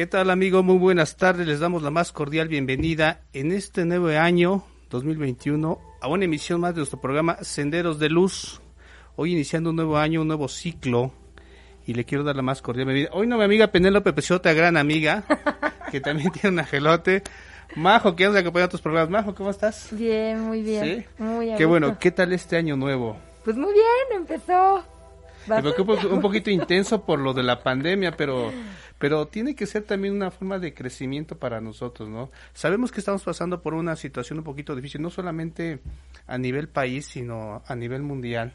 ¿Qué 0.00 0.06
tal 0.06 0.30
amigo? 0.30 0.62
Muy 0.62 0.78
buenas 0.78 1.18
tardes, 1.18 1.46
les 1.46 1.60
damos 1.60 1.82
la 1.82 1.90
más 1.90 2.10
cordial 2.10 2.48
bienvenida 2.48 3.20
en 3.34 3.52
este 3.52 3.84
nuevo 3.84 4.08
año 4.08 4.64
2021 4.88 5.78
a 6.00 6.08
una 6.08 6.24
emisión 6.24 6.58
más 6.58 6.72
de 6.72 6.78
nuestro 6.78 7.02
programa 7.02 7.36
Senderos 7.42 7.98
de 7.98 8.08
Luz. 8.08 8.62
Hoy 9.16 9.32
iniciando 9.32 9.68
un 9.68 9.76
nuevo 9.76 9.98
año, 9.98 10.22
un 10.22 10.28
nuevo 10.28 10.48
ciclo 10.48 11.12
y 11.86 11.92
le 11.92 12.06
quiero 12.06 12.24
dar 12.24 12.34
la 12.34 12.40
más 12.40 12.62
cordial 12.62 12.86
bienvenida. 12.86 13.10
Hoy 13.12 13.26
no 13.26 13.36
mi 13.36 13.44
amiga 13.44 13.66
Penélope 13.66 14.14
Pechota, 14.14 14.54
gran 14.54 14.78
amiga, 14.78 15.22
que 15.92 16.00
también 16.00 16.32
tiene 16.32 16.54
un 16.54 16.60
angelote. 16.60 17.22
Majo, 17.76 18.16
que 18.16 18.24
nos 18.24 18.36
acompaña 18.36 18.64
a 18.64 18.68
tus 18.70 18.80
programas. 18.80 19.10
Majo, 19.10 19.34
¿cómo 19.34 19.50
estás? 19.50 19.88
Bien, 19.90 20.40
muy 20.40 20.62
bien. 20.62 20.82
¿Sí? 20.82 21.22
Muy 21.22 21.54
Qué 21.58 21.66
bueno. 21.66 21.98
¿qué 22.00 22.10
tal 22.10 22.32
este 22.32 22.56
año 22.56 22.74
nuevo? 22.74 23.18
Pues 23.44 23.54
muy 23.54 23.74
bien, 23.74 24.22
empezó. 24.22 24.82
Me 25.56 25.62
preocupa 25.62 26.06
un 26.06 26.20
poquito 26.20 26.50
intenso 26.50 27.04
por 27.04 27.18
lo 27.18 27.32
de 27.32 27.42
la 27.42 27.62
pandemia, 27.62 28.12
pero 28.16 28.52
pero 28.98 29.28
tiene 29.28 29.54
que 29.54 29.64
ser 29.64 29.84
también 29.84 30.14
una 30.14 30.30
forma 30.30 30.58
de 30.58 30.74
crecimiento 30.74 31.38
para 31.38 31.60
nosotros, 31.62 32.08
¿no? 32.08 32.30
Sabemos 32.52 32.92
que 32.92 33.00
estamos 33.00 33.22
pasando 33.22 33.62
por 33.62 33.72
una 33.72 33.96
situación 33.96 34.38
un 34.38 34.44
poquito 34.44 34.76
difícil, 34.76 35.00
no 35.00 35.08
solamente 35.08 35.80
a 36.26 36.36
nivel 36.36 36.68
país, 36.68 37.06
sino 37.06 37.62
a 37.66 37.74
nivel 37.74 38.02
mundial. 38.02 38.52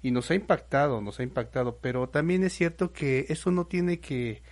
Y 0.00 0.12
nos 0.12 0.30
ha 0.30 0.34
impactado, 0.34 1.00
nos 1.00 1.18
ha 1.18 1.24
impactado, 1.24 1.78
pero 1.80 2.08
también 2.08 2.44
es 2.44 2.52
cierto 2.52 2.92
que 2.92 3.26
eso 3.28 3.50
no 3.50 3.66
tiene 3.66 3.98
que 3.98 4.42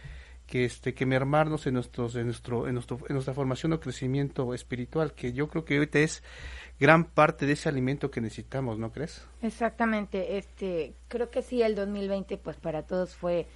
que 0.51 0.65
este 0.65 0.95
que 0.95 1.07
mermarnos 1.07 1.69
en 1.69 1.75
nuestros 1.75 2.17
en 2.17 2.27
nuestro 2.27 2.67
en 2.67 2.75
nuestro 2.75 2.99
en 3.09 3.15
nuestra 3.15 3.35
formación 3.35 3.73
o 3.73 3.79
crecimiento 3.79 4.53
espiritual, 4.53 5.15
que 5.15 5.33
yo 5.33 5.49
creo 5.49 5.65
que 5.65 5.77
ahorita 5.77 6.01
es 6.01 6.25
gran 6.81 7.05
parte 7.05 7.47
de 7.47 7.53
ese 7.53 7.69
alimento 7.69 8.11
que 8.11 8.21
necesitamos, 8.21 8.79
¿no 8.79 8.91
crees? 8.91 9.25
Exactamente, 9.43 10.39
este, 10.39 10.95
creo 11.09 11.31
que 11.31 11.43
sí, 11.43 11.63
el 11.63 11.75
2020 11.75 12.39
pues 12.39 12.57
para 12.57 12.83
todos 12.83 13.15
fue 13.15 13.47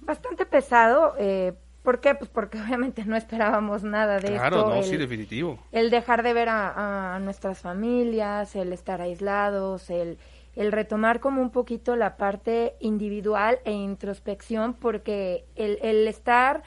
bastante 0.00 0.46
pesado. 0.46 1.14
Eh, 1.18 1.52
¿Por 1.82 2.00
qué? 2.00 2.14
Pues 2.14 2.28
porque 2.30 2.58
obviamente 2.62 3.04
no 3.04 3.16
esperábamos 3.16 3.82
nada 3.84 4.18
de 4.20 4.28
Claro, 4.32 4.56
esto. 4.58 4.68
no, 4.70 4.74
el, 4.76 4.84
sí, 4.84 4.96
definitivo. 4.96 5.58
el 5.72 5.90
dejar 5.90 6.22
de 6.22 6.32
ver 6.32 6.48
a, 6.48 7.14
a 7.14 7.18
nuestras 7.20 7.58
familias, 7.60 8.54
el 8.56 8.72
estar 8.72 9.00
aislados, 9.00 9.90
el, 9.90 10.18
el 10.56 10.72
retomar 10.72 11.20
como 11.20 11.40
un 11.42 11.50
poquito 11.50 11.96
la 11.96 12.16
parte 12.16 12.74
individual 12.80 13.60
e 13.64 13.72
introspección, 13.72 14.74
porque 14.74 15.44
el, 15.56 15.78
el 15.82 16.06
estar, 16.08 16.62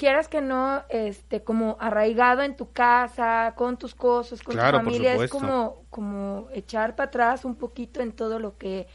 quieras 0.00 0.28
que 0.28 0.40
no, 0.40 0.82
este, 0.88 1.42
como 1.44 1.76
arraigado 1.80 2.42
en 2.42 2.56
tu 2.56 2.72
casa, 2.72 3.54
con 3.56 3.76
tus 3.76 3.94
cosas, 3.94 4.42
con 4.42 4.54
Claro, 4.54 4.78
tu 4.78 4.84
por 4.84 4.92
familia, 4.92 5.14
es 5.14 5.30
como, 5.30 5.84
como 5.90 6.48
echar 6.52 6.96
para 6.96 7.08
atrás 7.08 7.44
un 7.44 7.54
poquito 7.56 8.00
en 8.00 8.12
todo 8.12 8.38
lo 8.38 8.56
que, 8.58 8.86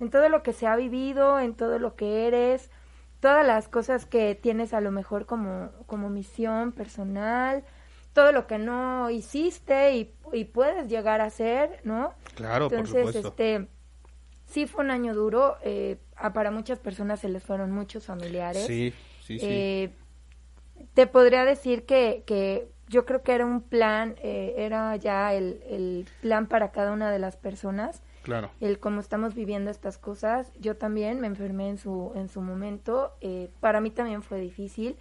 en 0.00 0.10
todo 0.10 0.28
lo 0.28 0.42
que 0.42 0.52
se 0.52 0.66
ha 0.66 0.76
vivido, 0.76 1.38
en 1.40 1.54
todo 1.54 1.78
lo 1.78 1.94
que 1.96 2.26
eres, 2.26 2.70
todas 3.20 3.46
las 3.46 3.68
cosas 3.68 4.04
que 4.06 4.34
tienes 4.34 4.74
a 4.74 4.80
lo 4.80 4.90
mejor 4.90 5.26
como, 5.26 5.70
como 5.86 6.10
misión 6.10 6.72
personal, 6.72 7.64
todo 8.12 8.32
lo 8.32 8.46
que 8.48 8.58
no 8.58 9.10
hiciste 9.10 9.94
y, 9.96 10.12
y 10.32 10.44
puedes 10.46 10.88
llegar 10.88 11.20
a 11.20 11.26
hacer, 11.26 11.80
¿no? 11.84 12.14
Claro, 12.34 12.68
por 12.68 12.86
Entonces, 12.86 13.16
supuesto. 13.16 13.28
este, 13.30 13.68
sí 14.46 14.66
fue 14.66 14.84
un 14.84 14.90
año 14.90 15.14
duro, 15.14 15.56
eh, 15.62 15.98
a- 16.16 16.32
para 16.32 16.50
muchas 16.50 16.78
personas 16.78 17.20
se 17.20 17.28
les 17.28 17.42
fueron 17.42 17.70
muchos 17.72 18.06
familiares. 18.06 18.66
Sí, 18.66 18.92
sí, 19.26 19.38
sí. 19.38 19.46
Eh, 19.46 19.90
te 20.94 21.06
podría 21.06 21.44
decir 21.44 21.84
que, 21.86 22.22
que 22.26 22.68
yo 22.88 23.04
creo 23.04 23.22
que 23.22 23.32
era 23.34 23.44
un 23.46 23.60
plan, 23.60 24.16
eh, 24.22 24.54
era 24.58 24.96
ya 24.96 25.34
el, 25.34 25.62
el 25.68 26.06
plan 26.22 26.46
para 26.46 26.70
cada 26.70 26.92
una 26.92 27.10
de 27.10 27.18
las 27.18 27.36
personas. 27.36 28.02
Claro. 28.22 28.50
El 28.60 28.78
cómo 28.78 29.00
estamos 29.00 29.34
viviendo 29.34 29.70
estas 29.70 29.96
cosas. 29.98 30.52
Yo 30.58 30.76
también 30.76 31.20
me 31.20 31.26
enfermé 31.26 31.68
en 31.68 31.78
su, 31.78 32.12
en 32.14 32.28
su 32.28 32.40
momento. 32.42 33.12
Eh, 33.20 33.48
para 33.60 33.80
mí 33.80 33.90
también 33.90 34.22
fue 34.22 34.38
difícil. 34.40 34.96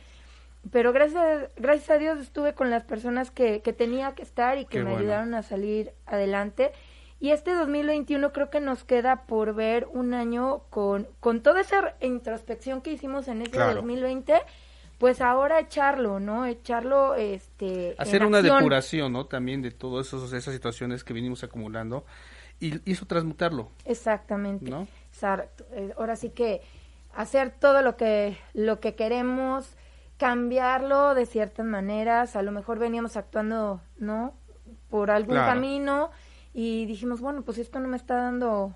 Pero 0.71 0.91
gracias, 0.93 1.49
gracias 1.55 1.89
a 1.89 1.97
Dios 1.97 2.19
estuve 2.19 2.53
con 2.53 2.69
las 2.69 2.83
personas 2.83 3.31
que, 3.31 3.61
que 3.61 3.73
tenía 3.73 4.15
que 4.15 4.23
estar 4.23 4.57
y 4.57 4.65
que 4.65 4.77
Qué 4.77 4.77
me 4.79 4.91
bueno. 4.91 4.99
ayudaron 4.99 5.33
a 5.33 5.43
salir 5.43 5.93
adelante. 6.05 6.71
Y 7.19 7.31
este 7.31 7.53
2021 7.53 8.31
creo 8.31 8.49
que 8.49 8.59
nos 8.59 8.83
queda 8.83 9.25
por 9.25 9.53
ver 9.55 9.87
un 9.91 10.13
año 10.13 10.63
con, 10.69 11.07
con 11.19 11.41
toda 11.41 11.61
esa 11.61 11.95
introspección 12.01 12.81
que 12.81 12.91
hicimos 12.91 13.27
en 13.27 13.41
ese 13.41 13.51
Claro. 13.51 13.75
2020, 13.75 14.33
pues 14.97 15.21
ahora 15.21 15.59
echarlo, 15.59 16.19
¿no? 16.19 16.45
Echarlo, 16.45 17.15
este... 17.15 17.91
en 17.91 17.95
Hacer 18.01 18.25
una 18.25 18.39
acción. 18.39 18.57
depuración, 18.57 19.13
¿no? 19.13 19.25
También 19.25 19.61
de 19.61 19.71
todas 19.71 20.11
esas 20.13 20.53
situaciones 20.53 21.03
que 21.03 21.13
venimos 21.13 21.43
acumulando 21.43 22.05
y, 22.59 22.75
y 22.89 22.93
eso 22.93 23.05
transmutarlo, 23.05 23.69
Exactamente. 23.85 24.69
¿no? 24.71 24.87
Exacto. 25.11 25.65
Eh, 25.71 25.93
Ahora 25.97 26.15
sí 26.15 26.29
que 26.31 26.61
hacer 27.13 27.51
todo 27.59 27.81
lo 27.81 27.95
que 27.97 28.37
lo 28.53 28.79
que 28.79 28.95
queremos, 28.95 29.75
cambiarlo 30.17 31.13
de 31.13 31.25
ciertas 31.25 31.65
maneras. 31.65 32.35
A 32.35 32.41
lo 32.41 32.51
mejor 32.51 32.79
veníamos 32.79 33.17
actuando, 33.17 33.81
¿no? 33.97 34.33
Por 34.89 35.11
algún 35.11 35.35
Claro. 35.35 35.53
camino 35.53 36.11
y 36.53 36.85
dijimos, 36.87 37.21
bueno, 37.21 37.43
pues 37.43 37.59
esto 37.59 37.79
no 37.79 37.87
me 37.87 37.97
está 37.97 38.15
dando 38.15 38.73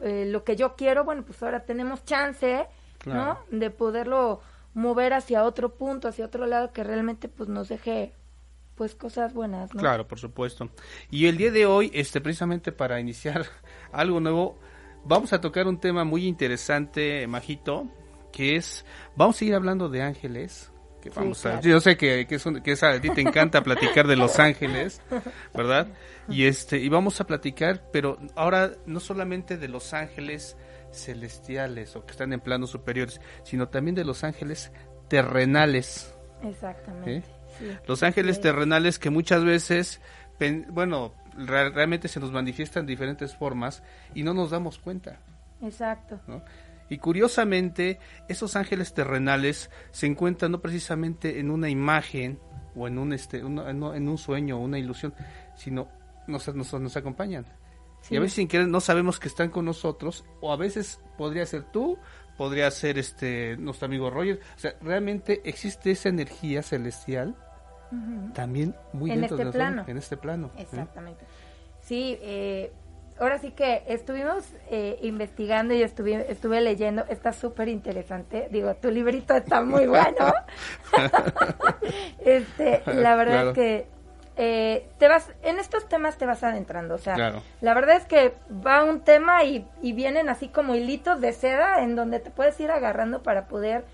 eh, 0.00 0.24
lo 0.26 0.42
que 0.44 0.56
yo 0.56 0.74
quiero. 0.76 1.04
Bueno, 1.04 1.22
pues 1.24 1.42
ahora 1.42 1.64
tenemos 1.66 2.04
chance, 2.04 2.66
Claro. 2.98 3.38
¿no? 3.50 3.58
De 3.58 3.70
poderlo 3.70 4.40
mover 4.74 5.12
hacia 5.12 5.44
otro 5.44 5.74
punto, 5.74 6.08
hacia 6.08 6.26
otro 6.26 6.46
lado 6.46 6.72
que 6.72 6.84
realmente 6.84 7.28
pues 7.28 7.48
nos 7.48 7.68
deje 7.68 8.12
pues 8.74 8.94
cosas 8.94 9.34
buenas, 9.34 9.74
¿no? 9.74 9.80
Claro, 9.80 10.06
por 10.08 10.18
supuesto. 10.18 10.70
Y 11.10 11.26
el 11.26 11.36
día 11.36 11.50
de 11.50 11.66
hoy, 11.66 11.90
este, 11.92 12.20
precisamente 12.20 12.72
para 12.72 12.98
iniciar 12.98 13.44
algo 13.92 14.20
nuevo, 14.20 14.58
vamos 15.04 15.32
a 15.32 15.40
tocar 15.40 15.66
un 15.66 15.78
tema 15.78 16.04
muy 16.04 16.26
interesante, 16.26 17.26
Majito, 17.26 17.86
que 18.32 18.56
es, 18.56 18.84
vamos 19.16 19.36
a 19.36 19.38
seguir 19.40 19.54
hablando 19.54 19.88
de 19.88 20.02
ángeles. 20.02 20.72
Que 21.02 21.08
Sí, 21.10 21.16
vamos 21.18 21.44
a, 21.46 21.60
yo 21.60 21.80
sé 21.80 21.96
que, 21.96 22.26
que, 22.26 22.34
es 22.34 22.44
un- 22.46 22.60
que 22.62 22.72
es 22.72 22.82
a 22.82 23.00
ti 23.00 23.08
te 23.10 23.22
encanta 23.22 23.62
platicar 23.64 24.06
de 24.06 24.16
los 24.16 24.38
ángeles, 24.38 25.00
¿verdad? 25.54 25.88
Y 26.28 26.44
este, 26.44 26.78
y 26.78 26.88
vamos 26.90 27.20
a 27.20 27.26
platicar, 27.26 27.90
pero 27.90 28.18
ahora 28.34 28.72
no 28.86 29.00
solamente 29.00 29.56
de 29.56 29.68
los 29.68 29.92
ángeles 29.94 30.56
celestiales 30.92 31.94
o 31.96 32.04
que 32.04 32.12
están 32.12 32.32
en 32.32 32.40
planos 32.40 32.70
superiores, 32.70 33.20
sino 33.44 33.68
también 33.68 33.94
de 33.94 34.04
los 34.04 34.24
ángeles 34.24 34.72
terrenales. 35.08 36.14
Exactamente. 36.42 37.22
sí. 37.58 37.66
Los 37.86 38.02
ángeles 38.02 38.36
Sí. 38.36 38.42
terrenales 38.42 38.98
que 38.98 39.10
muchas 39.10 39.44
veces, 39.44 40.00
bueno, 40.70 41.14
re- 41.36 41.70
realmente 41.70 42.08
se 42.08 42.18
nos 42.20 42.32
manifiestan 42.32 42.86
de 42.86 42.90
diferentes 42.92 43.34
formas 43.36 43.82
y 44.14 44.22
no 44.22 44.32
nos 44.34 44.50
damos 44.50 44.78
cuenta, 44.78 45.20
Exacto. 45.62 46.20
¿no? 46.26 46.42
Y 46.88 46.98
curiosamente, 46.98 47.98
esos 48.28 48.56
ángeles 48.56 48.94
terrenales 48.94 49.70
se 49.90 50.06
encuentran 50.06 50.50
no 50.52 50.60
precisamente 50.60 51.38
en 51.38 51.50
una 51.50 51.68
imagen 51.68 52.40
o 52.74 52.88
en 52.88 52.98
un 52.98 53.12
este 53.12 53.44
un- 53.44 53.58
en 53.60 54.08
un 54.08 54.18
sueño 54.18 54.56
o 54.56 54.60
una 54.60 54.78
ilusión, 54.78 55.12
sino 55.56 55.88
nos, 56.26 56.52
nos, 56.54 56.72
nos 56.72 56.96
acompañan. 56.96 57.44
Sí. 58.02 58.14
Y 58.14 58.16
a 58.16 58.20
veces 58.20 58.34
sin 58.34 58.48
querer 58.48 58.68
no 58.68 58.80
sabemos 58.80 59.18
que 59.20 59.28
están 59.28 59.50
con 59.50 59.64
nosotros, 59.64 60.24
o 60.40 60.52
a 60.52 60.56
veces 60.56 61.00
podría 61.18 61.44
ser 61.46 61.64
tú, 61.64 61.98
podría 62.36 62.70
ser 62.70 62.98
este 62.98 63.56
nuestro 63.58 63.86
amigo 63.86 64.08
Roger. 64.10 64.40
O 64.56 64.58
sea, 64.58 64.74
realmente 64.80 65.42
existe 65.44 65.90
esa 65.90 66.08
energía 66.08 66.62
celestial 66.62 67.36
también 68.34 68.74
muy 68.92 69.10
En 69.10 69.20
dentro 69.22 69.36
este 69.36 69.38
de 69.38 69.44
nosotros, 69.46 69.54
plano. 69.54 69.84
en 69.88 69.96
este 69.98 70.16
plano. 70.16 70.50
¿eh? 70.56 70.62
Exactamente. 70.62 71.24
Sí, 71.80 72.16
eh, 72.22 72.72
ahora 73.18 73.38
sí 73.40 73.50
que 73.50 73.82
estuvimos 73.88 74.44
eh, 74.70 74.96
investigando 75.02 75.74
y 75.74 75.82
estuve, 75.82 76.30
estuve 76.30 76.60
leyendo, 76.60 77.04
está 77.08 77.32
súper 77.32 77.68
interesante, 77.68 78.46
digo, 78.52 78.72
tu 78.76 78.90
librito 78.92 79.34
está 79.34 79.62
muy 79.62 79.86
bueno. 79.88 80.32
este, 82.24 82.82
la 82.86 83.16
verdad 83.16 83.32
Claro. 83.32 83.50
es 83.50 83.54
que 83.54 83.86
eh, 84.42 84.88
te 84.98 85.06
vas, 85.06 85.28
en 85.42 85.58
estos 85.58 85.86
temas 85.86 86.16
te 86.16 86.24
vas 86.24 86.42
adentrando, 86.42 86.94
o 86.94 86.98
sea, 86.98 87.12
Claro. 87.14 87.42
la 87.60 87.74
verdad 87.74 87.96
es 87.96 88.06
que 88.06 88.32
va 88.66 88.82
un 88.84 89.00
tema 89.00 89.44
y, 89.44 89.66
y 89.82 89.92
vienen 89.92 90.30
así 90.30 90.48
como 90.48 90.74
hilitos 90.74 91.20
de 91.20 91.32
seda 91.34 91.82
en 91.82 91.94
donde 91.94 92.20
te 92.20 92.30
puedes 92.30 92.58
ir 92.58 92.70
agarrando 92.70 93.22
para 93.22 93.48
poder 93.48 93.84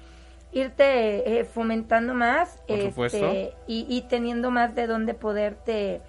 irte 0.52 1.40
eh, 1.40 1.44
fomentando 1.44 2.14
más 2.14 2.62
Por 2.69 3.06
este, 3.06 3.54
y, 3.66 3.87
y 3.88 4.02
teniendo 4.02 4.50
más 4.52 4.75
de 4.76 4.87
dónde 4.87 5.14
poderte 5.14 6.00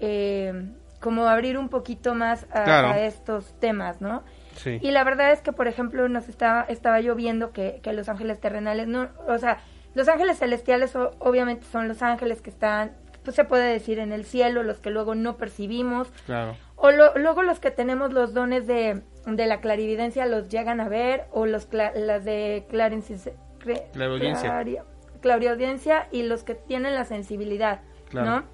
eh, 0.00 0.52
como 1.00 1.26
abrir 1.26 1.56
un 1.56 1.68
poquito 1.70 2.14
más 2.14 2.44
a, 2.52 2.64
Claro. 2.64 2.88
a 2.88 3.00
estos 3.00 3.54
temas, 3.60 4.00
¿no? 4.02 4.22
Sí. 4.56 4.78
Y 4.82 4.90
la 4.90 5.02
verdad 5.04 5.32
es 5.32 5.40
que, 5.40 5.52
por 5.52 5.66
ejemplo, 5.68 6.06
nos 6.10 6.28
estaba, 6.28 6.62
estaba 6.68 7.00
yo 7.00 7.14
viendo 7.14 7.52
que, 7.52 7.80
que 7.82 7.92
los 7.94 8.08
ángeles 8.10 8.38
terrenales, 8.40 8.86
no, 8.88 9.08
o 9.26 9.38
sea, 9.38 9.58
los 9.94 10.06
ángeles 10.08 10.38
celestiales 10.38 10.94
o- 10.96 11.12
obviamente 11.18 11.64
son 11.72 11.88
los 11.88 12.02
ángeles 12.02 12.42
que 12.42 12.50
están, 12.50 12.92
pues 13.24 13.36
se 13.36 13.44
puede 13.44 13.72
decir 13.72 13.98
en 13.98 14.12
el 14.12 14.24
cielo, 14.24 14.62
los 14.62 14.78
que 14.78 14.90
luego 14.90 15.14
no 15.14 15.36
percibimos, 15.36 16.08
Claro. 16.26 16.56
o 16.76 16.90
lo- 16.90 17.14
luego 17.16 17.42
los 17.42 17.60
que 17.60 17.70
tenemos 17.70 18.12
los 18.12 18.32
dones 18.34 18.66
de, 18.66 19.02
de 19.26 19.46
la 19.46 19.60
clarividencia 19.60 20.26
los 20.26 20.48
llegan 20.48 20.80
a 20.80 20.88
ver, 20.88 21.26
o 21.32 21.46
los 21.46 21.68
cla- 21.70 21.92
las 21.94 22.24
de 22.24 22.64
cre- 22.70 23.90
Clariaudiencia. 23.92 24.84
clariaudiencia 25.20 26.08
y 26.10 26.22
los 26.22 26.44
que 26.44 26.54
tienen 26.54 26.94
la 26.94 27.04
sensibilidad, 27.04 27.80
Claro. 28.08 28.30
¿no? 28.30 28.44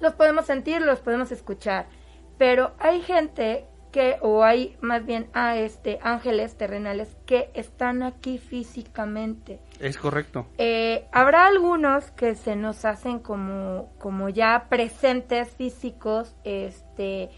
Los 0.00 0.14
podemos 0.14 0.46
sentir, 0.46 0.80
los 0.82 1.00
podemos 1.00 1.30
escuchar, 1.30 1.86
pero 2.38 2.72
hay 2.78 3.00
gente 3.02 3.66
que, 3.92 4.16
o 4.22 4.42
hay 4.44 4.76
más 4.80 5.04
bien 5.04 5.28
a 5.32 5.56
este 5.56 5.98
ángeles 6.02 6.56
terrenales 6.56 7.16
que 7.26 7.50
están 7.54 8.02
aquí 8.02 8.38
físicamente. 8.38 9.60
Es 9.80 9.96
correcto. 9.96 10.46
Eh, 10.58 11.06
habrá 11.10 11.46
algunos 11.46 12.10
que 12.10 12.34
se 12.34 12.54
nos 12.54 12.84
hacen 12.84 13.18
como, 13.18 13.92
como 13.98 14.28
ya 14.28 14.66
presentes 14.68 15.48
físicos, 15.48 16.36
este, 16.44 17.30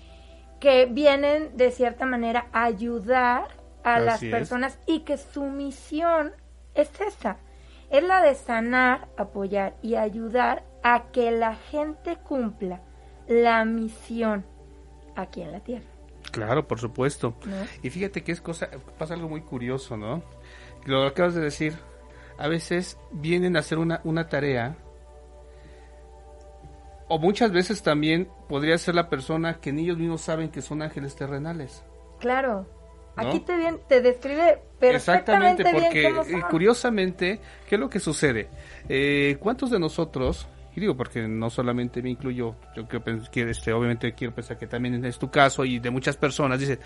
que 0.58 0.86
vienen 0.86 1.56
de 1.56 1.70
cierta 1.70 2.04
manera 2.04 2.48
a 2.52 2.64
ayudar 2.64 3.46
a 3.84 4.00
las 4.00 4.22
es. 4.22 4.30
personas 4.30 4.78
y 4.86 5.00
que 5.00 5.18
su 5.18 5.44
misión 5.44 6.32
es 6.74 6.90
esa, 7.00 7.36
es 7.90 8.02
la 8.02 8.22
de 8.22 8.34
sanar, 8.34 9.08
apoyar 9.16 9.76
y 9.80 9.94
ayudar 9.94 10.64
a 10.82 11.10
que 11.12 11.30
la 11.30 11.54
gente 11.54 12.16
cumpla 12.16 12.80
la 13.28 13.64
misión 13.64 14.44
aquí 15.14 15.42
en 15.42 15.52
la 15.52 15.60
tierra. 15.60 15.86
Claro, 16.32 16.66
por 16.66 16.80
supuesto. 16.80 17.34
¿no? 17.44 17.56
Y 17.82 17.90
fíjate 17.90 18.24
que 18.24 18.32
es 18.32 18.40
cosa, 18.40 18.68
pasa 18.98 19.14
algo 19.14 19.28
muy 19.28 19.42
curioso, 19.42 19.96
¿no? 19.96 20.22
Lo 20.86 21.06
acabas 21.06 21.34
de 21.34 21.40
decir. 21.40 21.74
A 22.38 22.48
veces 22.48 22.98
vienen 23.10 23.56
a 23.56 23.60
hacer 23.60 23.78
una, 23.78 24.00
una 24.04 24.28
tarea. 24.28 24.76
O 27.08 27.18
muchas 27.18 27.52
veces 27.52 27.82
también 27.82 28.28
podría 28.48 28.78
ser 28.78 28.94
la 28.94 29.08
persona 29.08 29.60
que 29.60 29.72
ni 29.72 29.82
ellos 29.82 29.98
mismos 29.98 30.22
saben 30.22 30.50
que 30.50 30.62
son 30.62 30.82
ángeles 30.82 31.14
terrenales. 31.14 31.84
Claro. 32.20 32.66
¿No? 33.16 33.28
Aquí 33.28 33.40
te, 33.40 33.56
bien, 33.56 33.78
te 33.86 34.00
describe 34.00 34.62
perfectamente 34.78 35.62
Exactamente, 35.62 35.64
porque 35.64 35.98
bien 35.98 36.14
cómo 36.14 36.22
eh, 36.22 36.30
son. 36.30 36.50
curiosamente, 36.50 37.40
¿qué 37.68 37.74
es 37.74 37.80
lo 37.80 37.90
que 37.90 38.00
sucede? 38.00 38.48
Eh, 38.88 39.36
¿Cuántos 39.38 39.70
de 39.70 39.78
nosotros, 39.78 40.48
y 40.74 40.80
digo 40.80 40.96
porque 40.96 41.26
no 41.28 41.50
solamente 41.50 42.02
me 42.02 42.10
incluyo, 42.10 42.56
yo 42.74 42.88
creo 42.88 43.02
que 43.30 43.50
este, 43.50 43.72
obviamente 43.72 44.12
quiero 44.14 44.34
pensar 44.34 44.58
que 44.58 44.66
también 44.66 45.04
es 45.04 45.18
tu 45.18 45.30
caso 45.30 45.64
y 45.64 45.78
de 45.78 45.90
muchas 45.90 46.16
personas, 46.16 46.58
dice, 46.60 46.78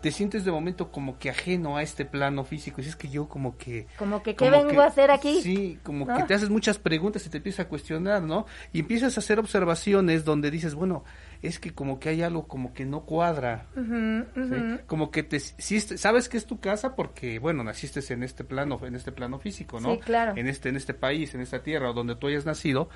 te 0.00 0.10
sientes 0.10 0.44
de 0.44 0.50
momento 0.52 0.90
como 0.92 1.18
que 1.18 1.30
ajeno 1.30 1.76
a 1.76 1.82
este 1.82 2.04
plano 2.04 2.44
físico, 2.44 2.80
y 2.80 2.84
es 2.84 2.96
que 2.96 3.08
yo 3.08 3.28
como 3.28 3.56
que... 3.56 3.86
Como 3.98 4.22
que, 4.22 4.32
¿qué 4.34 4.36
como 4.36 4.50
vengo 4.52 4.70
que- 4.70 4.78
a 4.78 4.86
hacer 4.86 5.10
aquí? 5.10 5.40
Sí, 5.42 5.78
como 5.82 6.06
¿No? 6.06 6.16
que 6.16 6.22
te 6.24 6.34
haces 6.34 6.50
muchas 6.50 6.78
preguntas 6.78 7.26
y 7.26 7.30
te 7.30 7.38
empiezas 7.38 7.66
a 7.66 7.68
cuestionar, 7.68 8.22
¿no? 8.22 8.46
Y 8.72 8.80
empiezas 8.80 9.16
a 9.16 9.20
hacer 9.20 9.38
observaciones 9.38 10.24
donde 10.24 10.50
dices, 10.50 10.74
bueno, 10.74 11.04
es 11.42 11.58
que 11.58 11.72
como 11.74 11.98
que 11.98 12.08
hay 12.10 12.22
algo 12.22 12.46
como 12.46 12.72
que 12.72 12.84
no 12.84 13.00
cuadra. 13.04 13.66
Como 14.86 15.10
que 15.10 15.22
te 15.24 15.40
sabes 15.40 16.28
que 16.28 16.36
es 16.36 16.46
tu 16.46 16.60
casa 16.60 16.94
porque 16.94 17.38
bueno 17.38 17.64
naciste 17.64 18.00
en 18.12 18.22
este 18.22 18.44
plano 18.44 18.78
en 18.84 18.94
este 18.94 19.12
plano 19.12 19.38
físico, 19.38 19.80
¿no? 19.80 19.94
Sí, 19.94 19.98
claro. 20.00 20.34
En 20.36 20.46
este 20.46 20.68
en 20.68 20.76
este 20.76 20.94
país, 20.94 21.34
en 21.34 21.40
esta 21.40 21.62
tierra 21.62 21.92
donde 21.92 22.14
tú 22.16 22.28
hayas 22.28 22.46
nacido, 22.46 22.88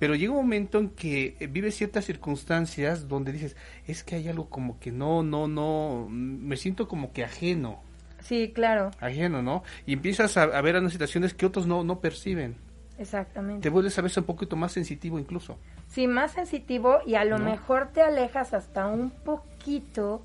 pero 0.00 0.16
llega 0.16 0.32
un 0.32 0.38
momento 0.38 0.78
en 0.80 0.88
que 0.90 1.36
eh, 1.38 1.46
vives 1.46 1.76
ciertas 1.76 2.04
circunstancias 2.06 3.06
donde 3.06 3.30
dices 3.30 3.54
es 3.86 4.02
que 4.02 4.16
hay 4.16 4.28
algo 4.28 4.48
como 4.50 4.80
que 4.80 4.90
no 4.90 5.22
no 5.22 5.46
no 5.46 6.06
mm, 6.10 6.46
me 6.48 6.56
siento 6.56 6.88
como 6.88 7.12
que 7.12 7.22
ajeno 7.22 7.82
Sí, 8.20 8.52
claro, 8.54 8.90
ajeno, 9.00 9.40
¿no? 9.42 9.62
Y 9.86 9.92
empiezas 9.94 10.36
a, 10.36 10.42
a 10.42 10.60
ver 10.60 10.76
unas 10.76 10.92
situaciones 10.92 11.32
que 11.32 11.46
otros 11.46 11.66
no 11.66 11.84
no 11.84 12.00
perciben. 12.00 12.56
exactamente. 12.98 13.62
Te 13.62 13.70
vuelves 13.70 13.98
a 13.98 14.02
veces 14.02 14.18
un 14.18 14.24
poquito 14.24 14.56
más 14.56 14.72
sensitivo 14.72 15.18
incluso. 15.18 15.56
Sí, 15.88 16.06
más 16.06 16.32
sensitivo 16.32 16.98
y 17.06 17.14
a 17.14 17.24
lo 17.24 17.38
¿No? 17.38 17.46
mejor 17.46 17.88
te 17.92 18.02
alejas 18.02 18.52
hasta 18.52 18.86
un 18.86 19.10
poquito 19.10 20.22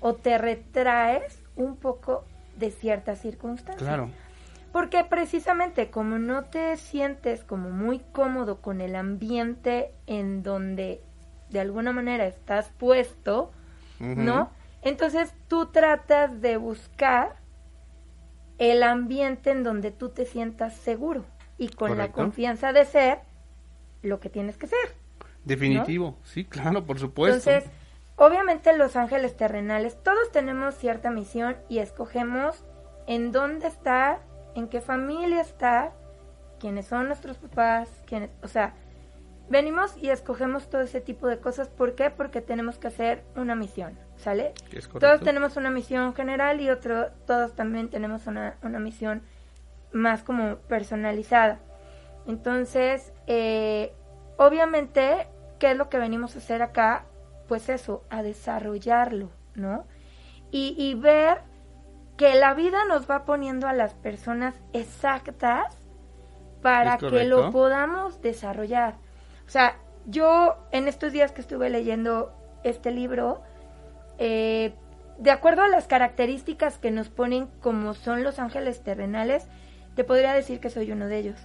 o 0.00 0.14
te 0.14 0.38
retraes 0.38 1.38
un 1.54 1.76
poco 1.76 2.24
de 2.58 2.70
ciertas 2.70 3.20
circunstancias. 3.20 3.78
Claro. 3.78 4.10
Porque 4.76 5.04
precisamente 5.04 5.88
como 5.88 6.18
no 6.18 6.44
te 6.44 6.76
sientes 6.76 7.42
como 7.44 7.70
muy 7.70 8.00
cómodo 8.12 8.60
con 8.60 8.82
el 8.82 8.94
ambiente 8.94 9.94
en 10.06 10.42
donde 10.42 11.00
de 11.48 11.60
alguna 11.60 11.92
manera 11.92 12.26
estás 12.26 12.70
puesto. 12.76 13.52
¿no? 13.98 14.50
Entonces 14.82 15.32
tú 15.48 15.72
tratas 15.72 16.42
de 16.42 16.58
buscar 16.58 17.36
el 18.58 18.82
ambiente 18.82 19.50
en 19.50 19.62
donde 19.62 19.92
tú 19.92 20.10
te 20.10 20.26
sientas 20.26 20.74
seguro 20.74 21.24
y 21.56 21.68
con 21.68 21.96
la 21.96 22.12
confianza 22.12 22.74
de 22.74 22.84
ser 22.84 23.20
lo 24.02 24.20
que 24.20 24.28
tienes 24.28 24.58
que 24.58 24.66
ser. 24.66 24.94
Definitivo, 25.42 26.18
sí, 26.22 26.44
claro, 26.44 26.84
por 26.84 26.98
supuesto. 26.98 27.50
Entonces, 27.50 27.72
obviamente 28.16 28.76
los 28.76 28.94
ángeles 28.94 29.38
terrenales, 29.38 29.96
todos 30.02 30.30
tenemos 30.32 30.74
cierta 30.74 31.10
misión 31.10 31.56
y 31.70 31.78
escogemos 31.78 32.62
en 33.06 33.32
dónde 33.32 33.68
estar, 33.68 34.20
en 34.56 34.68
qué 34.68 34.80
familia 34.80 35.40
estar, 35.40 35.92
quiénes 36.58 36.86
son 36.86 37.06
nuestros 37.06 37.36
papás, 37.36 37.90
quiénes, 38.06 38.30
o 38.42 38.48
sea, 38.48 38.74
venimos 39.50 39.96
y 39.98 40.08
escogemos 40.08 40.68
todo 40.70 40.80
ese 40.80 41.00
tipo 41.00 41.28
de 41.28 41.38
cosas. 41.38 41.68
¿Por 41.68 41.94
qué? 41.94 42.10
Porque 42.10 42.40
tenemos 42.40 42.78
que 42.78 42.88
hacer 42.88 43.22
una 43.36 43.54
misión, 43.54 43.98
¿sale? 44.16 44.54
Todos 44.98 45.20
tenemos 45.20 45.56
una 45.56 45.70
misión 45.70 46.14
general 46.14 46.60
y 46.60 46.70
otro, 46.70 47.10
todos 47.26 47.54
también 47.54 47.90
tenemos 47.90 48.26
una, 48.26 48.56
una 48.62 48.78
misión 48.78 49.22
más 49.92 50.22
como 50.22 50.56
personalizada. 50.56 51.60
Entonces, 52.26 53.12
eh, 53.26 53.92
obviamente, 54.38 55.28
¿qué 55.58 55.72
es 55.72 55.76
lo 55.76 55.90
que 55.90 55.98
venimos 55.98 56.34
a 56.34 56.38
hacer 56.38 56.62
acá? 56.62 57.04
Pues 57.46 57.68
eso, 57.68 58.02
a 58.10 58.22
desarrollarlo, 58.22 59.28
¿no? 59.54 59.86
Y, 60.50 60.74
y 60.78 60.94
ver 60.94 61.42
que 62.16 62.34
la 62.34 62.54
vida 62.54 62.84
nos 62.86 63.10
va 63.10 63.24
poniendo 63.24 63.68
a 63.68 63.72
las 63.72 63.94
personas 63.94 64.54
exactas 64.72 65.76
para 66.62 66.98
que 66.98 67.24
lo 67.24 67.50
podamos 67.50 68.20
desarrollar. 68.22 68.94
O 69.46 69.50
sea, 69.50 69.76
yo 70.06 70.56
en 70.72 70.88
estos 70.88 71.12
días 71.12 71.32
que 71.32 71.40
estuve 71.40 71.70
leyendo 71.70 72.32
este 72.64 72.90
libro, 72.90 73.42
eh, 74.18 74.72
de 75.18 75.30
acuerdo 75.30 75.62
a 75.62 75.68
las 75.68 75.86
características 75.86 76.78
que 76.78 76.90
nos 76.90 77.08
ponen 77.08 77.48
como 77.60 77.94
son 77.94 78.22
los 78.24 78.38
ángeles 78.38 78.82
terrenales, 78.82 79.46
te 79.94 80.04
podría 80.04 80.32
decir 80.32 80.60
que 80.60 80.70
soy 80.70 80.90
uno 80.92 81.06
de 81.06 81.18
ellos. 81.18 81.40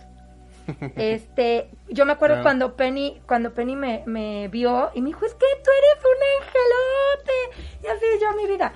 Este, 0.95 1.69
yo 1.89 2.05
me 2.05 2.13
acuerdo 2.13 2.35
Claro. 2.35 2.43
cuando 2.43 2.75
Penny, 2.75 3.21
cuando 3.27 3.53
Penny 3.53 3.75
me, 3.75 4.03
me 4.05 4.47
vio 4.47 4.91
y 4.93 5.01
me 5.01 5.07
dijo, 5.07 5.25
es 5.25 5.33
que 5.33 5.45
tú 5.63 5.69
eres 5.77 6.05
un 6.05 6.21
angelote. 6.45 7.67
Y 7.83 7.87
así 7.87 8.05
yo 8.21 8.37
mi 8.37 8.47
vida. 8.47 8.73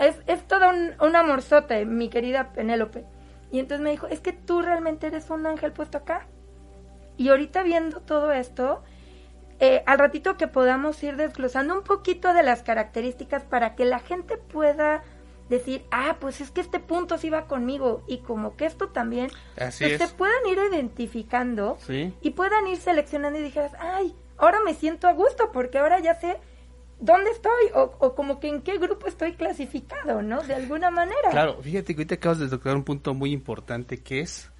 Es, 0.00 0.16
es 0.26 0.46
todo 0.46 0.70
un, 0.70 0.92
un 1.00 1.16
amorzote, 1.16 1.84
mi 1.84 2.08
querida 2.08 2.52
Penélope. 2.52 3.04
Y 3.50 3.58
entonces 3.60 3.82
me 3.82 3.90
dijo, 3.90 4.06
es 4.08 4.20
que 4.20 4.32
tú 4.32 4.62
realmente 4.62 5.06
eres 5.06 5.30
un 5.30 5.46
ángel 5.46 5.72
puesto 5.72 5.98
acá. 5.98 6.26
Y 7.16 7.30
ahorita 7.30 7.62
viendo 7.62 8.00
todo 8.00 8.30
esto, 8.32 8.82
eh, 9.60 9.82
al 9.86 9.98
ratito 9.98 10.36
que 10.36 10.46
podamos 10.46 11.02
ir 11.02 11.16
desglosando 11.16 11.74
un 11.74 11.82
poquito 11.82 12.32
de 12.34 12.42
las 12.42 12.62
características 12.62 13.42
para 13.44 13.74
que 13.74 13.84
la 13.84 13.98
gente 13.98 14.36
pueda 14.36 15.02
decir, 15.48 15.82
ah, 15.90 16.16
pues 16.20 16.40
es 16.42 16.50
que 16.50 16.60
este 16.60 16.78
punto 16.78 17.16
sí 17.16 17.30
va 17.30 17.46
conmigo 17.46 18.02
y 18.06 18.18
como 18.18 18.54
que 18.54 18.66
esto 18.66 18.88
también, 18.90 19.30
Así 19.58 19.82
pues 19.84 20.00
es. 20.00 20.08
se 20.10 20.14
puedan 20.14 20.46
ir 20.46 20.58
identificando 20.70 21.78
Sí. 21.80 22.14
y 22.20 22.30
puedan 22.30 22.66
ir 22.66 22.76
seleccionando 22.76 23.38
y 23.38 23.42
dijeras, 23.42 23.72
ay, 23.80 24.14
ahora 24.36 24.58
me 24.64 24.74
siento 24.74 25.08
a 25.08 25.12
gusto 25.14 25.50
porque 25.50 25.78
ahora 25.78 26.00
ya 26.00 26.14
sé 26.16 26.36
dónde 27.00 27.30
estoy 27.30 27.52
o, 27.74 27.94
o 27.98 28.14
como 28.14 28.40
que 28.40 28.48
en 28.48 28.62
qué 28.62 28.78
grupo 28.78 29.06
estoy 29.06 29.34
clasificado, 29.34 30.22
¿no? 30.22 30.42
De 30.42 30.54
alguna 30.54 30.90
manera. 30.90 31.30
Claro, 31.30 31.62
fíjate 31.62 31.94
que 31.94 32.00
ahorita 32.00 32.14
acabas 32.16 32.38
de 32.38 32.48
tocar 32.48 32.74
un 32.76 32.84
punto 32.84 33.14
muy 33.14 33.32
importante 33.32 33.98
que 34.02 34.20
es 34.20 34.50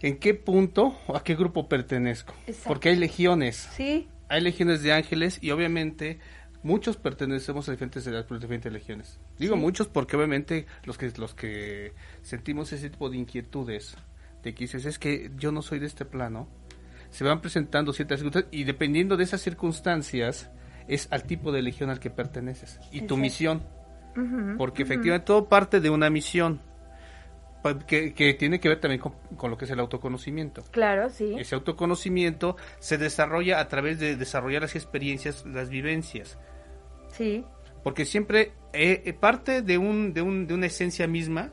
en 0.00 0.18
qué 0.18 0.34
punto 0.34 0.96
o 1.06 1.16
a 1.16 1.22
qué 1.22 1.34
grupo 1.34 1.68
pertenezco. 1.68 2.34
Exacto. 2.46 2.68
Porque 2.68 2.88
hay 2.90 2.96
legiones, 2.96 3.68
Sí, 3.76 4.08
hay 4.28 4.40
legiones 4.40 4.82
de 4.82 4.92
ángeles 4.92 5.38
y 5.40 5.50
obviamente 5.52 6.18
muchos 6.62 6.96
pertenecemos 6.96 7.68
a 7.68 7.72
diferentes, 7.72 8.06
las 8.06 8.28
diferentes 8.28 8.72
legiones. 8.72 9.20
Digo 9.38 9.54
Sí. 9.56 9.60
muchos 9.60 9.88
porque 9.88 10.16
obviamente 10.16 10.66
los 10.84 10.98
que 10.98 11.10
los 11.16 11.34
que 11.34 11.92
sentimos 12.22 12.72
ese 12.72 12.90
tipo 12.90 13.10
de 13.10 13.16
inquietudes, 13.18 13.96
de 14.42 14.54
que 14.54 14.64
dices, 14.64 14.84
es 14.86 14.98
que 14.98 15.30
yo 15.36 15.52
no 15.52 15.62
soy 15.62 15.78
de 15.78 15.86
este 15.86 16.04
plano, 16.04 16.48
se 17.10 17.24
van 17.24 17.40
presentando 17.40 17.92
ciertas 17.92 18.20
circunstancias 18.20 18.52
y 18.52 18.64
dependiendo 18.64 19.16
de 19.16 19.24
esas 19.24 19.40
circunstancias 19.40 20.50
es 20.94 21.08
al 21.10 21.24
tipo 21.24 21.52
de 21.52 21.62
legión 21.62 21.90
al 21.90 22.00
que 22.00 22.10
perteneces 22.10 22.78
y 22.90 23.02
tu 23.02 23.16
misión. 23.16 23.62
Porque 24.58 24.82
efectivamente 24.82 25.26
todo 25.26 25.48
parte 25.48 25.80
de 25.80 25.88
una 25.88 26.10
misión 26.10 26.60
que, 27.86 28.12
que 28.12 28.34
tiene 28.34 28.60
que 28.60 28.68
ver 28.68 28.80
también 28.80 29.00
con, 29.00 29.14
con 29.36 29.50
lo 29.50 29.56
que 29.56 29.64
es 29.64 29.70
el 29.70 29.80
autoconocimiento. 29.80 30.62
Claro, 30.70 31.08
sí. 31.08 31.34
Ese 31.38 31.54
autoconocimiento 31.54 32.56
se 32.78 32.98
desarrolla 32.98 33.60
a 33.60 33.68
través 33.68 33.98
de 34.00 34.16
desarrollar 34.16 34.62
las 34.62 34.74
experiencias, 34.74 35.46
las 35.46 35.70
vivencias. 35.70 36.38
Sí, 37.08 37.44
Porque 37.82 38.04
siempre 38.04 38.52
eh, 38.72 39.02
eh, 39.04 39.12
parte 39.12 39.62
de, 39.62 39.78
un, 39.78 40.12
de, 40.12 40.22
un, 40.22 40.46
de 40.46 40.54
una 40.54 40.66
esencia 40.66 41.06
misma, 41.06 41.50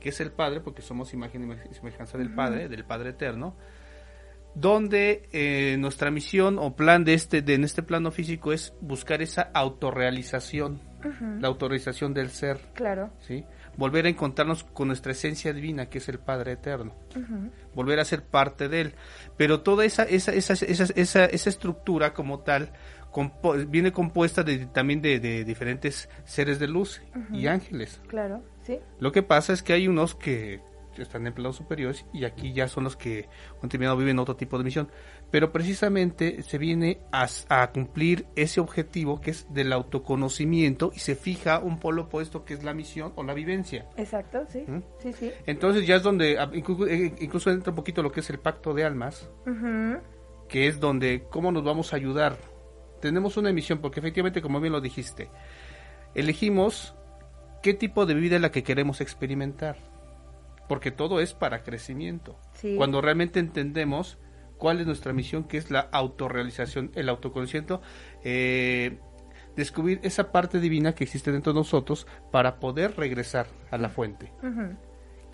que 0.00 0.08
es 0.10 0.20
el 0.20 0.32
Padre, 0.32 0.60
porque 0.60 0.82
somos 0.82 1.12
imagen 1.12 1.58
y 1.70 1.74
semejanza 1.74 2.18
del 2.18 2.34
Padre, 2.34 2.68
del 2.68 2.84
Padre 2.84 3.10
Eterno, 3.10 3.56
donde 4.58 5.28
eh, 5.32 5.76
nuestra 5.78 6.10
misión 6.10 6.58
o 6.58 6.74
plan 6.74 7.04
de 7.04 7.12
este, 7.14 7.42
de, 7.42 7.54
en 7.54 7.64
este 7.64 7.82
plano 7.82 8.10
físico 8.10 8.52
es 8.54 8.72
buscar 8.80 9.20
esa 9.20 9.50
autorrealización, 9.52 10.80
la 11.40 11.48
autorrealización 11.48 12.14
del 12.14 12.30
ser. 12.30 12.58
claro. 12.74 13.10
¿sí? 13.20 13.44
Volver 13.76 14.06
a 14.06 14.08
encontrarnos 14.08 14.64
con 14.64 14.88
nuestra 14.88 15.12
esencia 15.12 15.52
divina, 15.52 15.90
que 15.90 15.98
es 15.98 16.08
el 16.08 16.18
Padre 16.18 16.52
Eterno. 16.52 16.94
Volver 17.74 18.00
a 18.00 18.06
ser 18.06 18.22
parte 18.24 18.68
de 18.70 18.80
Él. 18.80 18.94
Pero 19.36 19.60
toda 19.60 19.84
esa, 19.84 20.04
esa, 20.04 20.32
esa, 20.32 20.54
esa, 20.54 20.84
esa, 20.96 21.24
esa 21.26 21.50
estructura 21.50 22.14
como 22.14 22.38
tal 22.40 22.72
compo- 23.12 23.54
viene 23.68 23.92
compuesta 23.92 24.42
de, 24.42 24.64
también 24.64 25.02
de, 25.02 25.20
de 25.20 25.44
diferentes 25.44 26.08
seres 26.24 26.58
de 26.58 26.68
luz 26.68 27.02
y 27.34 27.48
ángeles. 27.48 28.00
Claro, 28.06 28.42
sí. 28.62 28.78
Lo 28.98 29.12
que 29.12 29.22
pasa 29.22 29.52
es 29.52 29.62
que 29.62 29.74
hay 29.74 29.88
unos 29.88 30.14
que 30.14 30.62
están 31.02 31.26
en 31.26 31.32
planos 31.34 31.56
superiores 31.56 32.04
y 32.12 32.24
aquí 32.24 32.52
ya 32.52 32.68
son 32.68 32.84
los 32.84 32.96
que 32.96 33.28
han 33.62 33.68
terminado 33.68 33.96
viven 33.96 34.18
otro 34.18 34.36
tipo 34.36 34.58
de 34.58 34.64
misión. 34.64 34.88
Pero 35.30 35.52
precisamente 35.52 36.42
se 36.42 36.58
viene 36.58 37.00
a, 37.12 37.26
a 37.48 37.70
cumplir 37.72 38.26
ese 38.36 38.60
objetivo 38.60 39.20
que 39.20 39.32
es 39.32 39.46
del 39.52 39.72
autoconocimiento 39.72 40.92
y 40.94 41.00
se 41.00 41.16
fija 41.16 41.58
un 41.58 41.78
polo 41.80 42.02
opuesto 42.02 42.44
que 42.44 42.54
es 42.54 42.62
la 42.62 42.74
misión 42.74 43.12
o 43.16 43.22
la 43.24 43.34
vivencia. 43.34 43.86
Exacto, 43.96 44.44
sí. 44.48 44.64
¿Mm? 44.66 44.82
Sí, 44.98 45.12
sí. 45.12 45.32
Entonces 45.46 45.86
ya 45.86 45.96
es 45.96 46.02
donde 46.02 46.38
ah, 46.38 46.50
inclu- 46.52 46.88
eh, 46.88 47.14
incluso 47.20 47.50
entra 47.50 47.70
un 47.72 47.76
poquito 47.76 48.02
lo 48.02 48.12
que 48.12 48.20
es 48.20 48.30
el 48.30 48.38
pacto 48.38 48.72
de 48.74 48.84
almas, 48.84 49.28
que 50.48 50.68
es 50.68 50.78
donde 50.78 51.24
cómo 51.30 51.50
nos 51.50 51.64
vamos 51.64 51.92
a 51.92 51.96
ayudar. 51.96 52.36
Tenemos 53.00 53.36
una 53.36 53.52
misión 53.52 53.80
porque 53.80 54.00
efectivamente, 54.00 54.40
como 54.40 54.60
bien 54.60 54.72
lo 54.72 54.80
dijiste, 54.80 55.28
elegimos 56.14 56.94
qué 57.62 57.74
tipo 57.74 58.06
de 58.06 58.14
vida 58.14 58.36
es 58.36 58.42
la 58.42 58.50
que 58.52 58.62
queremos 58.62 59.00
experimentar, 59.00 59.76
porque 60.68 60.90
todo 60.90 61.20
es 61.20 61.34
para 61.34 61.62
crecimiento. 61.62 62.38
Sí. 62.52 62.74
Cuando 62.76 63.00
realmente 63.00 63.40
entendemos 63.40 64.18
cuál 64.58 64.80
es 64.80 64.86
nuestra 64.86 65.12
misión, 65.12 65.44
que 65.44 65.58
es 65.58 65.70
la 65.70 65.80
autorrealización, 65.80 66.90
el 66.94 67.08
autoconocimiento, 67.08 67.80
eh, 68.24 68.98
descubrir 69.56 70.00
esa 70.02 70.32
parte 70.32 70.60
divina 70.60 70.94
que 70.94 71.04
existe 71.04 71.32
dentro 71.32 71.52
de 71.52 71.60
nosotros 71.60 72.06
para 72.30 72.60
poder 72.60 72.96
regresar 72.96 73.46
a 73.70 73.78
la 73.78 73.88
fuente 73.88 74.32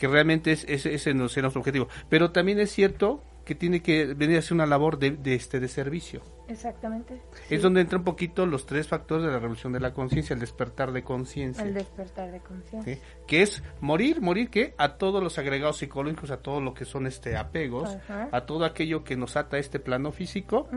que 0.03 0.09
realmente 0.09 0.51
es, 0.51 0.65
ese 0.65 1.15
no 1.15 1.27
es 1.27 1.37
nuestro 1.37 1.61
objetivo. 1.61 1.87
Pero 2.09 2.33
también 2.33 2.59
es 2.59 2.73
cierto 2.73 3.23
que 3.45 3.55
tiene 3.55 3.83
que 3.83 4.15
venir 4.15 4.39
a 4.39 4.43
ser 4.43 4.55
una 4.55 4.67
labor 4.67 4.99
de, 4.99 5.12
de 5.12 5.37
este 5.37 5.61
de 5.61 5.69
servicio. 5.69 6.23
Exactamente. 6.52 7.21
sí. 7.49 7.54
Es 7.54 7.62
donde 7.62 7.80
entra 7.80 7.99
un 7.99 8.04
poquito 8.04 8.47
los 8.47 8.66
tres 8.66 8.88
factores 8.88 9.25
de 9.25 9.32
la 9.32 9.38
revolución 9.38 9.73
de 9.73 9.80
la 9.80 9.92
conciencia, 9.92 10.35
el 10.35 10.40
despertar 10.40 10.92
de 10.92 11.02
conciencia. 11.02 11.64
El 11.64 11.75
despertar 11.75 12.30
de 12.30 12.40
conciencia. 12.40 12.94
¿sí? 12.94 13.00
Que 13.26 13.42
es 13.42 13.62
morir, 13.80 14.21
morir 14.21 14.50
que 14.50 14.75
a 14.78 14.97
todos 14.97 15.23
los 15.23 15.38
agregados 15.38 15.78
psicológicos, 15.78 16.30
a 16.30 16.38
todo 16.38 16.61
lo 16.61 16.75
que 16.75 16.85
son 16.85 17.06
este 17.06 17.37
apegos, 17.37 17.97
a 18.09 18.42
todo 18.42 18.64
aquello 18.64 19.04
que 19.04 19.16
nos 19.16 19.37
ata 19.37 19.56
a 19.56 19.61
este 19.61 19.78
plano 19.78 20.12
físico, 20.12 20.68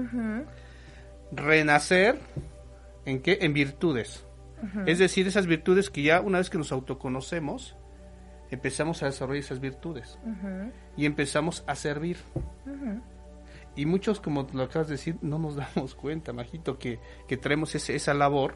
renacer 1.31 2.19
en 3.05 3.21
qué? 3.21 3.39
En 3.41 3.53
virtudes. 3.53 4.25
Es 4.85 4.97
decir, 4.97 5.27
esas 5.27 5.45
virtudes 5.45 5.89
que 5.89 6.01
ya 6.01 6.21
una 6.21 6.39
vez 6.39 6.49
que 6.49 6.57
nos 6.57 6.71
autoconocemos, 6.71 7.75
empezamos 8.49 9.03
a 9.03 9.07
desarrollar 9.07 9.43
esas 9.43 9.59
virtudes 9.59 10.17
y 10.97 11.05
empezamos 11.05 11.63
a 11.67 11.75
servir. 11.75 12.17
Y 13.75 13.85
muchos, 13.85 14.19
como 14.21 14.47
lo 14.53 14.63
acabas 14.63 14.87
de 14.87 14.93
decir, 14.93 15.17
no 15.21 15.37
nos 15.39 15.55
damos 15.75 15.95
cuenta, 15.95 16.33
Majito, 16.33 16.77
que, 16.77 16.99
que 17.27 17.37
traemos 17.37 17.73
ese- 17.75 17.95
esa 17.95 18.13
labor 18.13 18.55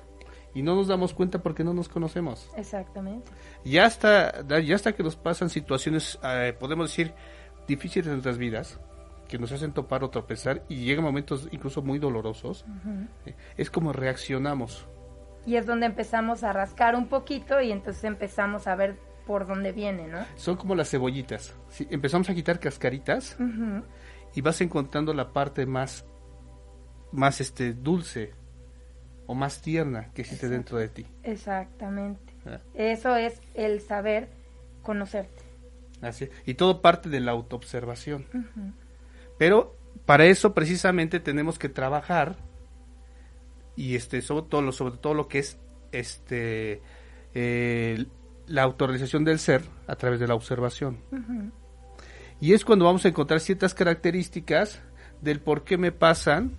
y 0.54 0.62
no 0.62 0.76
nos 0.76 0.88
damos 0.88 1.14
cuenta 1.14 1.44
porque 1.44 1.64
no 1.64 1.74
nos 1.74 1.90
conocemos. 1.90 2.50
Exactamente. 2.58 3.32
Ya 3.64 3.86
hasta, 3.86 4.46
ya 4.62 4.76
hasta 4.76 4.94
que 4.94 5.04
nos 5.04 5.16
pasan 5.16 5.50
situaciones, 5.50 6.18
eh, 6.24 6.56
podemos 6.60 6.90
decir, 6.90 7.14
difíciles 7.68 8.08
en 8.08 8.14
nuestras 8.14 8.38
vidas, 8.38 8.80
que 9.28 9.38
nos 9.38 9.52
hacen 9.52 9.74
topar 9.74 10.04
o 10.04 10.10
tropezar 10.10 10.64
y 10.70 10.78
llegan 10.86 11.04
momentos 11.04 11.48
incluso 11.52 11.84
muy 11.84 12.00
dolorosos, 12.00 12.66
eh, 13.28 13.36
es 13.58 13.70
como 13.70 13.94
reaccionamos. 13.94 14.88
Y 15.46 15.56
es 15.56 15.68
donde 15.68 15.86
empezamos 15.86 16.44
a 16.44 16.52
rascar 16.52 16.96
un 16.96 17.08
poquito 17.08 17.62
y 17.62 17.72
entonces 17.72 18.04
empezamos 18.06 18.66
a 18.68 18.76
ver 18.76 18.98
por 19.28 19.46
dónde 19.46 19.72
viene, 19.72 20.08
¿no? 20.08 20.26
Son 20.36 20.58
como 20.58 20.74
las 20.74 20.90
cebollitas. 20.90 21.54
Empezamos 21.92 22.28
a 22.32 22.34
quitar 22.34 22.60
cascaritas 22.60 23.36
Ujú, 23.40 23.84
y 24.36 24.42
vas 24.42 24.62
encontrando 24.62 25.14
la 25.14 25.34
parte 25.34 25.66
más, 25.66 26.06
más 27.12 27.42
este, 27.42 27.74
dulce 27.74 28.34
o 29.28 29.36
más 29.36 29.62
tierna 29.62 30.12
que 30.14 30.22
existe 30.22 30.50
dentro 30.50 30.78
de 30.78 30.90
ti. 30.90 31.06
Exactamente. 31.24 32.34
Ah. 32.46 32.60
Eso 32.74 33.16
es 33.16 33.42
el 33.54 33.82
saber 33.82 34.30
conocerte. 34.82 35.44
Así, 36.02 36.30
y 36.46 36.54
todo 36.54 36.82
parte 36.82 37.10
de 37.10 37.20
la 37.20 37.32
autoobservación. 37.32 38.26
Pero 39.38 39.76
para 40.06 40.26
eso 40.26 40.54
precisamente 40.54 41.20
tenemos 41.20 41.60
que 41.60 41.70
trabajar 41.70 42.38
y 43.76 43.96
este 43.96 44.22
sobre 44.22 44.48
todo 44.48 44.62
lo, 44.62 44.72
sobre 44.72 44.98
todo 44.98 45.14
lo 45.14 45.28
que 45.28 45.40
es 45.40 45.60
este 45.92 46.82
eh, 47.34 48.06
la 48.48 48.64
autorrealización 48.64 49.24
del 49.24 49.40
ser 49.40 49.64
a 49.88 49.96
través 49.96 50.20
de 50.20 50.28
la 50.28 50.36
observación. 50.36 50.98
Y 52.42 52.54
es 52.54 52.64
cuando 52.66 52.86
vamos 52.86 53.06
a 53.06 53.10
encontrar 53.10 53.40
ciertas 53.40 53.74
características 53.74 54.82
del 55.22 55.40
por 55.42 55.64
qué 55.64 55.78
me 55.78 55.92
pasan 55.92 56.52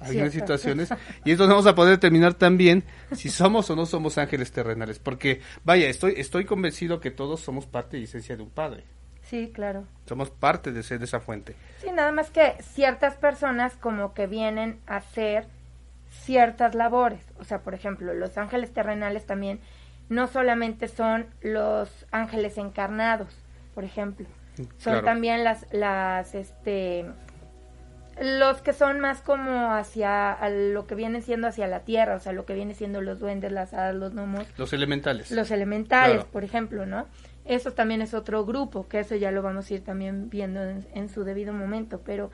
algunas 0.00 0.32
situaciones 0.32 0.90
y 1.24 1.30
es 1.32 1.38
donde 1.38 1.52
vamos 1.54 1.66
a 1.66 1.74
poder 1.74 1.94
determinar 1.94 2.34
también 2.34 2.84
si 3.12 3.30
somos 3.30 3.70
o 3.70 3.76
no 3.76 3.86
somos 3.86 4.18
ángeles 4.18 4.52
terrenales 4.52 4.98
porque 4.98 5.40
vaya 5.64 5.88
estoy 5.88 6.14
estoy 6.18 6.44
convencido 6.44 7.00
que 7.00 7.10
todos 7.10 7.40
somos 7.40 7.64
parte 7.66 7.96
y 7.98 8.04
esencia 8.04 8.36
de 8.36 8.42
un 8.42 8.50
padre 8.50 8.84
Sí, 9.22 9.50
claro. 9.54 9.84
somos 10.06 10.28
parte 10.30 10.72
de, 10.72 10.80
ese- 10.80 10.98
de 10.98 11.06
esa 11.06 11.20
fuente 11.20 11.54
Sí, 11.80 11.86
nada 11.90 12.12
más 12.12 12.30
que 12.30 12.54
ciertas 12.60 13.14
personas 13.14 13.76
como 13.76 14.12
que 14.12 14.26
vienen 14.26 14.78
a 14.86 14.96
hacer 14.96 15.46
ciertas 16.10 16.74
labores. 16.74 17.20
O 17.38 17.44
sea, 17.44 17.60
por 17.62 17.72
ejemplo, 17.74 18.12
los 18.14 18.36
ángeles 18.38 18.72
terrenales 18.72 19.24
también 19.26 19.60
no 20.10 20.26
solamente 20.28 20.86
son 20.88 21.26
los 21.40 21.88
ángeles 22.10 22.58
encarnados, 22.58 23.28
por 23.74 23.84
ejemplo. 23.84 24.26
Son 24.56 24.66
Claro. 24.78 25.02
también 25.04 25.42
las, 25.44 25.66
las, 25.72 26.34
este, 26.34 27.06
los 28.20 28.60
que 28.62 28.72
son 28.72 29.00
más 29.00 29.20
como 29.20 29.72
hacia 29.74 30.38
lo 30.48 30.86
que 30.86 30.94
viene 30.94 31.20
siendo 31.22 31.48
hacia 31.48 31.66
la 31.66 31.80
tierra, 31.80 32.14
o 32.14 32.20
sea, 32.20 32.32
lo 32.32 32.46
que 32.46 32.54
viene 32.54 32.74
siendo 32.74 33.00
los 33.00 33.18
duendes, 33.18 33.50
las 33.50 33.74
hadas, 33.74 33.94
los 33.96 34.12
gnomos, 34.14 34.46
los 34.56 34.72
elementales 34.72 35.32
los 35.32 35.50
elementales, 35.50 36.16
Claro. 36.18 36.30
por 36.30 36.44
ejemplo, 36.44 36.86
¿no? 36.86 37.06
Eso 37.44 37.72
también 37.72 38.00
es 38.02 38.14
otro 38.14 38.44
grupo, 38.46 38.86
que 38.88 39.00
eso 39.00 39.16
ya 39.16 39.30
lo 39.32 39.42
vamos 39.42 39.68
a 39.70 39.74
ir 39.74 39.82
también 39.84 40.30
viendo 40.30 40.62
en, 40.62 40.86
en 40.94 41.08
su 41.08 41.24
debido 41.24 41.52
momento, 41.52 42.00
pero 42.04 42.30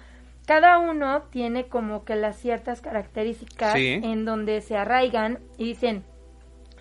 cada 0.47 0.79
uno 0.79 1.23
tiene 1.31 1.67
como 1.69 2.05
que 2.05 2.15
las 2.17 2.37
ciertas 2.37 2.81
características 2.83 3.73
Sí. 3.73 4.01
en 4.03 4.25
donde 4.27 4.61
se 4.61 4.77
arraigan 4.77 5.39
y 5.57 5.65
dicen 5.65 6.05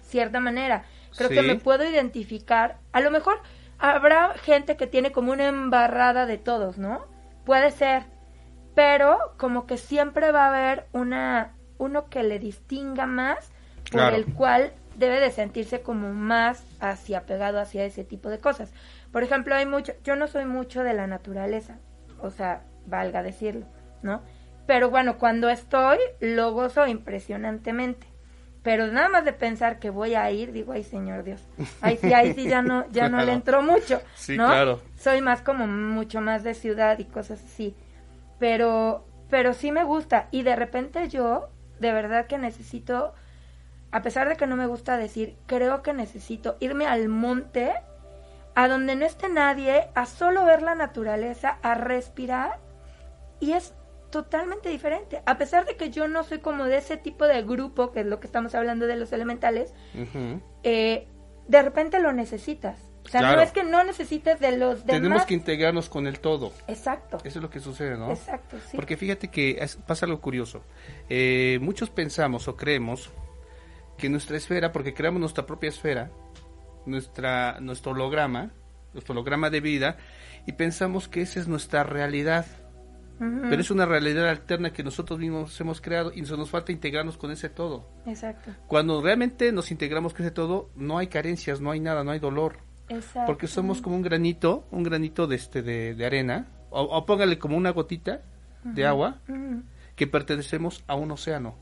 cierta 0.01 0.39
manera. 0.41 0.83
Creo 1.15 1.29
Sí. 1.29 1.35
que 1.35 1.41
me 1.43 1.55
puedo 1.55 1.89
identificar. 1.89 2.77
A 2.91 2.99
lo 3.01 3.11
mejor 3.11 3.39
habrá 3.79 4.33
gente 4.35 4.77
que 4.77 4.87
tiene 4.87 5.11
como 5.11 5.31
una 5.31 5.47
embarrada 5.47 6.25
de 6.25 6.37
todos, 6.37 6.77
¿no? 6.77 7.07
Puede 7.45 7.71
ser, 7.71 8.03
pero 8.75 9.17
como 9.37 9.65
que 9.65 9.77
siempre 9.77 10.31
va 10.31 10.45
a 10.45 10.49
haber 10.49 10.87
una 10.93 11.55
uno 11.77 12.09
que 12.09 12.23
le 12.23 12.39
distinga 12.39 13.05
más 13.07 13.51
por 13.91 13.91
Claro. 13.91 14.15
el 14.15 14.27
cual 14.27 14.73
debe 14.97 15.19
de 15.21 15.31
sentirse 15.31 15.81
como 15.81 16.13
más 16.13 16.65
hacia 16.81 17.25
pegado 17.25 17.59
hacia 17.59 17.85
ese 17.85 18.03
tipo 18.03 18.29
de 18.29 18.39
cosas. 18.39 18.73
Por 19.11 19.23
ejemplo, 19.23 19.55
hay 19.55 19.65
mucho, 19.65 19.93
yo 20.03 20.15
no 20.17 20.27
soy 20.27 20.45
mucho 20.45 20.83
de 20.83 20.93
la 20.93 21.07
naturaleza, 21.07 21.79
o 22.21 22.29
sea, 22.31 22.63
valga 22.85 23.23
decirlo, 23.23 23.65
¿no? 24.03 24.21
Pero 24.67 24.89
bueno, 24.89 25.17
cuando 25.17 25.49
estoy, 25.49 25.97
lo 26.19 26.51
gozo 26.51 26.85
impresionantemente. 26.85 28.07
Pero 28.61 28.87
nada 28.87 29.07
más 29.09 29.23
de 29.23 29.31
pensar 29.33 29.79
que 29.79 29.89
voy 29.89 30.15
a 30.15 30.29
ir, 30.31 30.51
digo, 30.51 30.73
ay, 30.73 30.83
señor 30.83 31.23
Dios. 31.23 31.41
Ahí 31.81 31.97
sí, 31.97 32.13
ahí 32.13 32.33
sí 32.33 32.47
ya 32.47 32.61
no, 32.61 32.85
ya 32.91 33.07
no 33.07 33.23
le 33.23 33.31
entró 33.31 33.61
mucho, 33.61 34.01
Sí, 34.15 34.35
¿no? 34.35 34.47
claro. 34.47 34.81
Soy 34.97 35.21
más 35.21 35.41
como 35.41 35.65
mucho 35.65 36.19
más 36.19 36.43
de 36.43 36.53
ciudad 36.53 36.99
y 36.99 37.05
cosas 37.05 37.41
así. 37.43 37.75
Pero, 38.37 39.05
pero 39.29 39.53
sí 39.53 39.71
me 39.71 39.83
gusta. 39.83 40.27
Y 40.31 40.43
de 40.43 40.55
repente 40.55 41.07
yo, 41.07 41.49
de 41.79 41.93
verdad 41.93 42.27
que 42.27 42.37
necesito, 42.37 43.13
a 43.91 44.01
pesar 44.01 44.27
de 44.27 44.35
que 44.35 44.45
no 44.47 44.55
me 44.57 44.67
gusta 44.67 44.97
decir, 44.97 45.37
creo 45.45 45.81
que 45.81 45.93
necesito 45.93 46.57
irme 46.59 46.85
al 46.85 47.07
monte, 47.07 47.73
a 48.55 48.67
donde 48.67 48.95
no 48.97 49.05
esté 49.05 49.29
nadie, 49.29 49.87
a 49.95 50.05
solo 50.05 50.43
ver 50.43 50.61
la 50.63 50.75
naturaleza, 50.75 51.59
a 51.61 51.75
respirar. 51.75 52.59
Y 53.39 53.53
es 53.53 53.73
totalmente 54.11 54.69
diferente. 54.69 55.21
A 55.25 55.37
pesar 55.37 55.65
de 55.65 55.75
que 55.75 55.89
yo 55.89 56.07
no 56.07 56.23
soy 56.23 56.39
como 56.39 56.65
de 56.65 56.77
ese 56.77 56.97
tipo 56.97 57.25
de 57.27 57.41
grupo, 57.43 57.91
que 57.91 58.01
es 58.01 58.05
lo 58.05 58.19
que 58.19 58.27
estamos 58.27 58.55
hablando 58.55 58.87
de 58.87 58.95
los 58.95 59.11
elementales, 59.13 59.73
eh, 60.63 61.07
de 61.47 61.61
repente 61.61 61.99
lo 61.99 62.11
necesitas. 62.13 62.77
O 63.05 63.07
sea, 63.11 63.21
no 63.21 63.41
es 63.41 63.51
que 63.51 63.63
no 63.63 63.83
necesites 63.83 64.39
de 64.39 64.57
los 64.57 64.85
demás. 64.85 65.01
tenemos 65.01 65.25
que 65.25 65.33
integrarnos 65.33 65.89
con 65.89 66.05
el 66.05 66.19
todo 66.19 66.51
Exacto. 66.67 67.17
eso 67.23 67.39
es 67.39 67.41
lo 67.41 67.49
que 67.49 67.59
sucede 67.59 67.97
no 67.97 68.11
Exacto, 68.11 68.57
sí. 68.69 68.75
Porque 68.75 68.97
fíjate 68.97 69.29
que 69.29 69.57
es- 69.59 69.77
pasa 69.77 70.05
algo 70.05 70.19
curioso. 70.21 70.61
Eh, 71.09 71.57
muchos 71.61 71.89
pensamos 71.89 72.47
o 72.47 72.55
creemos 72.55 73.09
que 73.97 74.09
nuestra 74.09 74.37
esfera, 74.37 74.71
porque 74.71 74.93
creamos 74.93 75.19
nuestra 75.21 75.45
propia 75.45 75.69
esfera, 75.69 76.11
nuestra, 76.85 77.59
nuestro 77.61 77.91
holograma, 77.93 78.51
nuestro 78.93 79.13
holograma 79.13 79.49
de 79.49 79.61
vida, 79.61 79.97
y 80.45 80.51
pensamos 80.53 81.07
que 81.07 81.21
esa 81.21 81.39
es 81.39 81.47
nuestra 81.47 81.83
realidad. 81.83 82.45
Pero 83.19 83.61
es 83.61 83.69
una 83.69 83.85
realidad 83.85 84.29
alterna 84.29 84.71
que 84.71 84.81
nosotros 84.81 85.19
mismos 85.19 85.59
hemos 85.59 85.81
creado 85.81 86.11
y 86.15 86.21
nos 86.21 86.49
falta 86.49 86.71
integrarnos 86.71 87.17
con 87.17 87.31
ese 87.31 87.49
todo. 87.49 87.85
Exacto. 88.05 88.51
Cuando 88.67 89.01
realmente 89.01 89.51
nos 89.51 89.71
integramos 89.71 90.13
con 90.13 90.25
ese 90.25 90.31
todo, 90.31 90.69
no 90.75 90.97
hay 90.97 91.07
carencias, 91.07 91.59
no 91.59 91.71
hay 91.71 91.81
nada, 91.81 92.03
no 92.05 92.11
hay 92.11 92.19
dolor. 92.19 92.59
Exacto. 92.87 93.27
Porque 93.27 93.47
somos 93.47 93.81
como 93.81 93.97
un 93.97 94.01
granito, 94.01 94.65
un 94.71 94.83
granito 94.83 95.27
de, 95.27 95.35
este, 95.35 95.61
de, 95.61 95.95
de 95.95 96.05
arena, 96.05 96.47
o, 96.69 96.81
o 96.81 97.05
póngale 97.05 97.37
como 97.37 97.57
una 97.57 97.71
gotita 97.71 98.21
de 98.63 98.85
agua, 98.85 99.19
que 99.95 100.07
pertenecemos 100.07 100.83
a 100.87 100.95
un 100.95 101.11
océano. 101.11 101.55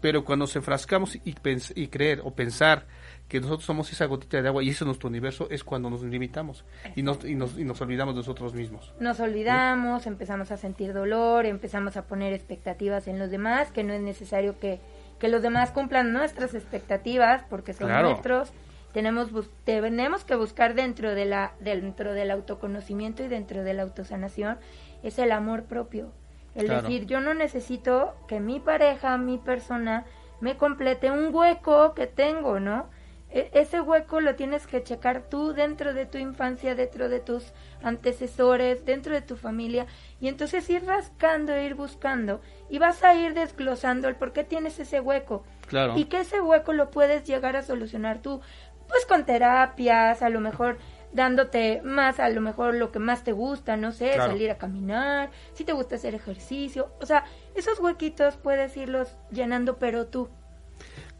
Pero 0.00 0.24
cuando 0.24 0.44
nos 0.44 0.56
enfrascamos 0.56 1.16
y, 1.16 1.34
y 1.74 1.86
creer 1.88 2.22
o 2.24 2.34
pensar 2.34 2.86
que 3.32 3.40
nosotros 3.40 3.64
somos 3.64 3.90
esa 3.90 4.04
gotita 4.04 4.42
de 4.42 4.46
agua 4.46 4.62
y 4.62 4.68
ese 4.68 4.84
es 4.84 4.86
nuestro 4.86 5.08
universo, 5.08 5.48
es 5.50 5.64
cuando 5.64 5.88
nos 5.88 6.02
limitamos 6.02 6.66
y 6.94 7.02
nos, 7.02 7.24
y 7.24 7.34
nos, 7.34 7.58
y 7.58 7.64
nos 7.64 7.80
olvidamos 7.80 8.14
de 8.14 8.18
nosotros 8.18 8.52
mismos. 8.52 8.92
Nos 9.00 9.20
olvidamos, 9.20 10.06
empezamos 10.06 10.50
a 10.50 10.58
sentir 10.58 10.92
dolor, 10.92 11.46
empezamos 11.46 11.96
a 11.96 12.02
poner 12.02 12.34
expectativas 12.34 13.08
en 13.08 13.18
los 13.18 13.30
demás, 13.30 13.72
que 13.72 13.84
no 13.84 13.94
es 13.94 14.02
necesario 14.02 14.58
que, 14.60 14.80
que 15.18 15.28
los 15.28 15.40
demás 15.40 15.70
cumplan 15.70 16.12
nuestras 16.12 16.54
expectativas 16.54 17.42
porque 17.48 17.72
son 17.72 17.88
Claro. 17.88 18.10
nuestros. 18.10 18.52
Tenemos, 18.92 19.30
tenemos 19.64 20.24
que 20.24 20.34
buscar 20.36 20.74
dentro, 20.74 21.14
de 21.14 21.24
la, 21.24 21.54
dentro 21.60 22.12
del 22.12 22.30
autoconocimiento 22.30 23.22
y 23.24 23.28
dentro 23.28 23.64
de 23.64 23.72
la 23.72 23.82
autosanación 23.84 24.58
es 25.02 25.18
el 25.18 25.32
amor 25.32 25.62
propio. 25.64 26.12
El 26.54 26.66
Claro. 26.66 26.82
decir, 26.82 27.06
yo 27.06 27.20
no 27.20 27.32
necesito 27.32 28.14
que 28.28 28.40
mi 28.40 28.60
pareja, 28.60 29.16
mi 29.16 29.38
persona, 29.38 30.04
me 30.42 30.58
complete 30.58 31.10
un 31.10 31.34
hueco 31.34 31.94
que 31.94 32.06
tengo, 32.06 32.60
¿no? 32.60 32.90
E- 33.34 33.50
ese 33.54 33.80
hueco 33.80 34.20
lo 34.20 34.34
tienes 34.34 34.66
que 34.66 34.82
checar 34.82 35.22
tú 35.28 35.52
dentro 35.54 35.94
de 35.94 36.04
tu 36.06 36.18
infancia, 36.18 36.74
dentro 36.74 37.08
de 37.08 37.20
tus 37.20 37.52
antecesores, 37.82 38.84
dentro 38.84 39.14
de 39.14 39.22
tu 39.22 39.36
familia, 39.36 39.86
y 40.20 40.28
entonces 40.28 40.68
ir 40.68 40.84
rascando, 40.84 41.56
ir 41.58 41.74
buscando, 41.74 42.40
y 42.68 42.78
vas 42.78 43.02
a 43.04 43.14
ir 43.14 43.34
desglosando 43.34 44.08
el 44.08 44.16
por 44.16 44.32
qué 44.32 44.44
tienes 44.44 44.78
ese 44.78 45.00
hueco. 45.00 45.44
Claro. 45.66 45.96
Y 45.96 46.04
que 46.06 46.20
ese 46.20 46.40
hueco 46.40 46.72
lo 46.72 46.90
puedes 46.90 47.24
llegar 47.24 47.56
a 47.56 47.62
solucionar 47.62 48.18
tú, 48.20 48.40
pues 48.88 49.06
con 49.06 49.24
terapias, 49.24 50.20
a 50.20 50.28
lo 50.28 50.40
mejor 50.40 50.76
dándote 51.12 51.80
más, 51.84 52.20
a 52.20 52.28
lo 52.28 52.40
mejor 52.40 52.74
lo 52.74 52.90
que 52.90 52.98
más 52.98 53.22
te 53.24 53.32
gusta, 53.32 53.76
no 53.76 53.92
sé, 53.92 54.12
Claro. 54.14 54.32
salir 54.32 54.50
a 54.50 54.58
caminar, 54.58 55.30
si 55.54 55.64
te 55.64 55.72
gusta 55.72 55.94
hacer 55.96 56.14
ejercicio, 56.14 56.90
o 57.00 57.06
sea, 57.06 57.24
esos 57.54 57.78
huequitos 57.80 58.36
puedes 58.36 58.76
irlos 58.76 59.16
llenando, 59.30 59.78
pero 59.78 60.06
tú. 60.06 60.28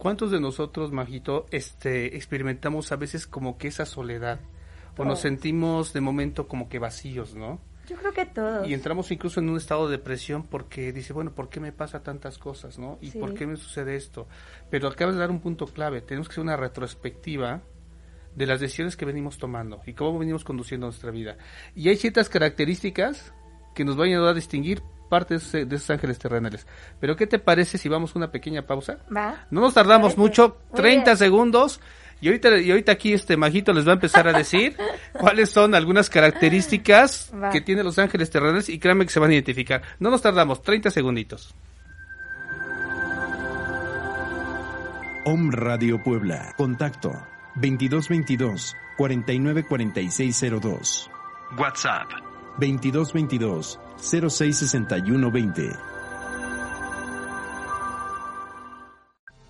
¿Cuántos 0.03 0.33
de 0.33 0.41
nosotros, 0.41 0.91
Majito, 0.91 1.47
este, 1.53 2.17
experimentamos 2.17 2.91
a 2.91 2.97
veces 2.97 3.29
como 3.29 3.57
que 3.57 3.69
esa 3.69 3.87
soledad? 3.87 4.41
O 4.97 5.05
nos 5.05 5.07
Todos. 5.07 5.21
sentimos 5.21 5.93
de 5.93 6.01
momento 6.01 6.49
como 6.49 6.69
que 6.69 6.81
vacíos, 6.81 7.37
¿no? 7.37 7.61
Yo 7.87 7.95
creo 7.97 8.13
que 8.13 8.27
todos. 8.27 8.67
Y 8.69 8.75
entramos 8.75 9.13
incluso 9.13 9.39
en 9.39 9.49
un 9.49 9.59
estado 9.59 9.87
de 9.89 9.99
depresión 9.99 10.43
porque 10.43 10.93
dice, 10.93 11.13
bueno, 11.13 11.31
¿por 11.31 11.49
qué 11.49 11.61
me 11.61 11.71
pasa 11.71 12.03
tantas 12.03 12.37
cosas, 12.37 12.81
no? 12.81 12.99
¿Y 13.01 13.11
Sí. 13.13 13.19
por 13.21 13.33
qué 13.35 13.47
me 13.47 13.55
sucede 13.55 13.95
esto? 13.95 14.27
Pero 14.71 14.89
acabas 14.89 15.15
de 15.15 15.21
dar 15.21 15.31
un 15.31 15.39
punto 15.39 15.67
clave. 15.69 16.01
Tenemos 16.01 16.27
que 16.27 16.33
hacer 16.33 16.43
una 16.43 16.57
retrospectiva 16.57 17.63
de 18.35 18.47
las 18.47 18.59
decisiones 18.59 18.97
que 18.97 19.05
venimos 19.05 19.39
tomando 19.39 19.83
y 19.87 19.93
cómo 19.93 20.19
venimos 20.19 20.43
conduciendo 20.43 20.89
nuestra 20.89 21.13
vida. 21.13 21.37
Y 21.77 21.91
hay 21.91 21.97
ciertas 21.97 22.29
características 22.29 23.33
que 23.73 23.85
nos 23.85 23.97
van 23.97 24.09
a 24.09 24.11
ayudar 24.15 24.31
a 24.31 24.35
distinguir 24.35 24.83
partes 25.13 25.53
de 25.53 25.77
esos 25.77 25.91
ángeles 25.91 26.19
terrenales. 26.19 26.67
Pero 26.99 27.15
¿qué 27.17 27.27
te 27.27 27.39
parece 27.39 27.77
si 27.77 27.91
vamos 27.91 28.17
a 28.17 28.19
una 28.19 28.31
pequeña 28.33 28.63
pausa? 28.63 28.97
Va. 29.15 29.45
No 29.51 29.61
nos 29.61 29.75
tardamos 29.75 30.15
Parece. 30.15 30.21
mucho, 30.23 30.57
Muy 30.71 30.81
30 30.81 31.05
bien. 31.05 31.17
segundos. 31.19 31.81
Y 32.23 32.29
ahorita, 32.29 32.57
y 32.59 32.71
ahorita 32.71 32.93
aquí 32.93 33.13
este 33.13 33.37
Majito 33.37 33.75
les 33.75 33.87
va 33.87 33.91
a 33.91 33.95
empezar 33.95 34.27
a 34.27 34.33
decir 34.33 34.75
cuáles 35.13 35.51
son 35.51 35.75
algunas 35.75 36.09
características 36.09 37.31
Va. 37.35 37.51
que 37.51 37.61
tienen 37.61 37.85
los 37.85 37.99
ángeles 37.99 38.31
terrenales 38.31 38.71
y 38.71 38.79
créanme 38.79 39.05
que 39.05 39.13
se 39.13 39.21
van 39.21 39.29
a 39.31 39.35
identificar. 39.35 39.83
No 39.99 40.09
nos 40.11 40.23
tardamos, 40.23 40.63
30 40.63 40.91
segunditos. 40.91 41.55
Om 45.27 45.51
Radio 45.53 46.03
Puebla. 46.03 46.55
Contacto 46.57 47.11
2222 47.57 48.75
494602. 48.97 51.11
WhatsApp 51.59 52.09
2222 52.59 53.79
066120. 54.03 55.92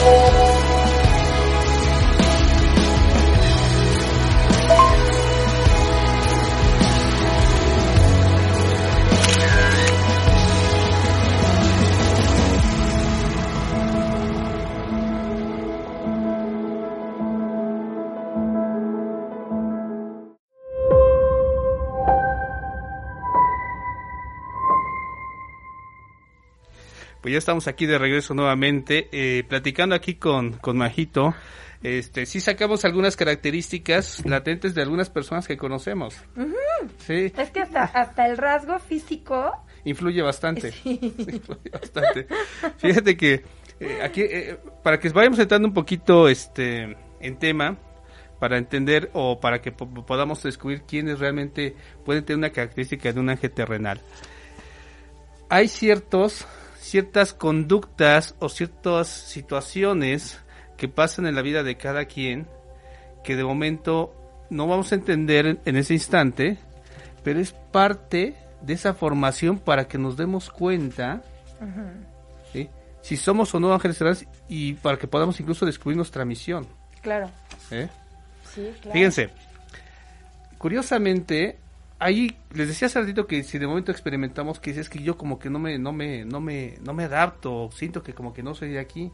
Thank. 0.00 0.37
Pues 27.28 27.34
ya 27.34 27.38
estamos 27.40 27.68
aquí 27.68 27.84
de 27.84 27.98
regreso 27.98 28.32
nuevamente, 28.32 29.10
eh, 29.12 29.44
platicando 29.46 29.94
aquí 29.94 30.14
con, 30.14 30.52
con 30.54 30.78
Majito. 30.78 31.34
Este, 31.82 32.24
sí 32.24 32.40
sacamos 32.40 32.86
algunas 32.86 33.16
características 33.16 34.24
latentes 34.24 34.74
de 34.74 34.80
algunas 34.80 35.10
personas 35.10 35.46
que 35.46 35.58
conocemos. 35.58 36.16
Sí, 36.96 37.30
Es 37.36 37.50
que 37.50 37.60
hasta, 37.60 37.82
hasta 37.84 38.26
el 38.28 38.38
rasgo 38.38 38.78
físico, 38.78 39.52
influye 39.84 40.22
bastante. 40.22 40.72
Influye 40.84 41.68
bastante. 41.70 42.26
Fíjate 42.78 43.14
que 43.18 43.44
eh, 43.78 43.98
aquí, 44.02 44.22
eh, 44.22 44.56
para 44.82 44.98
que 44.98 45.10
vayamos 45.10 45.38
entrando 45.38 45.68
un 45.68 45.74
poquito 45.74 46.30
este, 46.30 46.96
en 47.20 47.38
tema, 47.38 47.76
para 48.40 48.56
entender 48.56 49.10
o 49.12 49.38
para 49.38 49.60
que 49.60 49.70
po- 49.70 49.86
podamos 50.06 50.42
descubrir 50.44 50.80
quiénes 50.88 51.18
realmente 51.18 51.76
pueden 52.06 52.24
tener 52.24 52.38
una 52.38 52.50
característica 52.52 53.12
de 53.12 53.20
un 53.20 53.28
ángel 53.28 53.50
terrenal. 53.50 54.00
Hay 55.50 55.68
ciertos, 55.68 56.46
ciertas 56.88 57.32
conductas 57.34 58.34
o 58.38 58.48
ciertas 58.48 59.08
situaciones 59.08 60.40
que 60.76 60.88
pasan 60.88 61.26
en 61.26 61.34
la 61.34 61.42
vida 61.42 61.62
de 61.62 61.76
cada 61.76 62.06
quien 62.06 62.46
que 63.24 63.36
de 63.36 63.44
momento 63.44 64.14
no 64.50 64.66
vamos 64.66 64.92
a 64.92 64.94
entender 64.94 65.58
en- 65.64 65.76
ese 65.76 65.92
instante, 65.94 66.56
pero 67.22 67.40
es 67.40 67.52
parte 67.52 68.34
de 68.62 68.72
esa 68.72 68.94
formación 68.94 69.58
para 69.58 69.86
que 69.86 69.98
nos 69.98 70.16
demos 70.16 70.48
cuenta 70.50 71.22
¿sí? 72.52 72.70
si 73.02 73.16
somos 73.16 73.54
o 73.54 73.60
no 73.60 73.72
ángeles 73.74 74.26
y 74.48 74.74
para 74.74 74.96
que 74.98 75.06
podamos 75.06 75.38
incluso 75.40 75.66
descubrir 75.66 75.96
nuestra 75.96 76.24
misión. 76.24 76.66
claro. 77.02 77.30
¿eh? 77.70 77.88
Sí, 78.54 78.72
claro. 78.80 78.92
Fíjense, 78.94 79.30
curiosamente, 80.56 81.58
ahí 81.98 82.36
les 82.52 82.68
decía 82.68 82.86
hace 82.86 83.00
ratito 83.00 83.26
que 83.26 83.42
si 83.42 83.58
de 83.58 83.66
momento 83.66 83.90
experimentamos 83.92 84.60
que 84.60 84.70
es 84.70 84.88
que 84.88 85.00
yo 85.02 85.16
como 85.16 85.38
que 85.38 85.50
no 85.50 85.58
me, 85.58 85.78
no 85.78 85.92
me, 85.92 86.24
no 86.24 86.40
me, 86.40 86.78
no 86.82 86.94
me 86.94 87.04
adapto, 87.04 87.70
siento 87.72 88.02
que 88.02 88.14
como 88.14 88.32
que 88.32 88.42
no 88.42 88.54
soy 88.54 88.70
de 88.70 88.78
aquí. 88.78 89.10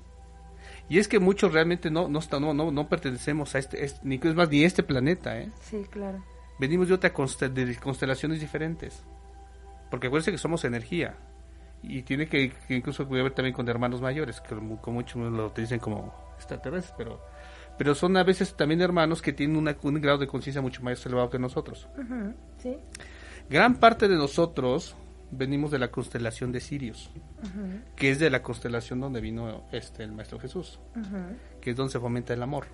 Y 0.89 0.99
es 0.99 1.09
que 1.09 1.19
muchos 1.19 1.53
realmente 1.53 1.91
no, 1.91 2.09
no, 2.09 2.19
está- 2.19 2.41
no, 2.41 2.53
no, 2.53 2.71
no 2.71 2.89
pertenecemos 2.89 3.55
a 3.55 3.59
este, 3.59 3.85
este- 3.85 4.01
ni 4.03 4.17
es 4.23 4.35
más 4.35 4.49
ni 4.51 4.65
a 4.65 4.67
este 4.67 4.83
planeta, 4.83 5.39
¿eh? 5.39 5.51
Sí, 5.61 5.85
claro. 5.91 6.23
venimos 6.59 6.89
de 6.89 6.95
otra 6.95 7.13
constel- 7.13 7.53
de 7.53 7.75
constelaciones 7.77 8.41
diferentes. 8.41 9.03
Porque 9.91 10.07
acuérdense 10.09 10.31
que 10.33 10.39
somos 10.39 10.65
energía. 10.65 11.17
Y 11.83 12.03
tiene 12.03 12.29
que, 12.29 12.51
que 12.67 12.75
incluso 12.77 13.07
que 13.09 13.15
ver 13.23 13.33
también 13.33 13.55
con 13.55 13.69
hermanos 13.69 14.01
mayores, 14.01 14.41
que 14.41 14.55
como 14.55 14.79
muchos 14.93 15.17
lo 15.33 15.51
dicen 15.51 15.79
como 15.81 16.15
extraterrestres, 16.37 16.95
pero, 16.97 17.21
pero 17.77 17.95
son 17.95 18.17
a 18.17 18.23
veces 18.25 18.55
también 18.57 18.81
hermanos 18.81 19.21
que 19.21 19.33
tienen 19.33 19.57
una- 19.57 19.77
un 19.83 20.01
grado 20.01 20.19
de 20.19 20.27
conciencia 20.27 20.63
mucho 20.63 20.83
más 20.83 21.05
elevado 21.05 21.29
que 21.31 21.39
nosotros. 21.39 21.89
Ujú, 21.99 22.35
Sí. 22.65 22.77
Gran 23.49 23.77
parte 23.77 24.09
de 24.09 24.17
nosotros 24.17 24.97
venimos 25.31 25.71
de 25.71 25.79
la 25.79 25.91
constelación 25.91 26.51
de 26.51 26.61
Sirius, 26.61 27.11
que 27.95 28.11
es 28.11 28.19
de 28.19 28.31
la 28.31 28.43
constelación 28.43 29.01
donde 29.01 29.21
vino 29.21 29.67
este 29.71 30.03
el 30.03 30.13
Maestro 30.13 30.39
Jesús, 30.41 30.81
que 31.61 31.71
es 31.71 31.77
donde 31.77 31.93
se 31.93 32.01
fomenta 32.01 32.33
el 32.33 32.43
amor. 32.43 32.67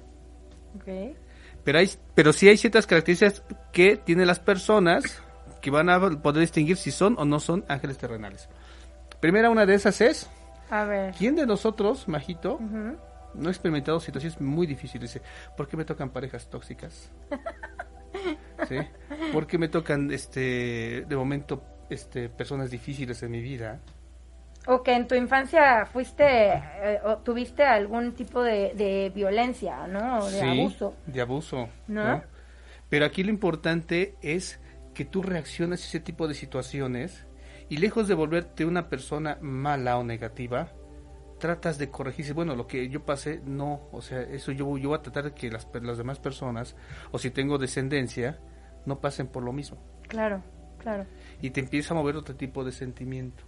Pero 1.65 1.79
hay, 1.79 1.91
pero 2.15 2.33
sí 2.33 2.49
hay 2.49 2.57
ciertas 2.57 2.87
características 2.87 3.43
que 3.73 3.97
tienen 3.97 4.27
las 4.27 4.41
personas 4.41 5.23
que 5.61 5.71
van 5.71 5.91
a 5.91 6.01
poder 6.01 6.41
distinguir 6.41 6.77
si 6.77 6.91
son 6.91 7.17
o 7.19 7.25
no 7.25 7.41
son 7.41 7.65
ángeles 7.69 7.99
terrenales. 7.99 8.49
Primera 9.21 9.51
una 9.51 9.67
de 9.67 9.75
esas 9.75 10.01
es, 10.01 10.31
A 10.71 10.85
ver. 10.85 11.15
¿quién 11.15 11.37
de 11.37 11.47
nosotros, 11.47 12.09
Majito, 12.09 12.59
no 13.35 13.49
ha 13.49 13.51
experimentado 13.51 14.01
situaciones 14.01 14.41
muy 14.41 14.67
difíciles? 14.67 15.21
¿por 15.57 15.69
qué 15.69 15.77
me 15.77 15.85
tocan 15.85 16.11
parejas 16.11 16.49
tóxicas? 16.49 17.11
¿Sí? 18.69 18.77
¿Por 19.33 19.47
qué 19.47 19.59
me 19.59 19.69
tocan, 19.69 20.11
este, 20.11 21.05
de 21.09 21.17
momento, 21.17 21.63
este, 21.89 22.29
personas 22.29 22.71
difíciles 22.71 23.23
en 23.23 23.31
mi 23.31 23.41
vida? 23.41 23.81
O 24.67 24.83
que 24.83 24.93
en 24.93 25.09
tu 25.09 25.15
infancia 25.15 25.87
fuiste 25.87 26.25
eh, 26.25 27.01
o 27.05 27.17
tuviste 27.19 27.65
algún 27.65 28.13
tipo 28.13 28.43
de, 28.43 28.75
de 28.75 29.11
violencia, 29.15 29.87
¿no? 29.87 30.19
O 30.19 30.31
de 30.31 30.41
Sí, 30.41 30.47
abuso. 30.61 30.95
De 31.07 31.21
abuso. 31.21 31.69
¿No? 31.89 32.23
Pero 32.89 33.07
aquí 33.07 33.23
lo 33.23 33.31
importante 33.31 34.17
es 34.21 34.61
que 34.95 35.05
tú 35.05 35.23
reacciones 35.23 35.83
a 35.83 35.87
ese 35.87 36.01
tipo 36.01 36.29
de 36.29 36.35
situaciones 36.35 37.27
y 37.69 37.79
lejos 37.79 38.09
de 38.09 38.15
volverte 38.15 38.65
una 38.65 38.89
persona 38.89 39.39
mala 39.41 39.97
o 39.97 40.05
negativa, 40.05 40.73
tratas 41.39 41.79
de 41.79 41.89
corregirse. 41.89 42.33
Bueno, 42.33 42.55
lo 42.55 42.67
que 42.67 42.89
yo 42.89 43.05
pasé, 43.07 43.41
no. 43.45 43.89
O 43.93 44.03
sea, 44.03 44.21
eso 44.23 44.53
yo, 44.53 44.77
yo 44.77 44.91
voy 44.91 44.99
a 44.99 45.03
tratar 45.03 45.25
de 45.25 45.33
que 45.33 45.51
las, 45.51 45.67
las 45.81 45.97
demás 45.97 46.19
personas, 46.19 46.77
o 47.13 47.19
si 47.19 47.31
tengo 47.31 47.59
descendencia, 47.59 48.41
no 48.87 49.01
pasen 49.01 49.27
por 49.29 49.43
lo 49.43 49.53
mismo. 49.53 49.79
Claro, 50.09 50.43
claro. 50.79 51.07
Y 51.41 51.51
te 51.51 51.61
empieza 51.61 51.95
a 51.95 51.97
mover 51.97 52.17
otro 52.17 52.35
tipo 52.37 52.65
de 52.65 52.73
sentimiento. 52.73 53.45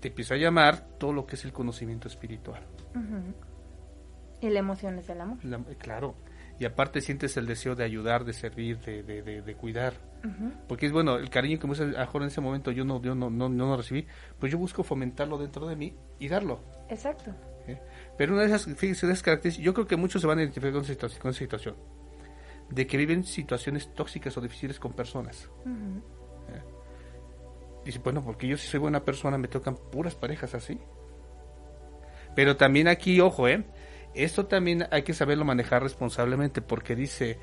Te 0.00 0.08
empieza 0.08 0.34
a 0.34 0.36
llamar 0.38 0.86
todo 0.98 1.12
lo 1.12 1.26
que 1.26 1.36
es 1.36 1.44
el 1.44 1.52
conocimiento 1.52 2.08
espiritual. 2.08 2.62
Y 4.40 4.50
la 4.50 4.58
emoción 4.60 4.98
es 4.98 5.08
el 5.08 5.20
amor. 5.20 5.44
La- 5.44 5.58
claro. 5.78 6.14
Y 6.60 6.64
aparte 6.64 7.00
sientes 7.00 7.36
el 7.36 7.46
deseo 7.46 7.74
de 7.76 7.84
ayudar, 7.84 8.24
de 8.24 8.32
servir, 8.32 8.78
de, 8.80 9.02
de, 9.02 9.22
de, 9.22 9.42
de 9.42 9.54
cuidar. 9.54 9.94
Porque 10.66 10.86
es 10.86 10.92
bueno, 10.92 11.16
el 11.16 11.30
cariño 11.30 11.60
que 11.60 11.68
me 11.68 11.76
mejor 11.86 12.22
en 12.22 12.28
ese 12.28 12.40
momento 12.40 12.72
yo 12.72 12.84
no, 12.84 13.00
yo 13.00 13.14
no, 13.14 13.30
no, 13.30 13.48
no 13.48 13.66
lo 13.66 13.76
recibí, 13.76 14.04
pues 14.40 14.50
yo 14.50 14.58
busco 14.58 14.82
fomentarlo 14.82 15.38
dentro 15.38 15.68
de 15.68 15.76
mí 15.76 15.94
y 16.18 16.26
darlo. 16.28 16.58
Exacto. 16.88 17.32
¿eh? 17.68 17.80
Pero 18.16 18.32
una 18.32 18.42
de 18.42 18.48
esas, 18.48 18.64
fíjense, 18.76 19.06
de 19.06 19.12
esas 19.12 19.22
características, 19.22 19.64
yo 19.64 19.72
creo 19.74 19.86
que 19.86 19.96
muchos 19.96 20.20
se 20.20 20.26
van 20.26 20.38
a 20.38 20.42
identificar 20.42 20.72
con 20.72 20.82
esa 20.82 21.38
situación, 21.38 21.76
de 22.70 22.86
que 22.86 22.96
viven 22.96 23.24
situaciones 23.24 23.94
tóxicas 23.94 24.36
o 24.36 24.40
difíciles 24.40 24.78
con 24.78 24.92
personas. 24.92 25.50
Ujú. 25.64 26.02
Dice, 27.84 28.00
bueno, 28.00 28.22
porque 28.22 28.46
yo 28.46 28.58
si 28.58 28.66
soy 28.66 28.80
buena 28.80 29.02
persona 29.02 29.38
me 29.38 29.48
tocan 29.48 29.74
puras 29.74 30.14
parejas 30.14 30.54
así. 30.54 30.78
Pero 32.34 32.56
también 32.56 32.86
aquí, 32.86 33.18
ojo, 33.20 33.48
¿eh? 33.48 33.64
Esto 34.14 34.46
también 34.46 34.86
hay 34.90 35.02
que 35.02 35.14
saberlo 35.14 35.44
manejar 35.44 35.82
responsablemente 35.82 36.60
porque 36.60 36.94
dice, 36.94 37.38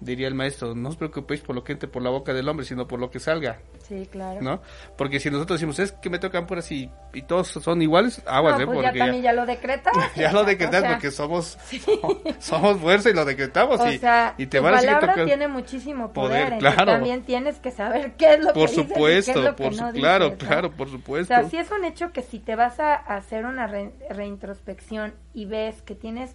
diría 0.00 0.26
el 0.28 0.34
maestro, 0.34 0.74
no 0.74 0.88
os 0.88 0.96
preocupéis 0.96 1.40
por 1.42 1.54
lo 1.54 1.62
que 1.62 1.72
entre 1.72 1.88
por 1.88 2.02
la 2.02 2.10
boca 2.10 2.32
del 2.32 2.48
hombre, 2.48 2.64
sino 2.66 2.88
por 2.88 2.98
lo 3.00 3.10
que 3.10 3.20
salga. 3.20 3.58
Sí, 3.86 4.08
claro. 4.10 4.40
¿no? 4.40 4.62
Porque 4.96 5.20
si 5.20 5.30
nosotros 5.30 5.58
decimos, 5.60 5.78
es 5.78 5.92
que 5.92 6.08
me 6.10 6.18
tocan 6.18 6.46
puras 6.46 6.70
y, 6.72 6.90
y 7.12 7.22
todos 7.22 7.48
son 7.48 7.82
iguales, 7.82 8.22
aguas, 8.26 8.56
No, 8.56 8.62
¿eh? 8.62 8.66
pues 8.66 8.76
Porque 8.78 8.98
ya 8.98 9.04
también 9.04 9.22
ya 9.22 9.32
lo 9.32 9.46
decretas. 9.46 9.92
ya 10.16 10.32
lo 10.32 10.44
decretamos 10.44 10.78
O 10.78 10.82
sea, 10.82 10.92
porque 10.94 11.10
somos, 11.10 11.58
somos 12.38 12.78
fuerza 12.78 13.10
y 13.10 13.14
lo 13.14 13.24
decretamos. 13.24 13.80
O 13.80 13.90
y, 13.90 13.98
sea, 13.98 14.34
y 14.38 14.46
te 14.46 14.58
tu 14.58 14.64
van 14.64 14.74
a 14.74 14.78
palabra 14.78 15.24
tiene 15.24 15.48
muchísimo 15.48 16.12
poder, 16.12 16.58
claro. 16.58 16.86
también 16.92 17.22
tienes 17.24 17.58
que 17.58 17.70
saber 17.70 18.12
qué 18.16 18.34
es 18.34 18.40
lo 18.44 18.52
Por 18.52 18.70
que 18.70 18.76
dices 18.76 18.78
y 18.90 18.94
qué 18.94 19.18
es 19.18 19.24
supuesto, 19.26 19.42
que 19.56 19.62
por 19.62 19.74
su- 19.74 19.82
no 19.84 19.92
claro, 19.92 20.36
claro, 20.38 20.70
por 20.70 20.88
O 20.88 20.90
supuesto. 20.90 21.34
sea, 21.34 21.48
sí 21.48 21.56
es 21.56 21.70
un 21.70 21.84
hecho 21.84 22.12
que 22.12 22.22
si 22.22 22.38
te 22.38 22.56
vas 22.56 22.80
a 22.80 22.94
hacer 22.94 23.44
una 23.44 23.66
re- 23.66 23.92
reintrospección 24.10 25.14
y 25.34 25.44
ves 25.46 25.82
que 25.82 25.94
tienes 25.94 26.34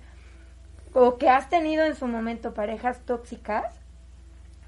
o 0.95 1.17
que 1.17 1.29
has 1.29 1.49
tenido 1.49 1.83
en 1.83 1.93
su 1.93 2.07
momento 2.07 2.53
parejas 2.53 3.01
tóxicas, 3.05 3.75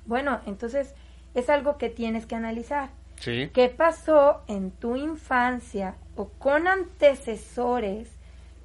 bueno, 0.06 0.42
entonces 0.46 0.94
es 1.34 1.50
algo 1.50 1.78
que 1.78 1.90
tienes 1.90 2.26
que 2.26 2.36
analizar. 2.36 2.90
Sí, 3.16 3.50
¿Qué 3.54 3.70
pasó 3.70 4.44
en 4.48 4.72
tu 4.72 4.98
infancia 4.98 5.96
o 6.18 6.28
con 6.28 6.68
antecesores, 6.68 8.10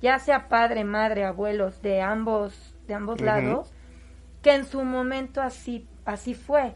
ya 0.02 0.18
sea 0.18 0.48
padre, 0.48 0.82
madre, 0.82 1.24
abuelos 1.24 1.80
de 1.82 2.02
ambos 2.02 2.74
de 2.88 2.94
ambos 2.94 3.20
lados, 3.20 3.72
que 4.42 4.54
en 4.54 4.66
su 4.66 4.82
momento 4.82 5.40
así 5.40 5.86
así 6.04 6.34
fue? 6.34 6.74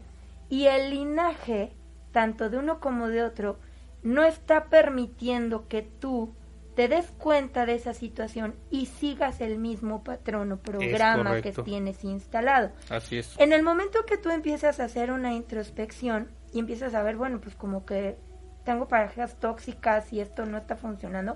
Y 0.49 0.67
el 0.67 0.91
linaje 0.91 1.73
tanto 2.13 2.49
de 2.49 2.59
uno 2.59 2.79
como 2.79 3.09
de 3.09 3.23
otro 3.23 3.59
no 4.03 4.23
está 4.23 4.65
permitiendo 4.65 5.67
que 5.67 5.81
tú 5.81 6.33
te 6.77 6.87
des 6.87 7.09
cuenta 7.17 7.65
de 7.65 7.73
esa 7.73 7.95
situación 7.95 8.53
y 8.69 8.85
sigas 8.85 9.41
el 9.41 9.57
mismo 9.57 10.03
patrón 10.03 10.51
o 10.51 10.57
programa 10.57 11.41
que 11.41 11.51
tienes 11.51 12.03
instalado. 12.03 12.69
Así 12.91 13.17
es. 13.17 13.33
En 13.39 13.51
el 13.51 13.63
momento 13.63 14.05
que 14.05 14.19
tú 14.19 14.29
empiezas 14.29 14.79
a 14.79 14.83
hacer 14.83 15.09
una 15.11 15.33
introspección 15.33 16.29
y 16.53 16.59
empiezas 16.59 16.93
a 16.93 17.01
ver, 17.01 17.15
bueno, 17.15 17.41
pues 17.41 17.55
como 17.55 17.83
que 17.83 18.15
tengo 18.63 18.87
parejas 18.87 19.39
tóxicas 19.39 20.13
y 20.13 20.19
esto 20.19 20.45
no 20.45 20.55
está 20.59 20.75
funcionando, 20.75 21.35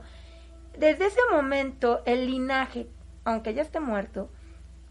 desde 0.78 1.08
ese 1.08 1.20
momento 1.32 2.04
el 2.06 2.28
linaje, 2.28 2.88
aunque 3.26 3.56
ya 3.56 3.64
esté 3.64 3.80
muerto, 3.80 4.30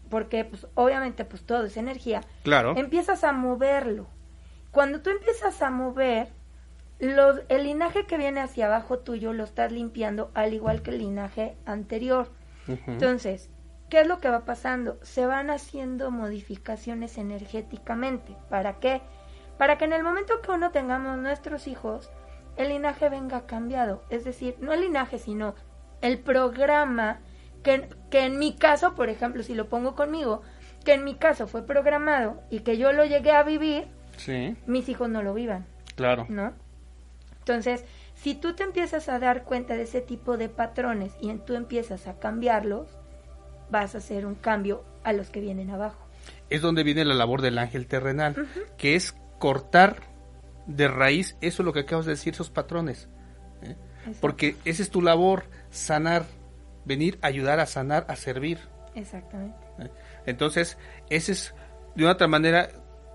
porque 0.09 0.43
pues 0.43 0.67
obviamente 0.73 1.23
pues 1.23 1.43
todo 1.43 1.63
es 1.63 1.77
energía, 1.77 2.25
Claro. 2.43 2.75
empiezas 2.75 3.23
a 3.23 3.31
moverlo. 3.31 4.05
Cuando 4.71 5.01
tú 5.01 5.11
empiezas 5.11 5.61
a 5.61 5.69
mover, 5.69 6.27
los, 7.01 7.41
el 7.49 7.63
linaje 7.63 8.05
que 8.05 8.17
viene 8.17 8.39
hacia 8.39 8.67
abajo 8.67 8.99
tuyo 8.99 9.33
lo 9.33 9.43
estás 9.43 9.71
limpiando 9.71 10.31
al 10.33 10.53
igual 10.53 10.81
que 10.81 10.91
el 10.91 10.99
linaje 10.99 11.57
anterior. 11.65 12.29
Entonces, 12.87 13.49
¿qué 13.89 14.01
es 14.01 14.07
lo 14.07 14.19
que 14.19 14.29
va 14.29 14.45
pasando? 14.45 14.97
Se 15.01 15.25
van 15.25 15.49
haciendo 15.49 16.11
modificaciones 16.11 17.17
energéticamente. 17.17 18.37
¿Para 18.49 18.79
qué? 18.79 19.01
Para 19.57 19.77
que 19.77 19.85
en 19.85 19.93
el 19.93 20.03
momento 20.03 20.41
que 20.41 20.51
uno 20.51 20.71
tengamos 20.71 21.17
nuestros 21.17 21.67
hijos, 21.67 22.09
el 22.55 22.69
linaje 22.69 23.09
venga 23.09 23.45
cambiado. 23.47 24.03
Es 24.09 24.23
decir, 24.23 24.55
no 24.59 24.71
el 24.73 24.81
linaje, 24.81 25.17
sino 25.19 25.55
el 26.01 26.19
programa 26.19 27.19
que, 27.63 27.89
que 28.09 28.25
en 28.25 28.37
mi 28.39 28.55
caso, 28.55 28.95
por 28.95 29.09
ejemplo, 29.09 29.43
si 29.43 29.53
lo 29.55 29.67
pongo 29.69 29.95
conmigo, 29.95 30.41
que 30.85 30.93
en 30.93 31.03
mi 31.03 31.15
caso 31.15 31.47
fue 31.47 31.65
programado 31.65 32.41
y 32.49 32.59
que 32.61 32.77
yo 32.77 32.91
lo 32.91 33.05
llegué 33.05 33.31
a 33.31 33.43
vivir, 33.43 33.87
Sí, 34.17 34.55
mis 34.67 34.87
hijos 34.89 35.09
no 35.09 35.23
lo 35.23 35.33
vivan. 35.33 35.65
claro. 35.95 36.25
¿no? 36.29 36.53
Entonces, 37.41 37.83
si 38.15 38.35
tú 38.35 38.53
te 38.53 38.63
empiezas 38.63 39.09
a 39.09 39.17
dar 39.19 39.43
cuenta 39.43 39.75
de 39.75 39.83
ese 39.83 40.01
tipo 40.01 40.37
de 40.37 40.47
patrones 40.47 41.11
y 41.19 41.29
en 41.29 41.39
tú 41.39 41.55
empiezas 41.55 42.07
a 42.07 42.19
cambiarlos, 42.19 42.87
vas 43.71 43.95
a 43.95 43.97
hacer 43.97 44.25
un 44.25 44.35
cambio 44.35 44.83
a 45.03 45.11
los 45.11 45.29
que 45.31 45.41
vienen 45.41 45.71
abajo. 45.71 46.05
Es 46.49 46.61
donde 46.61 46.83
viene 46.83 47.03
la 47.03 47.15
labor 47.15 47.41
del 47.41 47.57
ángel 47.57 47.87
terrenal, 47.87 48.35
que 48.77 48.95
es 48.95 49.15
cortar 49.39 50.03
de 50.67 50.87
raíz 50.87 51.35
eso 51.41 51.63
lo 51.63 51.73
que 51.73 51.79
acabas 51.79 52.05
de 52.05 52.11
decir, 52.11 52.33
esos 52.33 52.51
patrones. 52.51 53.07
¿eh? 53.63 53.75
Porque 54.19 54.55
esa 54.65 54.83
es 54.83 54.91
tu 54.91 55.01
labor, 55.01 55.45
sanar, 55.71 56.25
venir 56.85 57.17
ayudar 57.23 57.59
a 57.59 57.65
sanar, 57.65 58.05
a 58.07 58.15
servir. 58.15 58.59
Exactamente. 58.93 59.57
¿eh? 59.79 59.89
Entonces, 60.27 60.77
ese 61.09 61.31
es, 61.31 61.55
de 61.95 62.03
una 62.03 62.13
otra 62.13 62.27
manera, 62.27 62.69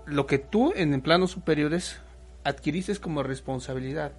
lo 0.05 0.27
que 0.27 0.37
tú 0.37 0.73
en 0.75 0.99
planos 1.01 1.31
superiores 1.31 2.01
adquiriste 2.47 2.95
como 2.97 3.23
responsabilidad. 3.23 4.13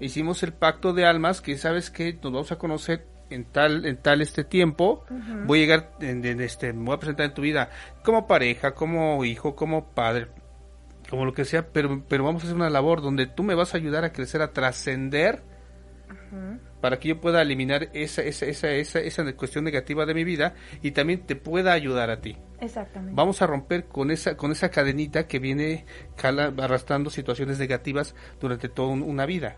Hicimos 0.00 0.42
el 0.42 0.52
pacto 0.52 0.92
de 0.92 1.06
almas 1.06 1.40
que 1.40 1.56
sabes 1.56 1.90
que 1.90 2.12
nos 2.14 2.32
vamos 2.32 2.52
a 2.52 2.58
conocer 2.58 3.06
en 3.30 3.44
tal 3.44 3.86
en 3.86 3.96
tal 3.96 4.20
este 4.20 4.44
tiempo 4.44 5.04
voy 5.46 5.58
a 5.58 5.62
llegar 5.62 5.92
en, 6.00 6.24
en 6.24 6.40
este 6.40 6.72
me 6.72 6.84
voy 6.84 6.94
a 6.94 6.98
presentar 6.98 7.26
en 7.26 7.34
tu 7.34 7.42
vida 7.42 7.70
como 8.04 8.28
pareja 8.28 8.74
como 8.74 9.24
hijo 9.24 9.56
como 9.56 9.88
padre 9.94 10.28
como 11.10 11.24
lo 11.24 11.32
que 11.32 11.44
sea 11.44 11.72
pero 11.72 12.04
pero 12.08 12.22
vamos 12.22 12.42
a 12.42 12.46
hacer 12.46 12.54
una 12.54 12.70
labor 12.70 13.02
donde 13.02 13.26
tú 13.26 13.42
me 13.42 13.56
vas 13.56 13.74
a 13.74 13.78
ayudar 13.78 14.04
a 14.04 14.12
crecer 14.12 14.42
a 14.42 14.52
trascender 14.52 15.42
Ujú. 16.08 16.60
Para 16.86 17.00
que 17.00 17.08
yo 17.08 17.20
pueda 17.20 17.42
eliminar 17.42 17.88
esa 17.94 18.22
esa 18.22 18.46
esa 18.46 18.70
esa 18.70 19.00
esa 19.00 19.32
cuestión 19.34 19.64
negativa 19.64 20.06
de 20.06 20.14
mi 20.14 20.22
vida 20.22 20.54
y 20.82 20.92
también 20.92 21.26
te 21.26 21.34
pueda 21.34 21.72
ayudar 21.72 22.10
a 22.10 22.20
ti 22.20 22.36
Exactamente. 22.60 23.12
vamos 23.16 23.42
a 23.42 23.46
romper 23.48 23.86
con 23.86 24.12
esa 24.12 24.36
con 24.36 24.52
esa 24.52 24.68
cadenita 24.70 25.26
que 25.26 25.40
viene 25.40 25.84
arrastrando 26.22 27.10
situaciones 27.10 27.58
negativas 27.58 28.14
durante 28.40 28.68
toda 28.68 28.90
un- 28.90 29.02
una 29.02 29.26
vida 29.26 29.56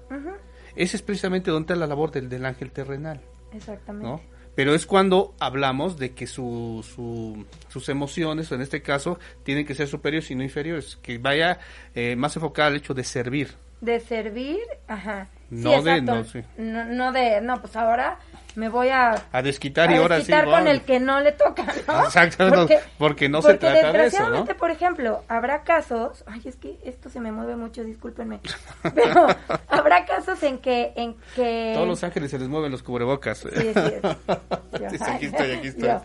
ese 0.74 0.96
es 0.96 1.02
precisamente 1.02 1.50
donde 1.50 1.64
está 1.74 1.76
la 1.76 1.86
labor 1.86 2.10
del, 2.12 2.30
del 2.30 2.46
ángel 2.46 2.70
terrenal 2.70 3.20
Exactamente. 3.52 4.06
¿no? 4.08 4.22
Pero 4.54 4.74
es 4.74 4.86
cuando 4.86 5.34
hablamos 5.38 5.98
de 5.98 6.14
que 6.14 6.26
su, 6.26 6.82
su- 6.94 7.44
sus 7.68 7.88
emociones, 7.90 8.50
en 8.52 8.62
este 8.62 8.80
caso, 8.82 9.18
tienen 9.44 9.66
que 9.66 9.74
ser 9.74 9.86
superiores 9.86 10.30
y 10.30 10.34
no 10.34 10.42
inferiores, 10.42 10.96
que 11.02 11.18
vaya 11.18 11.60
eh, 11.94 12.16
más 12.16 12.34
enfocada 12.36 12.68
al 12.68 12.76
hecho 12.76 12.92
de 12.94 13.04
servir. 13.04 13.54
De 13.80 14.00
servir, 14.00 14.58
ajá. 14.88 15.28
Sí, 15.50 15.56
No 15.56 15.82
de- 15.82 16.02
no, 16.02 16.24
sí. 16.24 16.42
no, 16.58 16.84
no 16.84 17.12
de, 17.12 17.40
no, 17.40 17.58
pues 17.60 17.74
ahora 17.74 18.18
me 18.54 18.68
voy 18.68 18.88
a, 18.88 19.14
A 19.32 19.40
desquitar 19.40 19.90
y 19.90 19.94
ahora 19.94 20.16
sí. 20.16 20.22
desquitar 20.22 20.44
con 20.44 20.52
vamos. 20.52 20.70
el 20.70 20.82
que 20.82 21.00
no 21.00 21.20
le 21.20 21.32
toca, 21.32 21.64
¿no? 21.86 22.04
Exacto, 22.04 22.50
no, 22.50 22.66
porque 22.98 23.28
no 23.28 23.40
se 23.40 23.54
porque 23.54 23.66
trata 23.68 23.92
de 23.92 24.06
eso, 24.08 24.44
por 24.58 24.70
ejemplo, 24.70 25.22
habrá 25.28 25.62
casos, 25.62 26.24
ay, 26.26 26.42
es 26.44 26.56
que 26.56 26.78
esto 26.84 27.08
se 27.08 27.20
me 27.20 27.32
mueve 27.32 27.56
mucho, 27.56 27.82
discúlpenme, 27.84 28.40
pero 28.94 29.26
habrá 29.68 30.04
casos 30.04 30.42
en 30.42 30.58
que, 30.58 30.92
en 30.96 31.16
que... 31.34 31.72
Todos 31.74 31.88
los 31.88 32.02
ángeles 32.04 32.30
se 32.30 32.38
les 32.38 32.48
mueven 32.48 32.70
los 32.72 32.82
cubrebocas. 32.82 33.38
Sí, 33.38 33.48
sí. 33.50 33.62
Yo, 34.80 34.86
aquí 35.06 35.26
estoy, 35.26 35.52
aquí 35.52 35.68
estoy. 35.68 35.88
yo. 35.88 36.02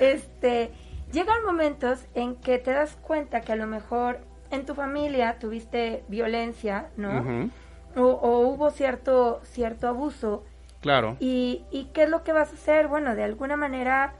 este, 0.00 0.70
llegan 1.12 1.44
momentos 1.44 2.00
en 2.14 2.36
que 2.36 2.58
te 2.58 2.72
das 2.72 2.96
cuenta 3.00 3.40
que 3.40 3.52
a 3.52 3.56
lo 3.56 3.66
mejor 3.66 4.20
en 4.50 4.66
tu 4.66 4.74
familia 4.74 5.38
tuviste 5.38 6.04
violencia, 6.08 6.88
¿no? 6.96 7.50
O, 7.96 8.02
o 8.02 8.38
hubo 8.40 8.70
cierto, 8.70 9.40
cierto 9.44 9.88
abuso. 9.88 10.44
Claro. 10.80 11.16
¿Y, 11.20 11.64
¿Y 11.70 11.84
qué 11.92 12.04
es 12.04 12.08
lo 12.10 12.24
que 12.24 12.32
vas 12.32 12.50
a 12.50 12.54
hacer? 12.54 12.88
Bueno, 12.88 13.14
de 13.14 13.22
alguna 13.24 13.56
manera 13.56 14.14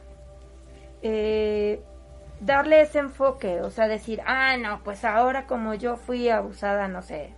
eh, 1.02 1.82
darle 2.40 2.82
ese 2.82 2.98
enfoque, 2.98 3.60
o 3.60 3.70
sea, 3.70 3.88
decir, 3.88 4.20
ah, 4.26 4.56
no, 4.56 4.80
pues 4.84 5.04
ahora 5.04 5.46
como 5.46 5.74
yo 5.74 5.96
fui 5.96 6.28
abusada, 6.28 6.88
no 6.88 7.02
sé, 7.02 7.34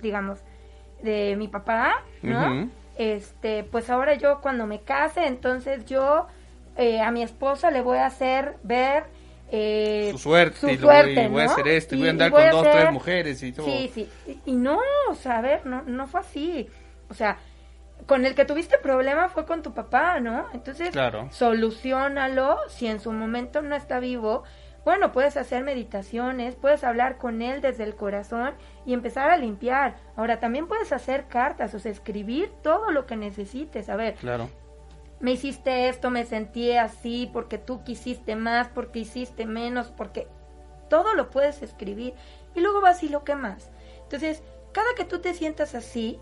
digamos, 0.00 0.40
de 1.02 1.34
mi 1.36 1.48
papá, 1.48 2.02
¿no? 2.22 2.68
Este, 2.96 3.64
pues 3.64 3.88
ahora 3.88 4.14
yo 4.14 4.40
cuando 4.42 4.66
me 4.66 4.80
case, 4.80 5.26
entonces 5.26 5.86
yo 5.86 6.26
eh, 6.76 7.00
a 7.00 7.10
mi 7.10 7.22
esposa 7.22 7.70
le 7.70 7.80
voy 7.80 7.98
a 7.98 8.06
hacer 8.06 8.56
ver 8.62 9.04
eh, 9.50 10.08
Su 10.12 10.18
suerte, 10.18 10.58
su 10.60 10.68
y 10.70 10.76
voy- 10.76 11.42
a 11.42 11.44
hacer 11.46 11.68
esto, 11.68 11.94
y 11.94 11.98
voy 11.98 12.08
a 12.08 12.10
andar 12.10 12.30
voy 12.30 12.40
con 12.40 12.48
a 12.48 12.52
dos, 12.52 12.70
tres 12.70 12.92
mujeres 12.92 13.42
y 13.42 13.52
todo. 13.52 13.66
Sí, 13.66 13.90
sí. 13.94 14.08
Y, 14.26 14.52
y 14.52 14.54
no, 14.54 14.78
o 15.08 15.14
sea, 15.14 15.38
a 15.38 15.42
ver, 15.42 15.66
no, 15.66 15.82
no 15.82 16.06
fue 16.06 16.20
así. 16.20 16.68
O 17.08 17.14
sea, 17.14 17.38
con 18.06 18.24
el 18.26 18.34
que 18.34 18.44
tuviste 18.44 18.78
problema 18.78 19.28
fue 19.28 19.44
con 19.46 19.62
tu 19.62 19.74
papá, 19.74 20.20
¿no? 20.20 20.46
Entonces, 20.54 20.90
Claro. 20.90 21.28
solucionalo. 21.32 22.56
Si 22.68 22.86
en 22.86 23.00
su 23.00 23.12
momento 23.12 23.62
no 23.62 23.74
está 23.76 23.98
vivo, 24.00 24.44
bueno, 24.84 25.12
puedes 25.12 25.36
hacer 25.36 25.62
meditaciones, 25.62 26.54
puedes 26.54 26.84
hablar 26.84 27.18
con 27.18 27.42
él 27.42 27.60
desde 27.60 27.84
el 27.84 27.94
corazón 27.96 28.54
y 28.86 28.94
empezar 28.94 29.28
a 29.30 29.36
limpiar. 29.36 29.96
Ahora, 30.16 30.40
también 30.40 30.66
puedes 30.68 30.92
hacer 30.92 31.26
cartas, 31.26 31.74
o 31.74 31.78
sea, 31.78 31.92
escribir 31.92 32.50
todo 32.62 32.90
lo 32.90 33.04
que 33.06 33.16
necesites. 33.16 33.88
A 33.90 33.96
ver, 33.96 34.14
Claro. 34.14 34.48
Me 35.20 35.32
hiciste 35.32 35.88
esto, 35.88 36.10
me 36.10 36.24
sentí 36.24 36.72
así, 36.72 37.28
porque 37.32 37.58
tú 37.58 37.84
quisiste 37.84 38.36
más, 38.36 38.68
porque 38.68 39.00
hiciste 39.00 39.46
menos, 39.46 39.88
porque 39.96 40.26
todo 40.88 41.14
lo 41.14 41.30
puedes 41.30 41.62
escribir 41.62 42.14
y 42.54 42.60
luego 42.60 42.80
vas 42.80 43.02
y 43.02 43.08
lo 43.08 43.22
quemas. 43.22 43.70
Entonces, 44.02 44.42
cada 44.72 44.88
que 44.96 45.04
tú 45.04 45.20
te 45.20 45.34
sientas 45.34 45.74
así, 45.74 46.18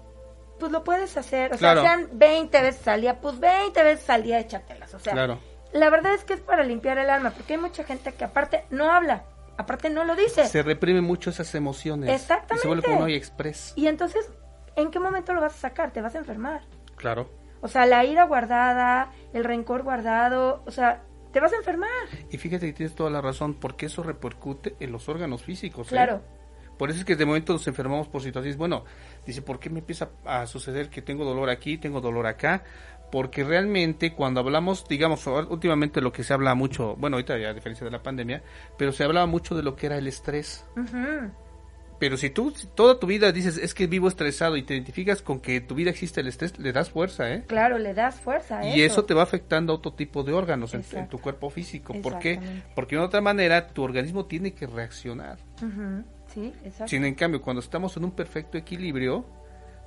pues 0.59 0.73
lo 0.73 0.83
puedes 0.85 1.17
hacer. 1.17 1.55
O 1.55 1.57
Claro. 1.59 1.83
sea, 1.83 1.97
sean 1.97 2.09
20 2.13 2.61
veces 2.63 2.87
al 2.89 3.01
día, 3.01 3.21
pues 3.21 3.39
20 3.41 3.83
veces 3.83 4.11
al 4.11 4.23
día 4.25 4.39
échatelas. 4.41 4.93
O 4.95 4.99
sea, 4.99 5.13
Claro. 5.13 5.39
la 5.73 5.89
verdad 5.91 6.13
es 6.15 6.25
que 6.25 6.35
es 6.35 6.41
para 6.41 6.65
limpiar 6.65 6.99
el 6.99 7.09
alma, 7.09 7.31
porque 7.31 7.55
hay 7.55 7.61
mucha 7.61 7.85
gente 7.85 8.13
que 8.13 8.25
aparte 8.25 8.65
no 8.71 8.91
habla, 8.93 9.25
aparte 9.57 9.89
no 9.91 10.05
lo 10.05 10.17
dice. 10.17 10.45
Se 10.47 10.63
reprimen 10.63 11.05
mucho 11.05 11.31
esas 11.31 11.55
emociones. 11.55 12.11
Y 12.11 12.19
se 12.19 12.27
vuelve 12.27 12.43
Exactamente. 12.45 12.87
como 12.89 12.99
no 13.01 13.05
hay 13.07 13.15
express. 13.15 13.73
Y 13.77 13.87
entonces, 13.87 14.29
¿en 14.77 14.91
qué 14.91 14.99
momento 14.99 15.33
lo 15.33 15.41
vas 15.41 15.55
a 15.55 15.59
sacar? 15.59 15.93
Te 15.93 16.03
vas 16.03 16.15
a 16.15 16.19
enfermar. 16.19 16.63
Claro. 16.97 17.31
O 17.61 17.69
sea, 17.69 17.87
la 17.87 18.05
ira 18.05 18.25
guardada, 18.25 19.13
el 19.33 19.45
rencor 19.45 19.83
guardado, 19.83 20.63
o 20.67 20.71
sea, 20.71 21.03
te 21.33 21.41
vas 21.41 21.53
a 21.53 21.57
enfermar. 21.57 21.89
Y 22.31 22.39
fíjate 22.39 22.67
que 22.67 22.73
tienes 22.73 22.95
toda 22.95 23.11
la 23.11 23.21
razón, 23.21 23.55
porque 23.55 23.87
eso 23.87 24.03
repercute 24.03 24.77
en 24.81 24.93
los 24.93 25.09
órganos 25.09 25.43
físicos. 25.43 25.89
¿eh? 25.89 25.91
Claro. 25.91 26.23
Por 26.79 26.91
eso 26.91 27.01
es 27.01 27.05
que 27.05 27.17
de 27.17 27.27
momento 27.27 27.53
nos 27.53 27.67
enfermamos 27.67 28.09
por 28.09 28.23
situaciones. 28.23 28.57
Bueno, 28.57 28.85
dice, 29.27 29.43
¿por 29.43 29.59
qué 29.59 29.69
me 29.69 29.81
empieza 29.81 30.11
a 30.25 30.47
suceder 30.47 30.89
que 30.89 31.03
tengo 31.03 31.25
dolor 31.25 31.51
aquí, 31.51 31.77
tengo 31.77 32.01
dolor 32.01 32.27
acá? 32.27 32.63
Porque 33.11 33.43
realmente 33.43 34.15
cuando 34.15 34.41
hablamos, 34.41 34.87
digamos, 34.87 35.27
últimamente 35.27 36.01
lo 36.01 36.13
que 36.13 36.23
se 36.23 36.35
habla 36.35 36.55
mucho, 36.55 36.95
bueno, 36.97 37.17
ahorita 37.17 37.37
ya 37.39 37.49
a 37.49 37.55
diferencia 37.55 37.85
de 37.85 37.91
la 37.91 38.03
pandemia, 38.03 38.43
pero 38.77 38.93
se 38.93 39.03
hablaba 39.03 39.27
mucho 39.27 39.57
de 39.57 39.63
lo 39.63 39.75
que 39.75 39.87
era 39.87 39.99
el 39.99 40.07
estrés. 40.07 40.65
Ujú. 40.77 41.33
Pero 41.99 42.17
si 42.17 42.31
tú 42.31 42.53
toda 42.75 42.99
tu 43.01 43.07
vida 43.07 43.33
dices, 43.33 43.57
es 43.57 43.75
que 43.75 43.87
vivo 43.87 44.09
estresado 44.09 44.57
y 44.57 44.63
te 44.63 44.75
identificas 44.75 45.21
con 45.23 45.41
que 45.41 45.61
tu 45.61 45.75
vida 45.75 45.91
existe 45.91 46.21
el 46.21 46.29
estrés, 46.29 46.59
le 46.59 46.73
das 46.73 46.91
fuerza, 46.91 47.33
¿eh? 47.33 47.45
Claro, 47.47 47.79
le 47.79 47.93
das 47.95 48.21
fuerza 48.21 48.61
a 48.61 48.67
Y 48.67 48.83
eso 48.83 49.05
te 49.05 49.15
va 49.15 49.23
afectando 49.23 49.73
a 49.73 49.77
otro 49.77 49.93
tipo 49.93 50.23
de 50.23 50.33
órganos 50.33 50.75
en, 50.75 50.85
en 50.93 51.09
tu 51.09 51.19
cuerpo 51.19 51.51
físico. 51.51 51.95
¿Por 52.01 52.19
qué? 52.19 52.41
Porque 52.75 52.97
de 52.97 53.03
otra 53.03 53.21
manera 53.21 53.69
tu 53.69 53.83
organismo 53.83 54.27
tiene 54.27 54.53
que 54.55 54.67
reaccionar. 54.67 55.39
Ujú, 55.63 56.05
Sí, 56.33 56.53
exacto. 56.63 56.89
Sin 56.89 57.05
en 57.05 57.15
cambio, 57.15 57.41
cuando 57.41 57.61
estamos 57.61 57.97
en 57.97 58.05
un 58.05 58.11
perfecto 58.13 58.59
equilibrio, 58.59 59.25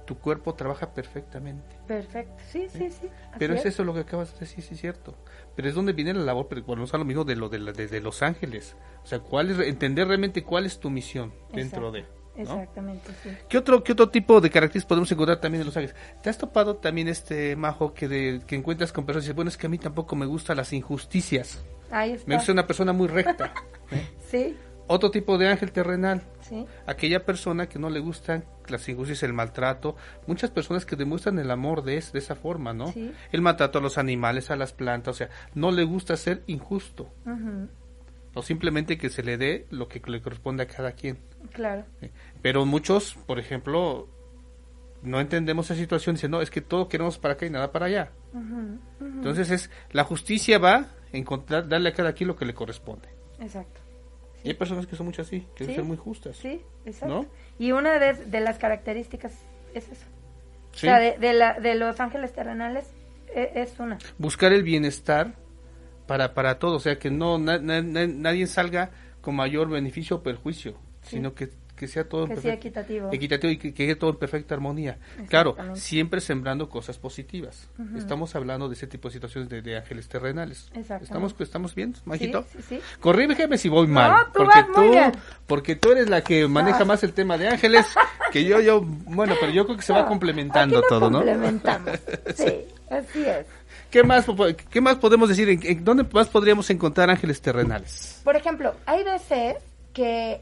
tu 0.05 0.17
cuerpo 0.17 0.53
trabaja 0.55 0.93
perfectamente. 0.93 1.77
Perfecto. 1.87 2.33
Sí, 2.51 2.67
sí, 2.69 2.89
sí. 2.89 3.07
Pero 3.37 3.53
es 3.53 3.65
eso 3.65 3.83
lo 3.83 3.93
que 3.93 4.01
acabas 4.01 4.33
de 4.33 4.39
decir, 4.39 4.63
sí 4.63 4.73
es 4.73 4.81
cierto. 4.81 5.15
Pero 5.55 5.67
es 5.69 5.75
donde 5.75 5.93
viene 5.93 6.13
la 6.13 6.21
labor, 6.21 6.47
pero 6.49 6.63
volvemos 6.63 6.93
a 6.93 6.97
lo 6.97 7.05
mismo 7.05 7.23
de 7.23 7.35
lo 7.35 7.49
de, 7.49 7.59
la- 7.59 7.71
de, 7.73 7.87
de 7.87 8.01
los 8.01 8.21
ángeles. 8.21 8.75
O 9.03 9.07
sea, 9.07 9.19
cuál 9.19 9.49
es, 9.51 9.59
entender 9.67 10.07
realmente 10.07 10.43
cuál 10.43 10.65
es 10.65 10.79
tu 10.79 10.89
misión 10.89 11.33
dentro 11.53 11.89
Exacto, 11.89 11.91
de. 11.91 12.21
Exactamente, 12.41 13.11
sí. 13.21 13.29
¿Qué 13.49 13.57
otro, 13.57 13.83
¿Qué 13.83 13.91
otro 13.91 14.09
tipo 14.09 14.39
de 14.39 14.49
características 14.49 14.87
podemos 14.87 15.11
encontrar 15.11 15.41
también 15.41 15.61
en 15.61 15.67
los 15.67 15.75
ángeles? 15.75 15.95
¿Te 16.23 16.29
has 16.29 16.37
topado 16.37 16.77
también 16.77 17.09
este 17.09 17.55
majo 17.57 17.93
que, 17.93 18.07
de, 18.07 18.41
que 18.47 18.55
encuentras 18.55 18.93
con 18.93 19.05
personas 19.05 19.25
y 19.25 19.27
dices, 19.27 19.35
bueno, 19.35 19.49
es 19.49 19.57
que 19.57 19.67
a 19.67 19.69
mí 19.69 19.77
tampoco 19.77 20.15
me 20.15 20.25
gustan 20.25 20.55
las 20.57 20.71
injusticias? 20.71 21.61
Ahí 21.91 22.11
está. 22.13 22.29
Me 22.29 22.35
gusta 22.35 22.53
una 22.53 22.65
persona 22.65 22.93
muy 22.93 23.07
recta. 23.09 23.53
¿eh? 23.91 24.07
Sí, 24.29 24.55
Otro 24.91 25.09
tipo 25.11 25.37
de 25.37 25.47
ángel 25.47 25.71
terrenal, 25.71 26.23
sí. 26.41 26.65
aquella 26.85 27.25
persona 27.25 27.67
que 27.69 27.79
no 27.79 27.89
le 27.89 27.99
gustan 27.99 28.43
las 28.67 28.87
injusticias, 28.89 29.23
el 29.23 29.33
maltrato. 29.33 29.95
Muchas 30.27 30.51
personas 30.51 30.85
que 30.85 30.95
demuestran 30.95 31.39
el 31.39 31.49
amor 31.51 31.83
de, 31.83 31.97
es- 31.97 32.11
de 32.11 32.19
esa 32.19 32.35
forma, 32.35 32.73
¿no? 32.73 32.87
Sí. 32.91 33.11
El 33.31 33.41
maltrato 33.41 33.79
a 33.79 33.81
los 33.81 33.97
animales, 33.97 34.51
a 34.51 34.55
las 34.55 34.73
plantas, 34.73 35.15
o 35.15 35.17
sea, 35.17 35.29
no 35.55 35.71
le 35.71 35.83
gusta 35.83 36.17
ser 36.17 36.43
injusto. 36.47 37.09
O 38.33 38.41
simplemente 38.41 38.97
que 38.97 39.09
se 39.09 39.23
le 39.23 39.37
dé 39.37 39.65
lo 39.71 39.87
que 39.87 40.01
le 40.05 40.21
corresponde 40.21 40.63
a 40.63 40.67
cada 40.67 40.93
quien. 40.93 41.19
Claro. 41.51 41.83
¿sí? 41.99 42.09
Pero 42.41 42.65
muchos, 42.65 43.15
por 43.25 43.39
ejemplo, 43.39 44.07
no 45.01 45.19
entendemos 45.19 45.65
esa 45.69 45.75
situación. 45.79 46.15
Dicen, 46.15 46.31
no, 46.31 46.41
es 46.41 46.49
que 46.49 46.61
todo 46.61 46.87
queremos 46.87 47.17
para 47.17 47.33
acá 47.33 47.45
y 47.45 47.49
nada 47.49 47.71
para 47.73 47.87
allá. 47.87 48.11
Entonces 49.01 49.49
es, 49.51 49.69
la 49.91 50.03
justicia 50.05 50.59
va 50.59 50.75
a 50.75 50.87
encontrar, 51.11 51.67
darle 51.67 51.89
a 51.89 51.93
cada 51.93 52.13
quien 52.13 52.29
lo 52.29 52.35
que 52.37 52.45
le 52.45 52.53
corresponde. 52.53 53.09
Exacto. 53.39 53.80
Y 54.43 54.49
hay 54.49 54.53
personas 54.55 54.87
que 54.87 54.95
son 54.95 55.05
mucho 55.07 55.21
así, 55.21 55.45
que 55.55 55.65
Sí. 55.65 55.75
ser 55.75 55.83
muy 55.83 55.97
justas. 55.97 56.37
Sí, 56.37 56.61
exacto. 56.85 57.13
¿No? 57.23 57.25
Y 57.59 57.71
una 57.73 57.99
de, 57.99 58.13
de 58.13 58.39
las 58.41 58.57
características 58.57 59.33
es 59.73 59.87
eso. 59.89 60.05
Sí. 60.73 60.87
O 60.87 60.89
sea, 60.89 60.99
de, 60.99 61.17
de, 61.17 61.33
la, 61.33 61.59
de 61.59 61.75
los 61.75 61.99
ángeles 61.99 62.33
terrenales 62.33 62.85
e- 63.35 63.51
es, 63.55 63.79
una. 63.79 63.97
Buscar 64.17 64.51
el 64.53 64.63
bienestar 64.63 65.35
para, 66.07 66.33
para 66.33 66.59
todos, 66.59 66.75
o 66.77 66.79
sea, 66.79 66.97
que 66.97 67.11
no 67.11 67.37
na- 67.37 67.59
na- 67.59 67.81
na- 67.81 68.07
nadie 68.07 68.47
salga 68.47 68.91
con 69.21 69.35
mayor 69.35 69.69
beneficio 69.69 70.17
o 70.17 70.23
perjuicio, 70.23 70.73
Sí. 71.03 71.17
sino 71.17 71.33
que, 71.35 71.49
que 71.81 71.87
sea 71.87 72.07
todo 72.07 72.27
Que 72.27 72.37
sea 72.37 72.53
equitativo. 72.53 73.09
equitativo 73.11 73.51
y 73.51 73.57
que 73.57 73.73
quede 73.73 73.95
todo 73.95 74.11
en 74.11 74.17
perfecta 74.17 74.53
armonía. 74.53 74.99
Claro, 75.29 75.55
siempre 75.73 76.21
sembrando 76.21 76.69
cosas 76.69 76.99
positivas. 76.99 77.67
Estamos 77.97 78.35
hablando 78.35 78.69
de 78.69 78.75
ese 78.75 78.85
tipo 78.85 79.07
de 79.07 79.13
situaciones 79.13 79.49
de, 79.49 79.63
de 79.63 79.77
ángeles 79.77 80.07
terrenales. 80.07 80.69
¿Estamos, 80.75 81.33
¿Estamos 81.39 81.73
bien, 81.73 81.95
Majito? 82.05 82.43
Sí, 82.51 82.59
sí, 82.59 82.63
sí. 82.77 82.81
Corrígeme 82.99 83.57
si 83.57 83.67
voy 83.67 83.87
mal. 83.87 84.11
No, 84.11 84.25
tú 84.27 84.31
porque 84.43 84.59
vas 84.59 84.67
muy 84.67 84.85
tú, 84.85 84.91
bien. 84.91 85.11
porque 85.47 85.75
tú 85.75 85.91
eres 85.91 86.07
la 86.07 86.21
que 86.23 86.47
maneja 86.47 86.85
más 86.85 87.03
el 87.03 87.13
tema 87.13 87.35
de 87.39 87.47
ángeles 87.47 87.87
que 88.31 88.43
yo, 88.45 88.59
yo, 88.61 88.81
bueno, 88.81 89.33
pero 89.39 89.51
yo 89.51 89.65
creo 89.65 89.75
que 89.77 89.83
se 89.83 89.91
va 89.91 90.03
No, 90.03 90.07
complementando 90.07 90.83
todo, 90.87 91.09
¿no? 91.09 91.17
complementamos. 91.23 91.99
Sí, 92.35 92.65
así 92.91 93.23
es. 93.25 93.47
¿Qué 93.89 94.03
más, 94.03 94.25
qué 94.69 94.81
más 94.81 94.97
podemos 94.97 95.29
decir? 95.29 95.49
¿En, 95.49 95.59
en 95.65 95.83
dónde 95.83 96.05
más 96.13 96.27
podríamos 96.29 96.69
encontrar 96.69 97.09
ángeles 97.09 97.41
terrenales? 97.41 98.21
Por 98.23 98.35
ejemplo, 98.35 98.75
hay 98.85 99.03
veces 99.03 99.55
que, 99.93 100.41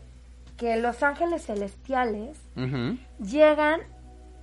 que 0.60 0.76
los 0.78 1.02
ángeles 1.04 1.46
celestiales 1.46 2.38
llegan 3.20 3.82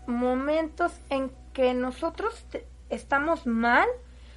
momentos 0.07 0.93
en 1.11 1.31
que 1.53 1.75
nosotros 1.75 2.45
te- 2.51 2.67
estamos 2.91 3.47
mal 3.47 3.87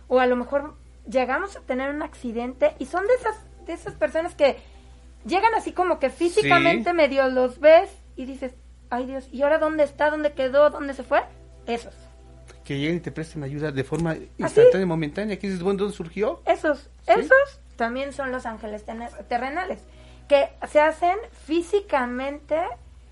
o 0.07 0.19
a 0.19 0.25
lo 0.25 0.35
mejor 0.35 0.75
llegamos 1.09 1.55
a 1.55 1.61
tener 1.61 1.89
un 1.93 2.01
accidente 2.01 2.73
y 2.79 2.85
son 2.85 3.05
de 3.07 3.13
esas 3.15 3.35
de 3.65 3.73
esas 3.73 3.93
personas 3.93 4.33
que 4.35 4.57
llegan 5.25 5.53
así 5.55 5.71
como 5.73 5.99
que 5.99 6.09
físicamente 6.09 6.89
Sí. 6.89 6.95
medio 6.95 7.27
los 7.29 7.59
ves 7.59 7.89
y 8.15 8.25
dices, 8.25 8.53
"Ay 8.89 9.05
Dios, 9.05 9.27
¿y 9.31 9.43
ahora 9.43 9.59
dónde 9.59 9.83
está? 9.83 10.09
¿Dónde 10.09 10.33
quedó? 10.33 10.69
¿Dónde 10.71 10.93
se 10.95 11.03
fue?" 11.03 11.21
Esos. 11.67 11.93
Que 12.63 12.77
lleguen 12.79 12.97
y 12.97 12.99
te 12.99 13.11
presten 13.11 13.43
ayuda 13.43 13.71
de 13.71 13.83
forma 13.83 14.15
instantánea, 14.37 14.87
momentánea. 14.87 15.37
Que 15.37 15.47
dices, 15.47 15.61
bueno, 15.61 15.79
¿dónde 15.79 15.93
surgió? 15.95 16.41
Esos, 16.45 16.89
esos 17.05 17.61
también 17.75 18.11
son 18.11 18.31
los 18.31 18.45
ángeles 18.47 18.83
terrenales 19.27 19.79
que 20.29 20.47
se 20.67 20.79
hacen 20.79 21.17
físicamente 21.45 22.55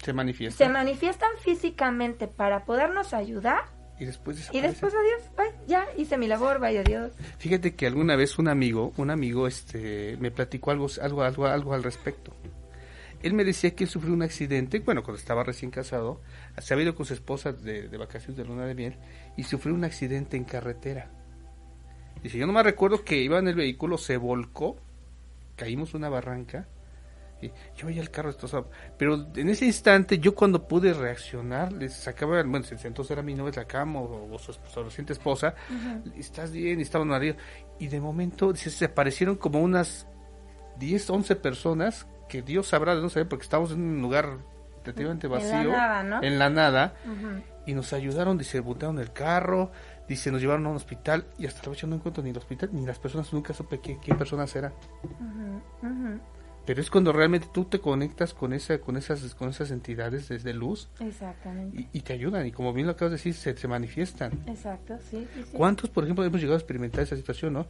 Se 0.03 0.13
manifiesta. 0.13 0.63
se 0.63 0.71
manifiestan 0.71 1.31
físicamente 1.39 2.27
para 2.27 2.63
podernos 2.63 3.13
ayudar 3.13 3.65
y 3.99 4.05
después 4.05 4.49
y 4.53 4.61
después 4.61 4.93
adiós, 4.93 5.23
bye, 5.35 5.51
ya 5.67 5.87
hice 5.97 6.19
mi 6.19 6.27
labor, 6.27 6.59
vaya 6.59 6.81
adiós. 6.81 7.11
Fíjate 7.39 7.75
que 7.75 7.87
alguna 7.87 8.15
vez 8.15 8.37
un 8.37 8.47
amigo, 8.47 8.93
un 8.97 9.09
amigo, 9.09 9.47
este, 9.47 10.15
me 10.19 10.29
platicó 10.29 10.69
algo, 10.69 10.87
algo, 11.01 11.23
algo, 11.23 11.47
algo 11.47 11.73
al 11.73 11.81
respecto. 11.83 12.31
Él 13.23 13.33
me 13.33 13.43
decía 13.43 13.73
que 13.75 13.85
él 13.85 13.89
sufrió 13.89 14.13
un 14.13 14.21
accidente, 14.21 14.77
bueno, 14.79 15.01
cuando 15.01 15.17
estaba 15.19 15.43
recién 15.43 15.71
casado, 15.71 16.21
se 16.59 16.75
había 16.75 16.83
ido 16.83 16.93
con 16.95 17.07
su 17.07 17.15
esposa 17.15 17.51
de, 17.51 17.89
de 17.89 17.97
vacaciones 17.97 18.37
de 18.37 18.45
luna 18.45 18.67
de 18.67 18.75
miel 18.75 18.97
y 19.35 19.43
sufrió 19.43 19.73
un 19.73 19.83
accidente 19.83 20.37
en 20.37 20.43
carretera. 20.43 21.09
Dice, 22.21 22.37
yo 22.37 22.45
no 22.45 22.53
me 22.53 22.61
recuerdo 22.61 23.03
que 23.03 23.17
iba 23.17 23.39
en 23.39 23.47
el 23.47 23.55
vehículo, 23.55 23.97
se 23.97 24.17
volcó, 24.17 24.77
caímos 25.55 25.95
una 25.95 26.07
barranca, 26.09 26.67
yo 27.41 27.87
veía 27.87 28.01
el 28.01 28.09
carro 28.09 28.29
destrozado. 28.29 28.69
Pero 28.97 29.27
en 29.35 29.49
ese 29.49 29.65
instante, 29.65 30.19
yo 30.19 30.33
cuando 30.35 30.67
pude 30.67 30.93
reaccionar, 30.93 31.71
les 31.73 31.93
sacaba, 31.93 32.41
bueno, 32.43 32.65
entonces 32.69 33.11
era 33.11 33.21
mi 33.21 33.35
novia, 33.35 33.53
la 33.57 33.65
cama 33.65 33.99
o, 33.99 34.33
o 34.33 34.39
su, 34.39 34.53
su 34.53 34.83
reciente 34.83 35.13
esposa, 35.13 35.55
estás 36.17 36.51
bien, 36.51 36.79
estaban 36.79 37.11
arriba. 37.11 37.37
Y 37.79 37.87
de 37.87 37.99
momento, 38.01 38.55
se 38.55 38.85
aparecieron 38.85 39.35
como 39.35 39.59
unas 39.59 40.07
10, 40.79 41.09
11 41.09 41.35
personas 41.35 42.07
que 42.27 42.41
Dios 42.41 42.67
sabrá 42.67 42.95
de 42.95 43.01
no 43.01 43.09
saber, 43.09 43.27
porque 43.27 43.43
estábamos 43.43 43.71
en 43.71 43.81
un 43.81 44.01
lugar 44.01 44.37
relativamente 44.83 45.27
En 45.27 45.33
la 45.33 45.39
vacío, 45.39 45.71
nada, 45.71 46.03
¿no? 46.03 46.23
en 46.23 46.39
la 46.39 46.49
nada, 46.49 46.93
y 47.65 47.73
nos 47.73 47.93
ayudaron, 47.93 48.37
dice, 48.37 48.59
botaron 48.59 48.99
el 48.99 49.11
carro, 49.11 49.71
dice, 50.07 50.31
nos 50.31 50.41
llevaron 50.41 50.65
a 50.65 50.69
un 50.69 50.75
hospital, 50.75 51.25
y 51.37 51.45
hasta 51.45 51.63
la 51.63 51.73
fecha 51.73 51.87
no 51.87 51.95
encuentro 51.95 52.23
ni 52.23 52.29
el 52.29 52.37
hospital, 52.37 52.69
ni 52.71 52.85
las 52.85 52.99
personas, 52.99 53.31
nunca 53.33 53.53
supe 53.53 53.79
qué, 53.79 53.97
qué 54.01 54.15
personas 54.15 54.55
eran. 54.55 54.73
Ujú, 55.03 55.61
ujú. 55.87 56.19
Pero 56.67 56.81
es 56.81 56.91
cuando 56.91 57.13
realmente 57.13 57.47
tú 57.53 57.63
te 57.63 57.79
conectas 57.79 58.33
con 58.33 58.51
esa, 58.51 58.79
con 58.79 58.97
esas, 58.97 59.33
con 59.35 59.47
esas 59.47 59.71
entidades 59.71 60.27
desde 60.27 60.53
luz 60.53 60.89
Exactamente. 60.99 61.87
y, 61.93 61.99
y 61.99 62.01
te 62.01 62.11
ayudan, 62.11 62.45
y 62.45 62.51
como 62.51 62.73
bien 62.73 62.87
lo 62.87 62.91
acabas 62.91 63.11
de 63.11 63.15
decir, 63.15 63.35
se, 63.35 63.55
se 63.55 63.67
manifiestan. 63.69 64.33
Exacto, 64.47 64.97
sí, 65.09 65.25
sí, 65.33 65.43
sí. 65.45 65.49
¿Cuántos, 65.53 65.89
por 65.89 66.03
ejemplo, 66.03 66.25
hemos 66.25 66.41
llegado 66.41 66.55
a 66.55 66.59
experimentar 66.59 67.03
esa 67.03 67.15
situación, 67.15 67.53
no? 67.53 67.67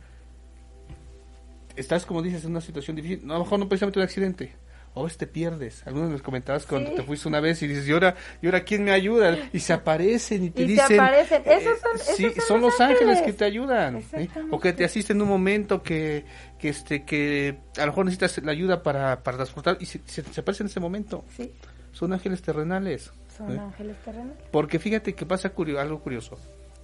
Estás, 1.75 2.07
como 2.07 2.23
dices, 2.23 2.43
en 2.43 2.49
una 2.49 2.61
situación 2.61 2.95
difícil, 2.95 3.27
no, 3.27 3.35
a 3.35 3.37
lo 3.37 3.43
mejor 3.43 3.59
no 3.59 3.69
precisamente 3.69 3.99
un 3.99 4.03
accidente, 4.03 4.55
o 4.97 5.01
a 5.01 5.03
veces 5.05 5.17
te 5.17 5.27
pierdes. 5.27 5.85
Algunos 5.85 6.09
nos 6.09 6.21
comentabas 6.21 6.65
cuando 6.65 6.89
Sí. 6.89 6.95
te 6.97 7.03
fuiste 7.03 7.27
una 7.27 7.39
vez 7.39 7.61
y 7.61 7.67
dices, 7.67 7.87
¿y 7.87 7.91
ahora, 7.91 8.15
¿y 8.41 8.45
ahora 8.47 8.63
quién 8.63 8.83
me 8.83 8.91
ayuda? 8.91 9.37
Y 9.53 9.59
se 9.59 9.73
aparecen 9.73 10.43
y 10.45 10.49
te 10.49 10.63
Y 10.63 10.65
se 10.65 10.71
dicen... 10.73 10.99
aparecen. 10.99 11.41
Esos 11.45 11.77
eh, 11.77 11.79
son- 11.81 11.95
esos 11.95 12.15
sí, 12.15 12.23
son 12.35 12.45
son 12.47 12.61
los 12.61 12.81
ángeles 12.81 13.01
ángeles. 13.17 13.21
que 13.21 13.33
te 13.33 13.45
ayudan. 13.45 13.97
¿eh? 14.13 14.29
O 14.51 14.59
que 14.59 14.73
te 14.73 14.83
asisten 14.85 15.17
en 15.17 15.21
un 15.23 15.29
momento 15.29 15.81
que, 15.83 16.25
que, 16.59 16.69
este, 16.69 17.03
que 17.05 17.57
a 17.77 17.81
lo 17.81 17.87
mejor 17.87 18.05
necesitas 18.05 18.43
la 18.43 18.51
ayuda 18.51 18.83
para, 18.83 19.23
para 19.23 19.37
transportar 19.37 19.77
y 19.79 19.85
se, 19.85 20.01
se, 20.05 20.23
se 20.23 20.41
aparecen 20.41 20.65
en 20.65 20.71
ese 20.71 20.79
momento. 20.79 21.23
Sí, 21.35 21.53
Son 21.91 22.11
ángeles 22.13 22.41
terrenales. 22.41 23.11
son 23.37 23.51
¿eh? 23.55 23.59
ángeles 23.59 23.95
terrenales. 24.03 24.37
Porque 24.51 24.79
fíjate 24.79 25.13
que 25.13 25.25
pasa 25.25 25.53
curio- 25.53 25.79
algo 25.79 25.99
curioso. 25.99 26.37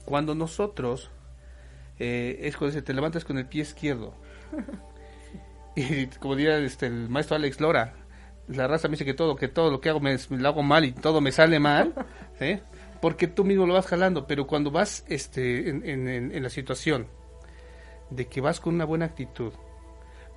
Cuando 0.06 0.36
nosotros, 0.36 1.10
eh, 2.00 2.40
es 2.44 2.58
cuando 2.58 2.74
se 2.74 2.82
te 2.82 2.94
levantas 2.94 3.24
con 3.26 3.38
el 3.38 3.46
pie 3.46 3.62
izquierdo, 3.64 4.14
y 5.76 6.06
como 6.08 6.36
diría 6.36 6.58
este, 6.60 6.86
el 6.88 7.10
maestro 7.10 7.36
Alex 7.36 7.60
Lora, 7.60 7.94
la 8.48 8.68
raza 8.68 8.88
me 8.88 8.94
dice 8.94 9.06
que 9.06 9.14
todo, 9.14 9.36
que 9.36 9.48
todo 9.48 9.72
lo 9.72 9.80
que 9.82 9.90
hago 9.90 10.00
me, 10.00 10.18
lo 10.30 10.48
hago 10.48 10.64
mal 10.64 10.86
y 10.86 10.92
todo 10.92 11.22
me 11.22 11.32
sale 11.32 11.60
mal, 11.60 11.94
¿sí? 12.40 12.60
porque 13.02 13.28
tú 13.28 13.44
mismo 13.44 13.66
lo 13.66 13.74
vas 13.74 13.88
jalando, 13.88 14.28
pero 14.28 14.48
cuando 14.48 14.72
vas 14.72 15.04
este, 15.08 15.70
en, 15.70 15.86
en- 16.08 16.42
la 16.44 16.50
situación 16.50 17.08
de 18.10 18.28
que 18.28 18.42
vas 18.42 18.60
con 18.60 18.76
una 18.76 18.86
buena 18.86 19.06
actitud, 19.06 19.52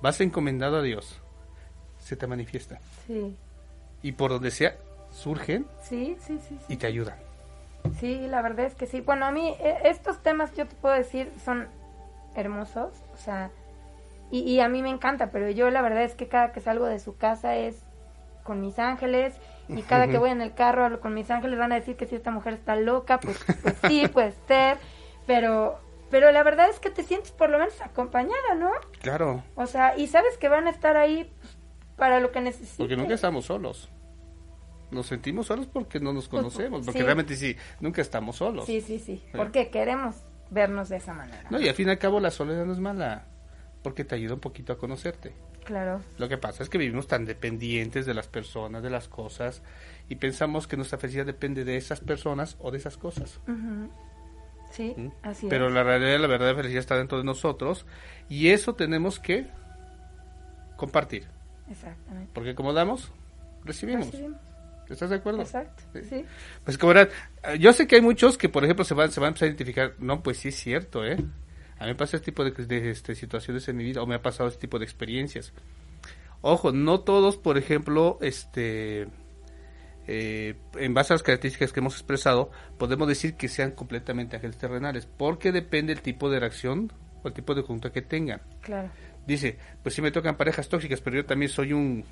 vas 0.01 0.19
encomendado 0.21 0.77
a 0.77 0.81
Dios, 0.81 1.21
se 1.99 2.15
te 2.15 2.27
manifiesta. 2.27 2.79
Sí, 3.05 3.35
Y 4.03 4.11
por 4.13 4.31
donde 4.31 4.51
sea, 4.51 4.75
surgen 5.11 5.65
sí, 5.81 6.17
sí, 6.19 6.39
sí. 6.47 6.57
sí. 6.67 6.73
y 6.73 6.77
te 6.77 6.87
ayudan. 6.87 7.15
Sí, 7.99 8.27
la 8.27 8.41
verdad 8.41 8.65
es 8.65 8.75
que 8.75 8.85
sí. 8.85 8.99
Bueno, 9.01 9.25
a 9.25 9.31
mí 9.31 9.55
eh, 9.59 9.77
estos 9.85 10.21
temas 10.21 10.53
yo 10.55 10.67
te 10.67 10.75
puedo 10.75 10.93
decir 10.95 11.31
son 11.43 11.67
hermosos, 12.35 12.91
o 13.13 13.17
sea, 13.17 13.49
y, 14.29 14.39
y 14.41 14.59
a 14.59 14.67
mí 14.67 14.81
me 14.81 14.89
encanta, 14.89 15.31
pero 15.31 15.49
yo 15.49 15.69
la 15.69 15.81
verdad 15.81 16.03
es 16.03 16.13
que 16.15 16.27
cada 16.27 16.51
que 16.51 16.59
salgo 16.59 16.85
de 16.85 16.99
su 16.99 17.15
casa 17.15 17.55
es 17.55 17.81
con 18.47 18.61
mis 18.61 18.79
ángeles 18.79 19.35
y 19.67 19.81
cada 19.81 20.07
que 20.07 20.17
voy 20.17 20.29
en 20.29 20.41
el 20.41 20.53
carro 20.53 20.85
hablo 20.85 21.01
con 21.01 21.13
mis 21.13 21.29
ángeles 21.29 21.59
van 21.59 21.73
a 21.73 21.75
decir 21.75 21.97
que 21.97 22.07
si 22.07 22.15
esta 22.15 22.31
mujer 22.31 22.53
está 22.53 22.77
loca, 22.77 23.19
pues, 23.19 23.37
pues 23.61 23.75
sí, 23.87 24.07
puede 24.13 24.33
ser, 24.47 24.77
pero 25.27 25.79
pero 26.09 26.31
la 26.31 26.41
verdad 26.41 26.69
es 26.69 26.79
que 26.79 26.89
te 26.89 27.03
sientes 27.03 27.31
por 27.31 27.49
lo 27.49 27.59
menos 27.59 27.79
acompañada, 27.81 28.55
¿no? 28.57 28.71
Claro. 29.01 29.43
O 29.55 29.67
sea, 29.67 29.97
y 29.97 30.07
sabes 30.07 30.37
que 30.37 30.47
van 30.47 30.65
a 30.67 30.69
estar 30.69 30.95
ahí 30.95 31.29
pues, 31.41 31.57
para 31.97 32.21
lo 32.21 32.31
que 32.31 32.39
necesites. 32.39 32.77
Porque 32.77 32.95
nunca 32.95 33.13
estamos 33.13 33.45
solos. 33.45 33.89
Nos 34.89 35.07
sentimos 35.07 35.47
solos 35.47 35.67
porque 35.67 35.99
no 35.99 36.13
nos 36.13 36.29
conocemos, 36.29 36.85
porque 36.85 36.99
sí. 36.99 37.03
realmente 37.03 37.35
sí, 37.35 37.57
nunca 37.81 38.01
estamos 38.01 38.37
solos. 38.37 38.65
Sí, 38.65 38.79
sí, 38.79 38.99
sí, 38.99 39.21
porque 39.35 39.69
queremos 39.69 40.15
vernos 40.49 40.87
de 40.87 40.95
esa 40.95 41.13
manera. 41.13 41.43
No, 41.49 41.59
y 41.59 41.67
al 41.67 41.75
fin 41.75 41.89
y 41.89 41.91
al 41.91 41.97
cabo 41.97 42.21
la 42.21 42.31
soledad 42.31 42.65
no 42.65 42.71
es 42.71 42.79
mala, 42.79 43.25
porque 43.83 44.05
te 44.05 44.15
ayuda 44.15 44.35
un 44.35 44.39
poquito 44.39 44.71
a 44.71 44.77
conocerte. 44.77 45.33
Claro. 45.67 45.99
Lo 46.17 46.29
que 46.29 46.37
pasa 46.37 46.63
es 46.63 46.69
que 46.69 46.77
vivimos 46.77 47.07
tan 47.07 47.25
dependientes 47.25 48.05
de 48.05 48.13
las 48.13 48.29
personas, 48.29 48.81
de 48.81 48.89
las 48.89 49.09
cosas, 49.09 49.61
y 50.07 50.15
pensamos 50.15 50.65
que 50.65 50.77
nuestra 50.77 50.97
felicidad 50.97 51.25
depende 51.25 51.65
de 51.65 51.75
esas 51.75 51.99
personas 51.99 52.55
o 52.59 52.71
de 52.71 52.77
esas 52.77 52.95
cosas. 52.95 53.41
Sí, 54.71 54.93
¿Mm? 54.95 55.07
así 55.23 55.47
Pero 55.49 55.67
es. 55.67 55.73
la 55.73 55.83
realidad, 55.83 56.19
la 56.21 56.27
verdadera 56.27 56.55
felicidad 56.55 56.79
está 56.79 56.97
dentro 56.97 57.17
de 57.17 57.25
nosotros, 57.25 57.85
y 58.29 58.47
eso 58.47 58.75
tenemos 58.75 59.19
que 59.19 59.45
compartir. 60.77 61.27
Exactamente. 61.69 62.31
Porque 62.33 62.55
como 62.55 62.71
damos, 62.71 63.11
recibimos. 63.65 64.05
Recibimos. 64.05 64.39
¿Estás 64.87 65.09
de 65.09 65.17
acuerdo? 65.17 65.41
Exacto, 65.41 65.83
sí. 66.01 66.23
Pues 66.63 66.77
como 66.77 66.93
era, 66.93 67.09
yo 67.59 67.73
sé 67.73 67.87
que 67.87 67.97
hay 67.97 68.01
muchos 68.01 68.37
que, 68.37 68.47
por 68.47 68.63
ejemplo, 68.63 68.85
se 68.85 68.93
van, 68.93 69.11
se 69.11 69.19
van 69.19 69.25
a 69.25 69.27
empezar 69.31 69.47
a 69.47 69.49
identificar, 69.49 69.95
no, 69.99 70.23
pues 70.23 70.37
sí 70.37 70.47
es 70.47 70.55
cierto, 70.55 71.03
¿eh? 71.05 71.17
A 71.79 71.83
mí 71.83 71.89
me 71.89 71.95
pasa 71.95 72.17
este 72.17 72.31
tipo 72.31 72.43
de, 72.43 72.51
de, 72.51 72.89
este, 72.89 73.15
situaciones 73.15 73.67
en 73.67 73.77
mi 73.77 73.83
vida, 73.83 74.01
o 74.01 74.07
me 74.07 74.15
ha 74.15 74.21
pasado 74.21 74.49
este 74.49 74.61
tipo 74.61 74.79
de 74.79 74.85
experiencias. 74.85 75.53
Ojo, 76.41 76.71
no 76.71 77.01
todos, 77.01 77.37
por 77.37 77.57
ejemplo, 77.57 78.17
este, 78.21 79.07
eh, 80.07 80.55
en 80.75 80.93
base 80.93 81.13
a 81.13 81.15
las 81.15 81.23
características 81.23 81.73
que 81.73 81.79
hemos 81.81 81.93
expresado, 81.93 82.49
podemos 82.77 83.07
decir 83.07 83.35
que 83.35 83.49
sean 83.49 83.71
completamente 83.71 84.37
ángeles 84.37 84.57
terrenales, 84.57 85.05
porque 85.05 85.51
depende 85.51 85.93
el 85.93 86.01
tipo 86.01 86.29
de 86.29 86.39
reacción 86.39 86.91
o 87.23 87.27
el 87.27 87.33
tipo 87.33 87.53
de 87.53 87.63
conducta 87.63 87.91
que 87.91 88.01
tengan. 88.01 88.41
Claro. 88.61 88.89
Dice, 89.25 89.57
pues 89.83 89.93
si 89.93 90.01
me 90.01 90.11
tocan 90.11 90.37
parejas 90.37 90.69
tóxicas, 90.69 91.01
pero 91.01 91.17
yo 91.17 91.25
también 91.25 91.51
soy 91.51 91.73
un 91.73 92.05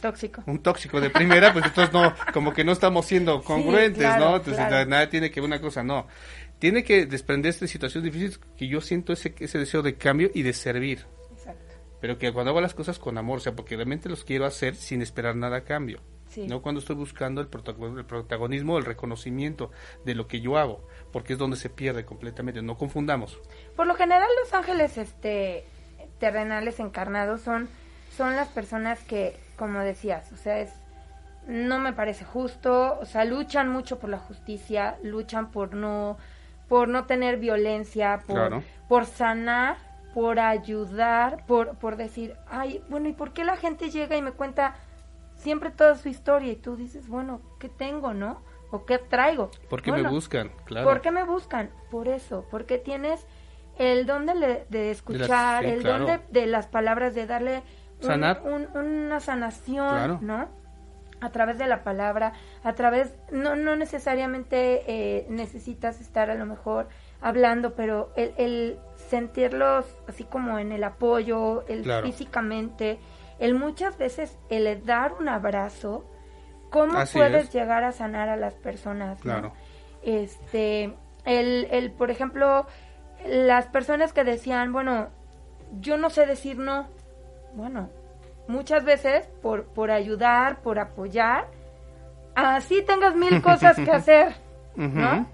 tóxico. 0.00 0.42
Un 0.46 0.58
tóxico 0.60 1.00
de 1.00 1.10
primera, 1.10 1.52
pues 1.52 1.66
entonces 1.66 1.92
no, 1.92 2.12
como 2.32 2.52
que 2.52 2.64
no 2.64 2.72
estamos 2.72 3.06
siendo 3.06 3.42
congruentes, 3.44 4.08
¿no? 4.18 4.36
Entonces 4.36 4.88
nada 4.88 5.08
tiene 5.08 5.30
que 5.30 5.40
ver 5.40 5.46
una 5.46 5.60
cosa, 5.60 5.84
no. 5.84 6.06
Tiene 6.58 6.84
que 6.84 7.06
desprenderse 7.06 7.64
de 7.64 7.68
situaciones 7.68 8.12
difíciles 8.12 8.40
que 8.56 8.68
yo 8.68 8.80
siento 8.80 9.12
ese, 9.12 9.34
ese 9.38 9.58
deseo 9.58 9.82
de 9.82 9.96
cambio 9.96 10.30
y 10.34 10.42
de 10.42 10.52
servir. 10.52 11.06
Exacto. 11.32 11.74
Pero 12.00 12.18
que 12.18 12.32
cuando 12.32 12.50
hago 12.50 12.60
las 12.60 12.74
cosas 12.74 12.98
con 12.98 13.18
amor, 13.18 13.38
o 13.38 13.40
sea, 13.40 13.54
porque 13.54 13.76
realmente 13.76 14.08
los 14.08 14.24
quiero 14.24 14.44
hacer 14.44 14.74
sin 14.74 15.02
esperar 15.02 15.36
nada 15.36 15.58
a 15.58 15.64
cambio. 15.64 16.00
No 16.46 16.62
cuando 16.62 16.80
estoy 16.80 16.94
buscando 16.94 17.40
el, 17.40 17.48
el 17.96 18.04
protagonismo, 18.04 18.78
el 18.78 18.84
reconocimiento 18.84 19.72
de 20.04 20.14
lo 20.14 20.28
que 20.28 20.40
yo 20.40 20.56
hago, 20.56 20.86
porque 21.10 21.32
es 21.32 21.38
donde 21.38 21.56
se 21.56 21.68
pierde 21.70 22.04
completamente. 22.04 22.62
No 22.62 22.76
confundamos. 22.76 23.40
Por 23.74 23.86
lo 23.86 23.94
general, 23.94 24.28
los 24.42 24.54
ángeles 24.54 24.98
este, 24.98 25.64
terrenales 26.20 26.78
encarnados 26.78 27.40
son, 27.40 27.68
son 28.16 28.36
las 28.36 28.48
personas 28.48 29.02
que 29.02 29.36
como 29.58 29.80
decías, 29.80 30.30
o 30.32 30.36
sea, 30.36 30.60
es 30.60 30.70
no 31.46 31.78
me 31.78 31.94
parece 31.94 32.24
justo, 32.24 32.98
o 33.00 33.06
sea, 33.06 33.24
luchan 33.24 33.70
mucho 33.70 33.98
por 33.98 34.10
la 34.10 34.18
justicia, 34.18 34.98
luchan 35.02 35.50
por 35.50 35.74
no 35.74 36.18
por 36.68 36.88
no 36.88 37.04
tener 37.06 37.38
violencia, 37.38 38.22
por 38.26 38.62
por 38.88 39.04
sanar, 39.06 39.76
por 40.14 40.38
ayudar, 40.40 41.44
por 41.46 41.76
por 41.76 41.96
decir, 41.96 42.36
"Ay, 42.48 42.82
bueno, 42.88 43.08
¿y 43.08 43.12
por 43.12 43.32
qué 43.32 43.44
la 43.44 43.56
gente 43.56 43.90
llega 43.90 44.16
y 44.16 44.22
me 44.22 44.32
cuenta 44.32 44.74
siempre 45.38 45.70
toda 45.70 45.94
su 45.94 46.08
historia 46.08 46.52
y 46.52 46.56
tú 46.56 46.76
dices, 46.76 47.08
bueno, 47.08 47.40
¿qué 47.58 47.68
tengo, 47.68 48.12
no? 48.12 48.42
¿O 48.70 48.84
qué 48.84 48.98
traigo? 48.98 49.50
¿Por 49.70 49.80
qué 49.82 49.92
me 49.92 50.02
buscan? 50.02 50.50
Claro. 50.64 50.86
¿Por 50.86 51.00
qué 51.00 51.10
me 51.10 51.24
buscan? 51.24 51.70
Por 51.90 52.08
eso, 52.08 52.44
porque 52.50 52.76
tienes 52.78 53.26
el 53.78 54.04
don 54.04 54.26
de, 54.26 54.66
de 54.68 54.90
escuchar, 54.90 55.64
el 55.64 55.82
don 55.82 56.06
de, 56.06 56.20
de, 56.30 56.46
las 56.46 56.66
palabras, 56.66 57.14
de 57.14 57.26
darle 57.26 57.62
Sanar. 58.00 58.42
una 58.44 59.20
sanación, 59.20 60.18
¿no? 60.26 60.48
A 61.20 61.30
través 61.30 61.58
de 61.58 61.66
la 61.66 61.82
palabra, 61.82 62.32
a 62.62 62.74
través, 62.74 63.12
no, 63.32 63.56
no 63.56 63.74
necesariamente 63.74 64.84
eh, 64.86 65.26
necesitas 65.28 66.00
estar 66.00 66.30
a 66.30 66.34
lo 66.34 66.46
mejor 66.46 66.88
hablando, 67.20 67.74
pero 67.74 68.12
el, 68.16 68.34
el, 68.36 68.78
sentirlos 69.08 69.84
así 70.06 70.24
como 70.24 70.58
en 70.58 70.70
el 70.70 70.84
apoyo, 70.84 71.66
el 71.66 71.84
físicamente, 72.04 73.00
el 73.38 73.54
muchas 73.54 73.98
veces 73.98 74.38
el 74.48 74.84
dar 74.84 75.14
un 75.14 75.28
abrazo, 75.28 76.04
¿cómo 76.70 76.98
puedes 77.12 77.52
llegar 77.52 77.84
a 77.84 77.92
sanar 77.92 78.28
a 78.28 78.36
las 78.36 78.54
personas? 78.54 79.20
Claro. 79.20 79.52
Este, 80.02 80.94
el, 81.24 81.66
el, 81.70 81.90
por 81.90 82.10
ejemplo, 82.10 82.66
las 83.26 83.66
personas 83.66 84.12
que 84.12 84.24
decían, 84.24 84.72
bueno, 84.72 85.08
yo 85.80 85.96
no 85.96 86.10
sé 86.10 86.26
decir 86.26 86.58
no, 86.58 86.88
bueno, 87.54 87.90
muchas 88.48 88.84
veces 88.84 89.28
por, 89.40 89.66
por 89.66 89.90
ayudar, 89.92 90.60
por 90.62 90.80
apoyar, 90.80 91.46
así 92.34 92.82
tengas 92.82 93.14
mil 93.14 93.40
cosas 93.40 93.76
que 93.76 93.90
hacer, 93.92 94.34
¿no? 94.74 95.28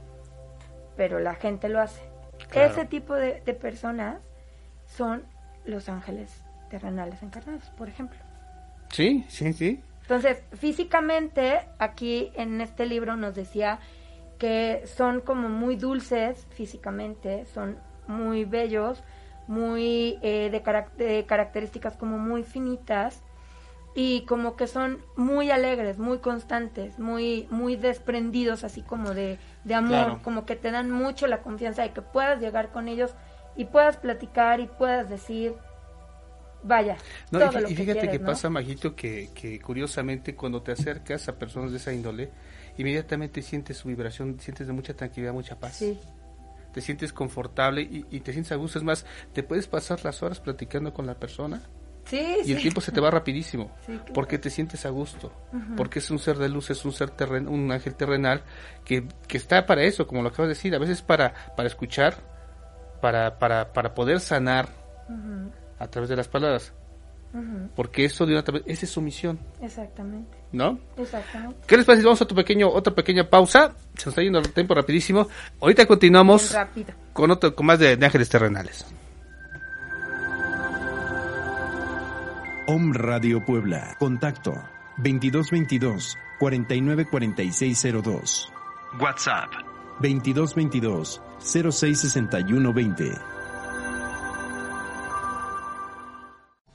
Pero 0.96 1.18
la 1.20 1.34
gente 1.34 1.68
lo 1.68 1.80
hace. 1.80 2.02
Ese 2.52 2.84
tipo 2.84 3.14
de, 3.14 3.40
de 3.40 3.54
personas 3.54 4.18
son 4.86 5.24
los 5.64 5.88
ángeles 5.88 6.44
terrenales 6.68 7.22
encarnados, 7.22 7.70
por 7.70 7.88
ejemplo. 7.88 8.18
Sí, 8.90 9.24
sí, 9.28 9.52
sí. 9.52 9.82
Entonces, 10.02 10.42
físicamente, 10.52 11.60
aquí 11.78 12.30
en 12.34 12.60
este 12.60 12.84
libro 12.84 13.16
nos 13.16 13.34
decía 13.34 13.78
que 14.38 14.82
son 14.86 15.20
como 15.20 15.48
muy 15.48 15.76
dulces 15.76 16.46
físicamente, 16.50 17.46
son 17.46 17.78
muy 18.06 18.44
bellos, 18.44 19.02
muy 19.46 20.18
eh, 20.22 20.50
de, 20.50 21.24
características 21.26 21.96
como 21.96 22.18
muy 22.18 22.42
finitas 22.44 23.22
y 23.94 24.22
como 24.22 24.56
que 24.56 24.66
son 24.66 24.98
muy 25.16 25.50
alegres, 25.50 25.98
muy 25.98 26.18
constantes, 26.18 26.98
muy 26.98 27.46
muy 27.50 27.76
desprendidos 27.76 28.64
así 28.64 28.82
como 28.82 29.14
de, 29.14 29.38
de 29.64 29.74
amor, 29.74 30.20
como 30.22 30.46
que 30.46 30.56
te 30.56 30.70
dan 30.70 30.90
mucho 30.90 31.26
la 31.26 31.42
confianza 31.42 31.82
de 31.82 31.92
que 31.92 32.02
puedas 32.02 32.40
llegar 32.40 32.72
con 32.72 32.88
ellos 32.88 33.14
y 33.56 33.66
puedas 33.66 33.96
platicar 33.96 34.60
y 34.60 34.66
puedas 34.66 35.08
decir 35.08 35.54
vaya. 36.64 36.96
y, 37.30 37.74
fíjate 37.74 38.10
que, 38.10 38.18
pasa, 38.18 38.48
Majito, 38.50 38.96
que, 38.96 39.30
que 39.34 39.60
curiosamente 39.60 40.34
cuando 40.34 40.62
te 40.62 40.72
acercas 40.72 41.28
a 41.28 41.38
personas 41.38 41.70
de 41.70 41.76
esa 41.76 41.92
índole, 41.92 42.30
inmediatamente 42.78 43.42
sientes 43.42 43.76
su 43.76 43.88
vibración, 43.88 44.40
sientes 44.40 44.66
de 44.66 44.72
mucha 44.72 44.94
tranquilidad, 44.94 45.34
mucha 45.34 45.56
paz. 45.56 45.76
Sí 45.76 46.00
te 46.74 46.80
sientes 46.80 47.12
confortable 47.12 47.82
y, 47.82 48.20
te 48.20 48.32
sientes 48.32 48.50
a 48.50 48.56
gusto. 48.56 48.78
Es 48.78 48.84
más, 48.84 49.06
te 49.32 49.44
puedes 49.44 49.68
pasar 49.68 50.04
las 50.04 50.22
horas 50.24 50.40
platicando 50.40 50.92
con 50.92 51.06
la 51.06 51.14
persona. 51.14 51.62
Sí, 52.04 52.20
y 52.44 52.52
el 52.52 52.60
tiempo 52.60 52.82
se 52.82 52.92
te 52.92 53.00
va 53.00 53.10
rapidísimo, 53.10 53.70
porque 54.12 54.38
te 54.38 54.50
sientes 54.50 54.84
a 54.84 54.90
gusto, 54.90 55.32
porque 55.74 56.00
es 56.00 56.10
un 56.10 56.18
ser 56.18 56.36
de 56.36 56.50
luz, 56.50 56.68
es 56.68 56.84
un 56.84 56.92
ser 56.92 57.08
terren 57.08 57.48
un 57.48 57.72
ángel 57.72 57.94
terrenal 57.94 58.42
que, 58.84 59.08
que 59.26 59.38
está 59.38 59.64
para 59.64 59.84
eso, 59.84 60.06
como 60.06 60.20
lo 60.20 60.28
acabas 60.28 60.48
de 60.48 60.54
decir, 60.54 60.74
a 60.74 60.78
veces 60.78 61.00
para, 61.00 61.32
para 61.56 61.66
escuchar, 61.66 62.16
para, 63.00 63.38
para, 63.38 63.72
para 63.72 63.94
poder 63.94 64.20
sanar 64.20 64.68
a 65.78 65.88
través 65.88 66.10
de 66.10 66.16
las 66.16 66.28
palabras. 66.28 66.74
Porque 67.74 68.04
eso 68.04 68.26
de 68.26 68.32
una 68.32 68.44
esa 68.66 68.86
es 68.86 68.90
su 68.90 69.00
misión. 69.00 69.40
Exactamente. 69.60 70.38
¿No? 70.52 70.78
Exactamente. 70.96 71.56
¿Qué 71.66 71.76
les 71.76 71.84
parece? 71.84 72.04
Vamos 72.04 72.20
a 72.20 72.24
otro 72.24 72.36
pequeño, 72.36 72.68
otra 72.68 72.94
pequeña 72.94 73.28
pausa. 73.28 73.74
Se 73.94 74.06
nos 74.06 74.12
está 74.12 74.22
yendo 74.22 74.38
el 74.38 74.52
tiempo 74.52 74.74
rapidísimo. 74.74 75.26
Ahorita 75.60 75.86
continuamos 75.86 76.56
con 77.12 77.32
otro, 77.32 77.52
con 77.54 77.66
más 77.66 77.80
de, 77.80 77.98
Ángeles 78.00 78.28
Terrenales. 78.28 78.86
Om 82.68 82.94
Radio 82.94 83.44
Puebla. 83.44 83.96
Contacto 83.98 84.52
2222 84.98 86.16
494602. 86.38 88.52
WhatsApp 89.00 89.50
2222 90.00 91.20
066120. 91.40 93.33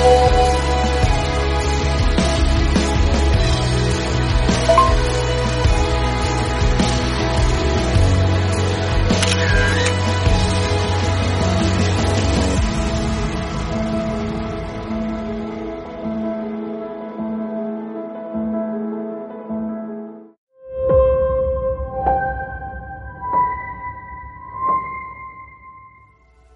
Thank 0.00 0.44
you. 0.44 0.49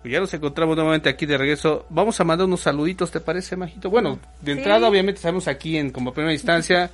Ya 0.04 0.20
nos 0.20 0.32
encontramos 0.34 0.76
nuevamente 0.76 1.08
aquí 1.08 1.26
de 1.26 1.38
regreso. 1.38 1.86
Vamos 1.88 2.20
a 2.20 2.24
mandar 2.24 2.46
unos 2.46 2.60
saluditos, 2.60 3.10
¿te 3.10 3.20
parece, 3.20 3.56
Majito? 3.56 3.90
Bueno, 3.90 4.18
de 4.42 4.52
entrada, 4.52 4.88
obviamente, 4.88 5.18
estamos 5.18 5.48
aquí 5.48 5.78
en 5.78 5.90
como 5.90 6.12
primera 6.12 6.32
instancia. 6.32 6.90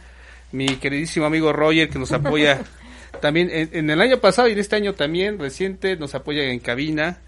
mi 0.53 0.67
queridísimo 0.77 1.27
amigo 1.27 1.53
Roger, 1.53 1.89
que 1.89 1.99
nos 1.99 2.13
apoya 2.13 2.63
también 3.21 3.51
en, 3.53 3.91
el 3.91 4.01
año 4.01 4.19
pasado 4.19 4.49
y 4.49 4.53
en 4.53 4.59
este 4.59 4.77
año 4.77 4.95
también, 4.95 5.39
reciente, 5.39 5.97
nos 5.97 6.15
apoya 6.15 6.45
en 6.45 6.61
cabina. 6.61 7.19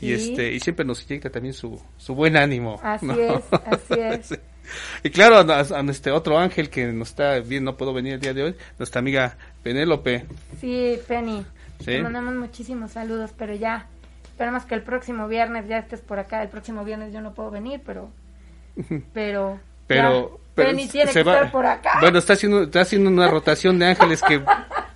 y 0.00 0.12
este 0.12 0.52
y 0.52 0.60
siempre 0.60 0.84
nos 0.84 1.02
inyecta 1.02 1.30
también 1.30 1.54
su, 1.54 1.80
su 1.96 2.14
buen 2.14 2.36
ánimo. 2.36 2.80
Así 2.82 3.06
¿no? 3.06 3.14
es, 3.14 3.42
así 3.50 4.00
es. 4.00 4.26
Sí. 4.28 4.36
Y 5.02 5.10
claro, 5.10 5.36
a, 5.36 5.60
a 5.60 5.90
este 5.90 6.10
otro 6.10 6.38
ángel 6.38 6.70
que 6.70 6.86
nos 6.86 7.10
está 7.10 7.38
bien, 7.40 7.64
no 7.64 7.76
puedo 7.76 7.92
venir 7.92 8.14
el 8.14 8.20
día 8.20 8.32
de 8.32 8.44
hoy, 8.44 8.54
nuestra 8.78 9.00
amiga 9.00 9.36
Penélope. 9.62 10.24
Sí, 10.58 10.98
Penny. 11.06 11.44
Te 11.84 12.02
mandamos 12.02 12.34
muchísimos 12.34 12.92
saludos, 12.92 13.32
pero 13.36 13.54
ya. 13.54 13.86
Esperamos 14.34 14.64
que 14.64 14.74
el 14.74 14.82
próximo 14.82 15.28
viernes 15.28 15.68
ya 15.68 15.78
estés 15.78 16.00
por 16.00 16.18
acá. 16.18 16.42
El 16.42 16.48
próximo 16.48 16.82
viernes 16.84 17.12
yo 17.12 17.20
no 17.20 17.34
puedo 17.34 17.52
venir, 17.52 17.80
pero. 17.86 18.10
Pero. 19.12 19.60
Pero, 19.86 20.30
ya, 20.30 20.36
pero 20.56 20.68
Penny 20.70 20.88
tiene 20.88 21.12
se 21.12 21.20
que 21.20 21.22
va- 21.22 21.34
estar 21.36 21.52
por 21.52 21.64
acá. 21.66 21.98
Bueno, 22.00 22.18
está 22.18 22.32
haciendo, 22.32 22.64
está 22.64 22.80
haciendo 22.80 23.10
una 23.10 23.28
rotación 23.28 23.78
de 23.78 23.86
ángeles 23.86 24.20
que, 24.22 24.42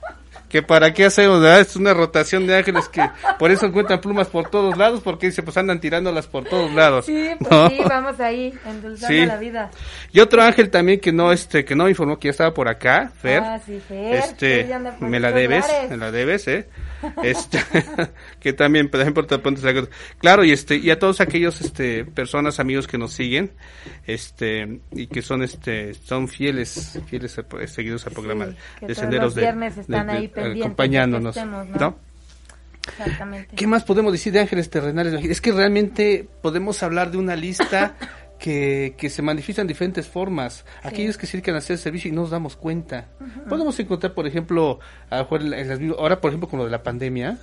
que 0.49 0.63
para 0.63 0.93
qué 0.95 1.05
hacemos, 1.07 1.41
¿verdad? 1.41 1.61
Es 1.61 1.77
una 1.77 1.93
rotación 1.95 2.47
de 2.47 2.57
ángeles 2.57 2.89
que 2.89 3.03
por 3.39 3.51
eso 3.51 3.67
encuentran 3.67 4.01
plumas 4.01 4.29
por 4.29 4.49
todos 4.49 4.77
lados, 4.79 5.01
porque 5.03 5.27
dice, 5.27 5.43
pues 5.43 5.57
andan 5.57 5.81
tirándolas 5.81 6.27
por 6.27 6.45
todos 6.45 6.73
lados. 6.73 7.07
Sí, 7.07 7.31
pues 7.39 7.51
¿no? 7.51 7.69
sí, 7.69 7.79
vamos 7.89 8.19
ahí, 8.21 8.53
endulzando 8.67 9.17
Sí. 9.17 9.27
la 9.27 9.37
vida. 9.37 9.71
Y 10.13 10.21
otro 10.21 10.43
ángel 10.43 10.71
también 10.71 11.01
que 11.01 11.13
no, 11.13 11.33
este, 11.33 11.65
que 11.65 11.75
no 11.75 11.85
me 11.85 11.91
informó 11.91 12.19
que 12.19 12.29
ya 12.29 12.31
estaba 12.33 12.55
por 12.55 12.69
acá, 12.69 13.13
Fer. 13.21 13.43
Ah, 13.45 13.61
sí, 13.65 13.81
Fer, 13.87 14.15
Este, 14.15 14.65
por 14.99 15.09
me 15.09 15.21
la 15.21 15.33
debes, 15.33 15.67
me 15.91 15.97
la 15.97 16.11
debes, 16.11 16.49
eh. 16.49 16.69
Este, 17.23 17.59
que 18.41 18.53
también, 18.53 18.89
por 18.89 19.01
ejemplo, 19.01 19.25
te 19.27 19.39
pones 19.39 19.63
la- 19.63 19.87
claro, 20.19 20.45
y 20.45 20.51
este, 20.53 20.77
y 20.77 20.91
a 20.91 20.99
todos 20.99 21.21
aquellos, 21.21 21.61
este, 21.61 22.05
personas, 22.05 22.59
amigos 22.59 22.89
que 22.89 22.99
nos 22.99 23.13
siguen, 23.13 23.53
este, 24.07 24.81
y 24.93 25.07
que 25.07 25.23
son, 25.23 25.43
este, 25.43 25.95
son 25.95 26.27
fieles, 26.29 26.99
fieles 27.07 27.39
a- 27.39 27.67
seguidos 27.67 28.07
al 28.07 28.13
programa 28.15 28.47
Sí, 28.81 28.87
de 28.87 28.95
Senderos 28.95 29.25
los 29.27 29.35
de- 29.37 29.69
están 29.81 30.07
de- 30.07 30.13
ahí 30.13 30.29
que 30.39 30.61
acompañándonos, 30.61 31.37
estemos, 31.37 31.69
¿no? 31.69 31.79
¿no? 31.79 31.97
Exactamente. 32.89 33.57
¿Qué 33.57 33.67
más 33.67 33.85
podemos 33.85 34.13
decir 34.13 34.33
de 34.33 34.41
ángeles 34.41 34.71
terrenales? 34.71 35.23
Es 35.25 35.41
que 35.41 35.53
realmente 35.53 36.27
podemos 36.43 36.83
hablar 36.83 37.11
de 37.11 37.19
una 37.19 37.37
lista 37.37 37.95
que, 38.39 38.95
que 38.97 39.11
se 39.11 39.21
manifiesta 39.21 39.63
en 39.63 39.69
diferentes 39.69 40.07
formas. 40.07 40.65
Aquellos 40.83 41.19
que 41.19 41.27
se 41.27 41.37
dedican 41.37 41.57
a 41.57 41.59
hacer 41.59 41.77
servicio 41.79 42.11
y 42.11 42.15
no 42.15 42.23
nos 42.23 42.31
damos 42.31 42.57
cuenta. 42.57 43.09
Podemos 43.49 43.79
encontrar, 43.81 44.15
por 44.15 44.27
ejemplo, 44.27 44.79
ahora, 45.11 46.21
por 46.21 46.31
ejemplo, 46.31 46.49
con 46.49 46.59
lo 46.59 46.65
de 46.65 46.71
la 46.71 46.83
pandemia, 46.83 47.39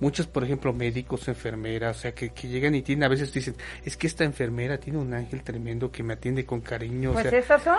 muchos, 0.00 0.26
por 0.26 0.44
ejemplo, 0.44 0.72
médicos, 0.72 1.28
enfermeras, 1.28 1.98
o 1.98 2.00
sea, 2.00 2.12
que, 2.12 2.30
que 2.30 2.48
llegan 2.48 2.74
y 2.74 2.82
tienen, 2.82 3.04
a 3.04 3.08
veces 3.08 3.32
dicen, 3.32 3.54
es 3.84 3.96
que 3.96 4.06
esta 4.06 4.24
enfermera 4.24 4.78
tiene 4.78 4.98
un 4.98 5.14
ángel 5.14 5.42
tremendo 5.42 5.90
que 5.90 6.02
me 6.02 6.14
atiende 6.14 6.44
con 6.44 6.60
cariño. 6.60 7.12
Pues 7.12 7.26
o 7.26 7.30
sea, 7.30 7.38
esos 7.38 7.62
son, 7.62 7.78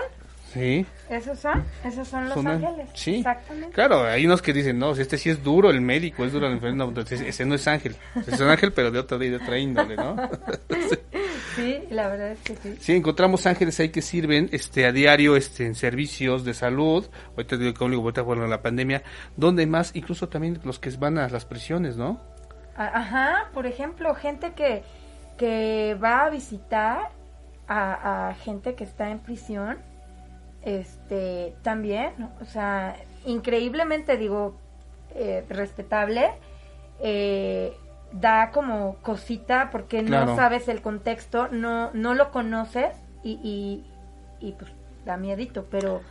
sí. 0.54 0.86
esos 1.10 1.40
son, 1.40 1.64
esos 1.84 2.08
son 2.08 2.26
los 2.26 2.34
Son- 2.34 2.48
ángeles. 2.48 2.90
Sí, 2.94 3.16
Exactamente. 3.18 3.72
claro, 3.74 4.04
hay 4.04 4.26
unos 4.26 4.42
que 4.42 4.54
dicen, 4.54 4.78
no, 4.80 4.92
este 4.92 5.18
sí 5.18 5.30
es 5.30 5.44
duro 5.44 5.70
el 5.70 5.82
médico, 5.82 6.26
es 6.26 6.32
duro 6.32 6.48
el 6.48 6.78
no, 6.78 6.86
entonces 6.86 7.22
ese 7.22 7.46
no 7.46 7.56
es 7.56 7.68
ángel, 7.68 7.96
es 8.16 8.40
un 8.40 8.48
ángel 8.50 8.72
pero 8.74 8.92
de 8.92 9.00
otra, 9.00 9.18
de 9.18 9.36
otra 9.36 9.58
índole, 9.58 9.96
¿no? 9.96 10.16
Sí, 11.56 11.80
la 11.90 12.08
verdad 12.08 12.32
es 12.34 12.40
que 12.42 12.56
sí. 12.56 12.76
Sí, 12.80 12.96
encontramos 12.96 13.48
ángeles 13.48 13.80
ahí 13.80 13.90
que 13.90 14.04
sirven 14.04 14.48
este 14.52 14.86
a 14.86 14.92
diario 14.92 15.36
este 15.36 15.66
en 15.66 15.74
servicios 15.74 16.46
de 16.46 16.54
salud, 16.54 17.08
ahorita 17.32 17.58
digo, 17.58 17.74
como 17.74 17.90
digo, 17.90 18.02
ahorita 18.04 18.22
bueno, 18.22 18.46
la 18.46 18.62
pandemia, 18.62 19.02
donde 19.36 19.66
más, 19.66 19.96
incluso 19.96 20.30
también 20.30 20.60
los 20.64 20.78
que 20.78 20.92
van 20.92 21.18
a 21.18 21.28
las 21.30 21.46
prisiones, 21.46 21.98
¿no? 21.98 22.22
Ajá, 22.76 23.50
por 23.56 23.66
ejemplo, 23.66 24.14
gente 24.14 24.54
que, 24.54 24.84
que 25.40 25.98
va 26.02 26.26
a 26.26 26.30
visitar 26.30 27.10
a, 27.68 28.30
a 28.30 28.36
gente 28.36 28.76
que 28.76 28.84
está 28.84 29.10
en 29.10 29.18
prisión, 29.18 29.80
este, 30.68 31.56
también, 31.62 32.12
o 32.42 32.46
sea, 32.46 32.98
increíblemente 33.26 34.18
digo, 34.18 34.56
eh, 35.16 35.46
respetable, 35.50 36.32
eh, 37.00 37.74
da 38.12 38.52
como 38.52 38.96
cosita 39.02 39.70
porque 39.72 40.04
Claro. 40.04 40.26
no 40.26 40.36
sabes 40.36 40.68
el 40.68 40.82
contexto, 40.82 41.48
no, 41.48 41.92
no 41.94 42.14
lo 42.14 42.32
conoces 42.32 42.94
y, 43.24 43.40
y, 43.44 44.46
y 44.46 44.52
pues 44.54 44.72
da 45.06 45.16
miedito, 45.16 45.66
pero, 45.72 46.02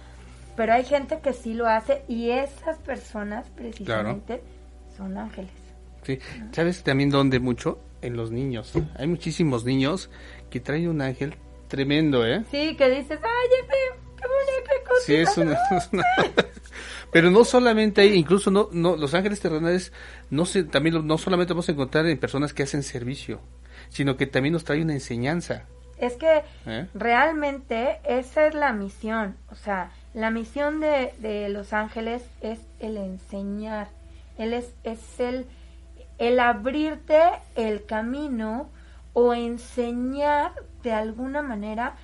pero 0.57 0.73
hay 0.73 0.85
gente 0.85 1.21
que 1.21 1.35
sí 1.35 1.53
lo 1.53 1.67
hace 1.69 2.03
y 2.09 2.31
esas 2.31 2.79
personas 2.79 3.51
precisamente 3.51 4.43
son 4.97 5.19
ángeles. 5.19 5.51
Sí, 6.03 6.19
¿sabes 6.53 6.83
también 6.83 7.11
dónde 7.11 7.41
mucho? 7.41 7.79
En 8.01 8.17
los 8.17 8.31
niños. 8.31 8.73
Hay 8.97 9.07
muchísimos 9.07 9.65
niños 9.65 10.11
que 10.51 10.61
traen 10.61 10.89
un 10.89 11.01
ángel 11.03 11.35
tremendo, 11.69 12.25
¿eh? 12.27 12.45
Sí, 12.51 12.77
que 12.77 12.89
dices, 12.91 13.19
ay, 13.23 13.49
ese, 13.61 13.73
qué 14.17 14.25
bonita 14.29 14.71
qué 14.71 14.79
cosita. 14.85 14.86
Sí, 15.05 15.15
es 15.15 15.37
una, 15.37 15.53
es 15.77 15.89
una- 15.93 16.05
Pero 17.13 17.31
no 17.31 17.45
solamente 17.45 18.01
hay, 18.03 18.15
incluso 18.15 18.51
no, 18.51 18.69
no, 18.73 18.97
los 18.97 19.15
ángeles 19.15 19.41
terrenales, 19.41 19.93
no 20.31 20.45
se, 20.47 20.65
también 20.65 21.07
no 21.07 21.19
solamente 21.19 21.53
vamos 21.53 21.69
a 21.69 21.73
encontrar 21.73 22.07
en 22.07 22.19
personas 22.19 22.53
que 22.53 22.63
hacen 22.65 22.83
servicio, 22.83 23.41
sino 23.89 24.17
que 24.17 24.27
también 24.27 24.53
nos 24.53 24.65
trae 24.65 24.83
una 24.83 24.93
enseñanza. 24.95 25.65
Es 25.99 26.15
que 26.15 26.43
¿eh? 26.67 26.89
realmente 26.95 28.01
esa 28.07 28.47
es 28.47 28.55
la 28.55 28.73
misión. 28.73 29.37
O 29.51 29.55
sea, 29.55 29.91
la 30.13 30.31
misión 30.31 30.81
de, 30.81 31.15
de 31.21 31.49
los 31.49 31.73
ángeles 31.73 32.23
es 32.43 32.59
el 32.81 32.99
enseñar. 32.99 33.89
Él 34.37 34.53
es, 34.53 34.75
es 34.85 34.99
el, 35.21 35.47
el 36.19 36.39
abrirte 36.39 37.23
el 37.55 37.87
camino 37.87 38.69
o 39.15 39.33
enseñar 39.33 40.53
de 40.83 40.93
alguna 40.93 41.41
manera 41.41 41.97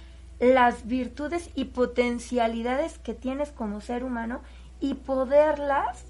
las 0.42 0.86
virtudes 0.88 1.50
y 1.54 1.66
potencialidades 1.66 2.98
que 2.98 3.14
tienes 3.14 3.52
como 3.52 3.80
ser 3.80 4.02
humano 4.02 4.42
y 4.80 4.94
poderlas, 4.94 6.04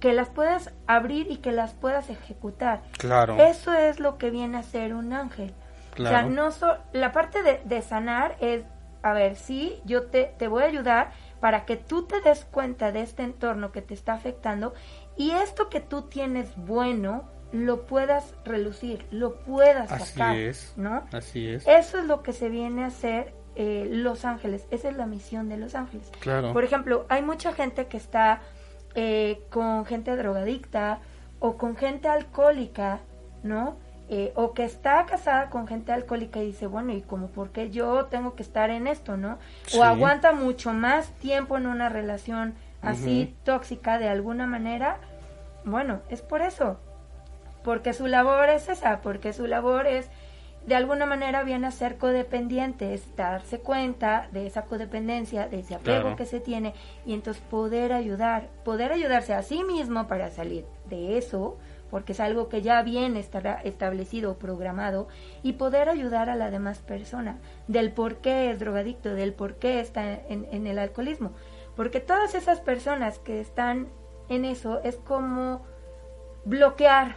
que 0.00 0.14
las 0.14 0.30
puedas 0.30 0.72
abrir 0.86 1.30
y 1.30 1.36
que 1.36 1.52
las 1.52 1.74
puedas 1.74 2.08
ejecutar. 2.08 2.80
Claro. 2.96 3.36
Eso 3.36 3.74
es 3.74 4.00
lo 4.00 4.16
que 4.16 4.30
viene 4.30 4.56
a 4.56 4.62
ser 4.62 4.94
un 4.94 5.12
ángel. 5.12 5.50
O 5.92 5.96
sea, 5.96 6.08
Claro. 6.08 6.30
no 6.30 6.50
so- 6.52 6.78
la 6.92 7.12
parte 7.12 7.42
de, 7.42 7.60
de 7.66 7.82
sanar 7.82 8.36
es, 8.40 8.64
a 9.02 9.12
ver, 9.12 9.36
sí, 9.36 9.78
yo 9.84 10.04
te, 10.06 10.32
te 10.38 10.48
voy 10.48 10.62
a 10.62 10.66
ayudar 10.66 11.10
para 11.40 11.66
que 11.66 11.76
tú 11.76 12.04
te 12.06 12.22
des 12.22 12.46
cuenta 12.46 12.92
de 12.92 13.02
este 13.02 13.24
entorno 13.24 13.72
que 13.72 13.82
te 13.82 13.92
está 13.92 14.14
afectando 14.14 14.72
y 15.18 15.32
esto 15.32 15.68
que 15.68 15.80
tú 15.80 16.02
tienes 16.02 16.48
bueno 16.56 17.24
lo 17.52 17.84
puedas 17.86 18.34
relucir, 18.46 19.06
lo 19.10 19.36
puedas 19.40 19.92
Así 19.92 20.12
sacar, 20.12 20.36
es. 20.36 20.72
¿no? 20.78 21.04
Así 21.12 21.46
es. 21.46 21.66
Eso 21.68 21.98
es 21.98 22.04
lo 22.06 22.22
que 22.22 22.32
se 22.32 22.48
viene 22.48 22.84
a 22.84 22.86
hacer 22.88 23.34
eh, 23.56 23.88
Los 23.90 24.24
Ángeles, 24.24 24.66
esa 24.70 24.88
es 24.88 24.96
la 24.96 25.06
misión 25.06 25.48
de 25.48 25.56
Los 25.56 25.74
Ángeles. 25.74 26.10
Claro. 26.20 26.52
Por 26.52 26.62
ejemplo, 26.62 27.06
hay 27.08 27.22
mucha 27.22 27.52
gente 27.52 27.86
que 27.86 27.96
está 27.96 28.40
eh, 28.94 29.40
con 29.50 29.86
gente 29.86 30.14
drogadicta 30.14 31.00
o 31.38 31.56
con 31.56 31.76
gente 31.76 32.08
alcohólica, 32.08 33.00
¿no? 33.42 33.76
Eh, 34.08 34.32
o 34.36 34.52
que 34.52 34.64
está 34.64 35.04
casada 35.06 35.50
con 35.50 35.66
gente 35.66 35.90
alcohólica 35.90 36.40
y 36.40 36.46
dice, 36.46 36.66
bueno, 36.66 36.92
¿y 36.92 37.02
como 37.02 37.28
por 37.28 37.50
qué 37.50 37.70
yo 37.70 38.04
tengo 38.06 38.36
que 38.36 38.42
estar 38.42 38.70
en 38.70 38.86
esto, 38.86 39.16
no? 39.16 39.38
Sí. 39.66 39.78
O 39.78 39.82
aguanta 39.82 40.32
mucho 40.32 40.72
más 40.72 41.08
tiempo 41.14 41.56
en 41.56 41.66
una 41.66 41.88
relación 41.88 42.54
así 42.82 43.34
tóxica 43.42 43.98
de 43.98 44.08
alguna 44.08 44.46
manera. 44.46 44.98
Bueno, 45.64 46.02
es 46.08 46.22
por 46.22 46.42
eso. 46.42 46.78
Porque 47.64 47.92
su 47.92 48.06
labor 48.06 48.48
es 48.48 48.68
esa, 48.68 49.00
porque 49.00 49.32
su 49.32 49.46
labor 49.46 49.86
es 49.86 50.08
de 50.66 50.74
alguna 50.74 51.06
manera 51.06 51.42
viene 51.44 51.68
a 51.68 51.70
ser 51.70 51.96
codependiente, 51.96 52.92
es 52.92 53.14
darse 53.16 53.60
cuenta 53.60 54.28
de 54.32 54.46
esa 54.46 54.62
codependencia, 54.62 55.46
de 55.48 55.60
ese 55.60 55.76
apego 55.76 56.00
Claro. 56.00 56.16
que 56.16 56.26
se 56.26 56.40
tiene 56.40 56.74
y 57.04 57.14
entonces 57.14 57.42
poder 57.48 57.92
ayudar, 57.92 58.48
poder 58.64 58.92
ayudarse 58.92 59.32
a 59.32 59.42
sí 59.42 59.62
mismo 59.62 60.08
para 60.08 60.28
salir 60.30 60.64
de 60.88 61.18
eso, 61.18 61.56
porque 61.88 62.12
es 62.12 62.20
algo 62.20 62.48
que 62.48 62.62
ya 62.62 62.82
bien 62.82 63.16
estará 63.16 63.60
establecido 63.62 64.32
o 64.32 64.38
programado 64.38 65.06
y 65.44 65.52
poder 65.52 65.88
ayudar 65.88 66.28
a 66.28 66.34
la 66.34 66.50
demás 66.50 66.80
persona 66.80 67.38
del 67.68 67.92
por 67.92 68.16
qué 68.16 68.50
es 68.50 68.58
drogadicto, 68.58 69.14
del 69.14 69.32
por 69.34 69.54
qué 69.54 69.78
está 69.78 70.14
en, 70.28 70.48
en 70.50 70.66
el 70.66 70.80
alcoholismo, 70.80 71.30
porque 71.76 72.00
todas 72.00 72.34
esas 72.34 72.60
personas 72.60 73.20
que 73.20 73.38
están 73.40 73.86
en 74.28 74.44
eso 74.44 74.80
es 74.82 74.96
como 74.96 75.62
bloquear 76.44 77.16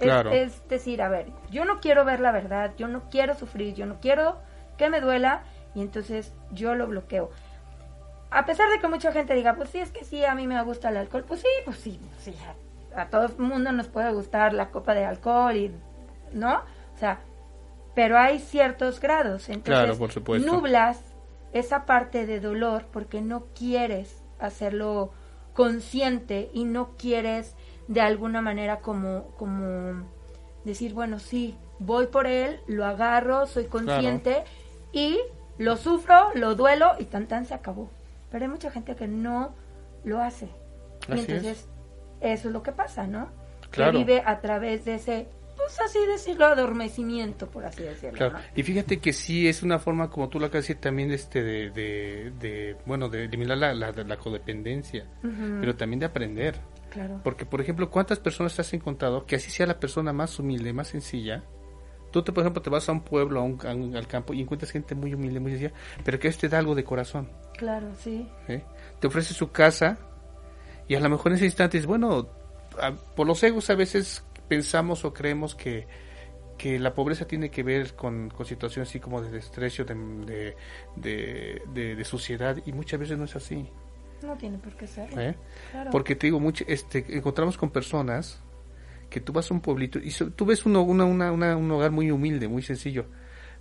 Claro. 0.00 0.30
Es, 0.32 0.66
decir, 0.68 1.02
a 1.02 1.08
ver, 1.08 1.26
yo 1.50 1.64
no 1.64 1.80
quiero 1.80 2.04
ver 2.04 2.20
la 2.20 2.32
verdad, 2.32 2.72
yo 2.76 2.88
no 2.88 3.08
quiero 3.10 3.34
sufrir, 3.34 3.74
yo 3.74 3.86
no 3.86 4.00
quiero 4.00 4.38
que 4.78 4.88
me 4.88 5.00
duela 5.00 5.42
y 5.74 5.82
entonces 5.82 6.32
yo 6.52 6.74
lo 6.74 6.86
bloqueo. 6.86 7.30
A 8.30 8.46
pesar 8.46 8.70
de 8.70 8.78
que 8.78 8.88
mucha 8.88 9.12
gente 9.12 9.34
diga, 9.34 9.54
pues 9.54 9.70
sí, 9.70 9.78
es 9.78 9.90
que 9.90 10.04
sí, 10.04 10.24
a 10.24 10.34
mí 10.34 10.46
me 10.46 10.62
gusta 10.62 10.88
el 10.88 10.96
alcohol, 10.96 11.24
pues 11.26 11.40
sí, 11.40 11.48
pues 11.64 11.76
sí, 11.78 12.00
pues 12.00 12.22
sí, 12.22 12.34
a, 12.94 13.02
a 13.02 13.06
todo 13.10 13.26
el 13.26 13.38
mundo 13.38 13.72
nos 13.72 13.88
puede 13.88 14.12
gustar 14.12 14.54
la 14.54 14.70
copa 14.70 14.94
de 14.94 15.04
alcohol 15.04 15.56
y, 15.56 15.74
¿no? 16.32 16.62
O 16.94 16.98
sea, 16.98 17.20
pero 17.94 18.18
hay 18.18 18.38
ciertos 18.38 19.00
grados, 19.00 19.48
entonces 19.48 19.84
Claro, 19.84 19.98
por 19.98 20.12
supuesto. 20.12 20.50
nublas 20.50 21.00
esa 21.52 21.86
parte 21.86 22.26
de 22.26 22.40
dolor 22.40 22.86
porque 22.92 23.20
no 23.20 23.46
quieres 23.54 24.22
hacerlo 24.38 25.12
consciente 25.54 26.50
y 26.54 26.64
no 26.64 26.96
quieres 26.96 27.56
de 27.90 28.00
alguna 28.00 28.40
manera 28.40 28.78
como 28.78 29.32
como 29.36 30.06
decir 30.64 30.94
bueno 30.94 31.18
sí 31.18 31.56
voy 31.80 32.06
por 32.06 32.26
él 32.28 32.60
lo 32.68 32.84
agarro 32.86 33.46
soy 33.46 33.64
consciente 33.66 34.44
y 34.92 35.18
lo 35.58 35.76
sufro 35.76 36.30
lo 36.34 36.54
duelo 36.54 36.92
y 37.00 37.04
tan 37.06 37.26
tan 37.26 37.44
se 37.46 37.54
acabó 37.54 37.90
pero 38.30 38.44
hay 38.44 38.50
mucha 38.50 38.70
gente 38.70 38.94
que 38.94 39.08
no 39.08 39.54
lo 40.04 40.20
hace 40.22 40.46
y 41.08 41.12
Así 41.12 41.22
es. 41.22 41.28
entonces 41.28 41.68
eso 42.20 42.48
es 42.48 42.52
lo 42.54 42.62
que 42.62 42.72
pasa 42.72 43.06
no 43.08 43.28
Claro. 43.70 43.92
que 43.92 43.98
vive 43.98 44.22
a 44.24 44.40
través 44.40 44.84
de 44.84 44.94
ese 44.94 45.28
pues 45.56 45.78
así 45.80 45.98
decirlo, 46.06 46.46
adormecimiento, 46.46 47.46
por 47.50 47.66
así 47.66 47.82
decirlo. 47.82 48.16
Claro. 48.16 48.32
¿no? 48.32 48.38
Y 48.56 48.62
fíjate 48.62 48.98
que 48.98 49.12
sí 49.12 49.46
es 49.46 49.62
una 49.62 49.78
forma, 49.78 50.08
como 50.08 50.30
tú 50.30 50.40
lo 50.40 50.46
acabas 50.46 50.64
de 50.66 50.68
decir, 50.74 50.80
también 50.80 51.10
este 51.12 51.42
de, 51.42 51.68
de, 51.70 52.32
de, 52.40 52.76
bueno, 52.86 53.10
de 53.10 53.24
eliminar 53.26 53.58
la, 53.58 53.74
la, 53.74 53.92
la 53.92 54.16
codependencia, 54.16 55.04
pero 55.60 55.76
también 55.76 56.00
de 56.00 56.06
aprender. 56.06 56.54
Claro. 56.90 57.20
Porque, 57.24 57.46
por 57.46 57.60
ejemplo, 57.60 57.88
¿cuántas 57.90 58.18
personas 58.18 58.54
te 58.54 58.62
has 58.62 58.72
encontrado 58.74 59.24
que 59.26 59.36
así 59.36 59.50
sea 59.50 59.66
la 59.66 59.80
persona 59.80 60.12
más 60.12 60.38
humilde, 60.38 60.72
más 60.72 60.88
sencilla? 60.88 61.44
Tú, 62.10 62.22
te, 62.22 62.32
por 62.32 62.42
ejemplo, 62.42 62.60
te 62.60 62.70
vas 62.70 62.88
a 62.88 62.92
un 62.92 63.02
pueblo, 63.02 63.40
a 63.40 63.44
un, 63.44 63.58
a 63.64 63.72
un- 63.74 63.96
al 63.96 64.06
campo 64.08 64.34
y 64.34 64.40
encuentras 64.42 64.72
gente 64.72 64.94
muy 64.96 65.14
humilde, 65.14 65.38
muy 65.40 65.52
sencilla, 65.52 65.72
pero 66.04 66.18
que 66.18 66.26
a 66.26 66.30
veces 66.30 66.40
te 66.40 66.48
da 66.48 66.58
algo 66.58 66.74
de 66.74 66.82
corazón. 66.84 67.30
Claro, 67.56 67.88
sí. 67.96 68.28
Te 68.98 69.06
ofrece 69.06 69.32
su 69.32 69.52
casa 69.52 69.96
y 70.88 70.96
a 70.96 71.00
lo 71.00 71.08
mejor 71.08 71.30
en 71.32 71.36
ese 71.36 71.44
instante 71.46 71.78
es, 71.78 71.86
bueno, 71.86 72.26
a- 72.80 72.92
por 72.92 73.26
los 73.26 73.40
egos 73.44 73.70
a 73.70 73.74
veces 73.76 74.24
pensamos 74.48 75.04
o 75.04 75.12
creemos 75.14 75.54
que, 75.54 75.86
que 76.58 76.80
la 76.80 76.92
pobreza 76.94 77.26
tiene 77.26 77.48
que 77.50 77.62
ver 77.62 77.94
con, 77.94 78.28
con 78.30 78.44
situaciones 78.44 78.88
así 78.88 78.98
como 78.98 79.22
de 79.22 79.30
desprecio, 79.30 79.84
de, 79.84 79.94
de, 79.94 80.56
de, 80.96 81.62
de- 81.72 81.94
de 81.94 82.04
suciedad 82.04 82.56
y 82.66 82.72
muchas 82.72 82.98
veces 82.98 83.16
no 83.16 83.24
es 83.24 83.36
así. 83.36 83.68
No 84.22 84.36
tiene 84.36 84.58
por 84.58 84.72
qué 84.76 84.86
ser. 84.86 85.08
¿eh? 85.18 85.34
Claro. 85.70 85.90
Porque 85.90 86.14
te 86.16 86.26
digo, 86.26 86.40
mucho, 86.40 86.64
este, 86.68 87.04
encontramos 87.16 87.56
con 87.56 87.70
personas 87.70 88.40
que 89.08 89.20
tú 89.20 89.32
vas 89.32 89.50
a 89.50 89.54
un 89.54 89.60
pueblito 89.60 89.98
y 89.98 90.10
so- 90.10 90.30
tú 90.30 90.44
ves 90.46 90.64
uno, 90.66 90.82
una, 90.82 91.04
una, 91.04 91.32
una- 91.32 91.56
un 91.56 91.70
hogar 91.70 91.90
muy 91.90 92.10
humilde, 92.10 92.46
muy 92.48 92.62
sencillo, 92.62 93.06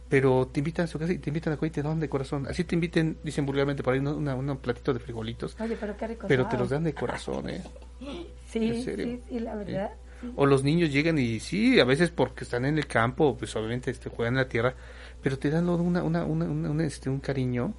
pero 0.08 0.48
te 0.48 0.60
invitan 0.60 0.86
a 0.86 0.88
su 0.88 1.00
casa 1.00 1.12
y 1.14 1.18
te 1.18 1.30
invitan 1.30 1.54
a 1.54 1.58
comer 1.58 1.72
y 1.72 1.74
te 1.74 1.82
dan 1.82 2.00
de 2.00 2.10
corazón. 2.10 2.46
Así 2.48 2.64
te 2.64 2.76
inviten, 2.76 3.18
dicen 3.24 3.46
vulgarmente 3.46 3.82
por 3.84 3.94
ahí, 3.94 4.00
un 4.00 4.58
platito 4.62 4.94
de 4.94 5.00
frijolitos, 5.00 5.56
Oye, 5.60 5.76
pero 5.80 5.96
qué 5.98 6.08
rico. 6.08 6.26
pero 6.28 6.48
te 6.48 6.58
los 6.58 6.70
dan 6.70 6.84
de 6.84 6.94
corazón, 6.94 7.50
¿eh? 7.50 7.64
Sí, 8.50 8.84
sí, 8.84 9.22
sí, 9.30 9.40
la 9.40 9.54
verdad. 9.56 9.92
sí. 10.22 10.32
O 10.36 10.46
los 10.48 10.64
niños 10.64 10.92
llegan 10.92 11.18
y 11.20 11.40
sí, 11.40 11.80
a 11.80 11.86
veces 11.86 12.10
porque 12.10 12.44
están 12.44 12.66
en 12.66 12.78
el 12.80 12.88
campo, 12.88 13.38
pues 13.38 13.56
obviamente 13.56 13.92
este, 13.92 14.10
juegan 14.10 14.34
en 14.34 14.38
la 14.40 14.50
tierra, 14.50 14.74
pero 15.22 15.38
te 15.38 15.50
dan 15.52 15.70
una, 15.70 16.02
una, 16.04 16.26
una- 16.26 16.46
una, 16.50 16.84
este, 16.84 17.10
un 17.12 17.20
cariño, 17.20 17.74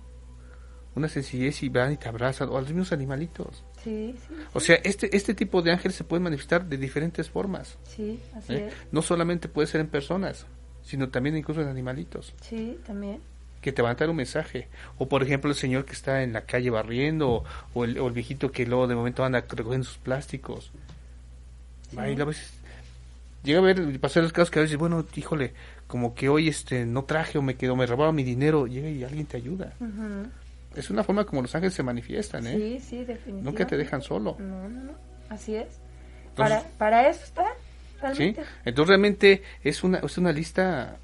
una 0.94 1.08
sencillez 1.08 1.62
y 1.62 1.68
van 1.68 1.92
y 1.92 1.96
te 1.96 2.08
abrazan, 2.08 2.48
o 2.48 2.56
a 2.56 2.60
los 2.60 2.70
mismos 2.70 2.92
animalitos. 2.92 3.62
Sí, 3.84 4.14
sí, 4.28 4.34
O 4.52 4.60
sea, 4.60 4.76
este, 4.84 5.14
este 5.16 5.34
tipo 5.34 5.62
de 5.62 5.72
ángeles 5.72 5.94
se 5.96 6.04
pueden 6.04 6.22
manifestar 6.24 6.64
de 6.66 6.76
diferentes 6.76 7.30
formas. 7.30 7.78
sí, 7.84 8.20
así 8.36 8.54
¿eh? 8.54 8.66
es. 8.68 8.74
No 8.92 9.00
solamente 9.02 9.48
puede 9.48 9.66
ser 9.68 9.80
en 9.80 9.86
personas, 9.88 10.46
sino 10.82 11.08
también 11.08 11.36
incluso 11.36 11.60
en 11.62 11.68
animalitos, 11.68 12.34
Sí, 12.42 12.78
también. 12.86 13.20
que 13.60 13.72
te 13.72 13.82
van 13.82 13.92
a 13.92 13.94
dar 13.94 14.10
un 14.10 14.16
mensaje. 14.16 14.68
O 14.98 15.08
por 15.08 15.22
ejemplo 15.22 15.50
el 15.50 15.56
señor 15.56 15.84
que 15.84 15.92
está 15.92 16.22
en 16.22 16.32
la 16.32 16.42
calle 16.42 16.70
barriendo, 16.70 17.28
o, 17.30 17.44
o 17.74 17.84
el, 17.84 17.98
o 17.98 18.08
el 18.08 18.12
viejito 18.12 18.50
que 18.50 18.66
luego 18.66 18.86
de 18.88 18.94
momento 18.96 19.24
anda 19.24 19.44
recogiendo 19.48 19.86
sus 19.86 19.98
plásticos. 19.98 20.72
A 21.96 22.02
veces 22.04 22.52
llega 23.42 23.58
a 23.58 23.62
ver, 23.62 23.98
pasar 24.00 24.22
los 24.22 24.32
casos 24.32 24.50
que 24.50 24.58
a 24.58 24.62
veces, 24.62 24.76
bueno, 24.76 25.04
híjole, 25.16 25.52
como 25.86 26.14
que 26.14 26.28
hoy 26.28 26.48
este 26.48 26.84
no 26.86 27.04
traje 27.04 27.38
o 27.38 27.42
me 27.42 27.54
quedó, 27.56 27.74
me 27.76 27.86
robaron 27.86 28.14
mi 28.14 28.22
dinero, 28.22 28.66
llega 28.66 28.88
y 28.88 29.02
alguien 29.04 29.26
te 29.26 29.36
ayuda. 29.36 29.72
Ujú. 29.80 30.28
Es 30.74 30.90
una 30.90 31.02
forma 31.02 31.24
como 31.24 31.42
los 31.42 31.54
ángeles 31.54 31.74
se 31.74 31.82
manifiestan, 31.82 32.46
¿eh? 32.46 32.56
Sí, 32.56 32.80
sí, 32.80 32.96
definitivamente. 32.98 33.42
Nunca 33.50 33.66
te 33.66 33.76
dejan 33.76 34.02
solo. 34.02 34.36
No, 34.38 34.68
no, 34.68 34.84
no. 34.84 34.92
Así 35.28 35.54
es. 35.56 35.80
Entonces- 36.28 36.62
para, 36.62 36.62
para 36.78 37.08
eso 37.08 37.24
está, 37.24 37.44
¿sí? 37.44 38.00
realmente. 38.00 38.42
Entonces 38.64 38.88
realmente 38.88 39.42
es 39.62 39.82
una, 39.82 39.98
es 39.98 40.16
una 40.18 40.32
lista 40.32 40.96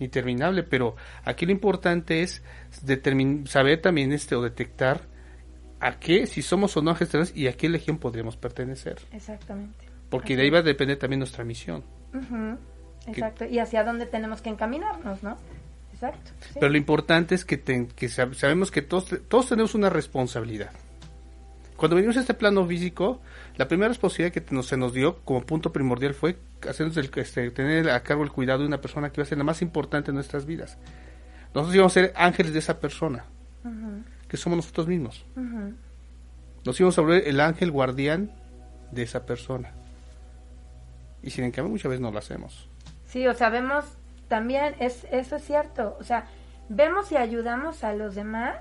interminable, 0.00 0.64
pero 0.64 0.96
aquí 1.24 1.46
lo 1.46 1.52
importante 1.52 2.22
es 2.22 2.42
saber 3.46 3.80
también 3.80 4.12
este 4.12 4.34
o 4.34 4.42
detectar 4.42 5.02
a 5.80 5.98
qué, 5.98 6.26
si 6.26 6.42
somos 6.42 6.76
o 6.76 6.82
no 6.82 6.90
ángeles 6.90 7.10
terrenales 7.10 7.36
y 7.36 7.46
a 7.46 7.52
qué 7.56 7.68
legión 7.68 7.98
podríamos 7.98 8.36
pertenecer. 8.36 8.98
Exactamente. 9.12 9.84
Porque 10.08 10.32
Así 10.32 10.36
de 10.36 10.42
ahí 10.42 10.50
va 10.50 10.58
a 10.58 10.62
depender 10.62 10.98
también 10.98 11.20
nuestra 11.20 11.44
misión. 11.44 11.84
Ujú, 12.14 12.58
Exacto. 13.06 13.44
Y 13.44 13.58
hacia 13.58 13.84
dónde 13.84 14.06
tenemos 14.06 14.40
que 14.40 14.48
encaminarnos, 14.50 15.22
¿no? 15.22 15.36
Exacto. 16.08 16.30
sí. 16.40 16.50
Pero 16.54 16.68
lo 16.70 16.76
importante 16.78 17.34
es 17.34 17.44
que, 17.44 17.56
te- 17.56 17.86
que 17.88 18.06
sab- 18.08 18.34
sabemos 18.34 18.70
que 18.70 18.82
todos, 18.82 19.06
todos 19.28 19.48
tenemos 19.48 19.74
una 19.74 19.90
responsabilidad. 19.90 20.70
Cuando 21.76 21.96
venimos 21.96 22.16
a 22.16 22.20
este 22.20 22.34
plano 22.34 22.64
físico, 22.66 23.20
la 23.56 23.66
primera 23.66 23.88
responsabilidad 23.88 24.32
que 24.32 24.54
nos, 24.54 24.66
se 24.66 24.76
nos 24.76 24.92
dio 24.92 25.18
como 25.24 25.42
punto 25.44 25.72
primordial 25.72 26.14
fue 26.14 26.36
hacernos 26.68 26.96
el, 26.96 27.10
este, 27.16 27.50
tener 27.50 27.90
a 27.90 28.02
cargo 28.02 28.22
el 28.22 28.30
cuidado 28.30 28.60
de 28.60 28.66
una 28.66 28.80
persona 28.80 29.10
que 29.10 29.20
va 29.20 29.24
a 29.24 29.26
ser 29.28 29.38
la 29.38 29.44
más 29.44 29.60
importante 29.60 30.10
en 30.10 30.14
nuestras 30.14 30.46
vidas. 30.46 30.78
Nosotros 31.52 31.74
íbamos 31.74 31.92
a 31.92 32.00
ser 32.00 32.12
ángeles 32.16 32.52
de 32.52 32.58
esa 32.60 32.78
persona, 32.80 33.24
Ujú, 33.64 34.02
que 34.28 34.36
somos 34.36 34.56
nosotros 34.56 34.86
mismos. 34.86 35.24
ujú. 35.36 35.74
Nos 36.64 36.80
íbamos 36.80 36.96
a 36.96 37.00
volver 37.02 37.28
el 37.28 37.40
ángel 37.40 37.70
guardián 37.70 38.30
de 38.92 39.02
esa 39.02 39.26
persona. 39.26 39.72
Y 41.22 41.30
sin 41.30 41.50
cambio 41.50 41.70
muchas 41.72 41.90
veces 41.90 42.00
no 42.00 42.10
lo 42.10 42.18
hacemos. 42.18 42.68
Sí, 43.06 43.26
o 43.26 43.34
sea, 43.34 43.50
vemos 43.50 43.84
también, 44.34 44.74
es, 44.80 45.06
eso 45.12 45.36
es 45.36 45.44
cierto, 45.44 45.96
o 46.00 46.02
sea, 46.02 46.26
vemos 46.68 47.12
y 47.12 47.16
ayudamos 47.16 47.84
a 47.84 47.92
los 47.92 48.16
demás, 48.16 48.56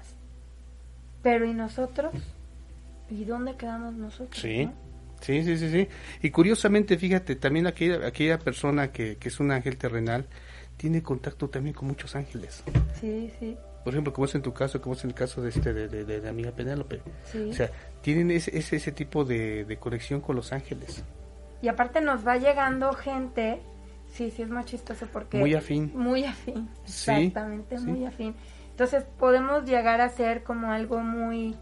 pero 1.23 1.45
¿y 1.45 1.53
nosotros? 1.55 2.13
¿Y 3.09 3.25
dónde 3.25 3.55
quedamos 3.55 3.95
nosotros? 3.95 4.39
Sí, 4.39 4.67
no? 4.67 4.73
sí, 5.21 5.43
sí, 5.43 5.57
sí, 5.57 5.71
sí. 5.71 5.87
Y 6.21 6.29
curiosamente, 6.29 6.95
fíjate, 6.99 7.35
también 7.35 7.65
aquella, 7.65 8.05
aquella 8.05 8.37
persona 8.37 8.91
que, 8.91 9.17
que 9.17 9.29
es 9.29 9.39
un 9.39 9.49
ángel 9.49 9.77
terrenal 9.77 10.27
tiene 10.77 11.01
contacto 11.01 11.49
también 11.49 11.73
con 11.73 11.87
muchos 11.87 12.15
ángeles. 12.15 12.63
Sí, 12.99 13.33
sí, 13.39 13.57
Por 13.83 13.93
ejemplo, 13.93 14.13
como 14.13 14.25
es 14.25 14.35
en 14.35 14.43
tu 14.43 14.53
caso, 14.53 14.79
como 14.79 14.93
es 14.93 15.03
en 15.03 15.09
el 15.09 15.15
caso 15.15 15.41
de 15.41 15.49
este 15.49 15.73
de, 15.73 15.87
de, 15.87 16.05
de 16.05 16.19
la 16.21 16.29
amiga 16.29 16.51
Penélope. 16.51 17.01
sí. 17.23 17.49
O 17.49 17.53
sea, 17.53 17.71
tienen 18.01 18.29
ese, 18.29 18.55
ese, 18.55 18.75
ese 18.75 18.91
tipo 18.91 19.25
de, 19.25 19.65
de 19.65 19.77
conexión 19.77 20.21
con 20.21 20.35
los 20.35 20.53
ángeles. 20.53 21.03
y 21.61 21.67
aparte 21.67 21.99
nos 22.01 22.27
va 22.27 22.37
llegando 22.37 22.93
gente, 22.93 23.59
sí, 24.13 24.31
sí 24.31 24.41
es 24.43 24.49
más 24.49 24.65
chistoso 24.65 25.07
porque... 25.11 25.37
Muy 25.37 25.53
afín. 25.53 25.91
Muy 25.95 26.23
afín, 26.25 26.69
Sí, 26.85 27.11
exactamente, 27.11 27.77
sí. 27.77 27.85
muy 27.85 28.05
afín. 28.05 28.35
Entonces 28.71 29.03
podemos 29.19 29.65
llegar 29.65 30.01
a 30.01 30.09
ser 30.09 30.43
como 30.43 30.71
algo 30.71 30.99
muy, 30.99 31.55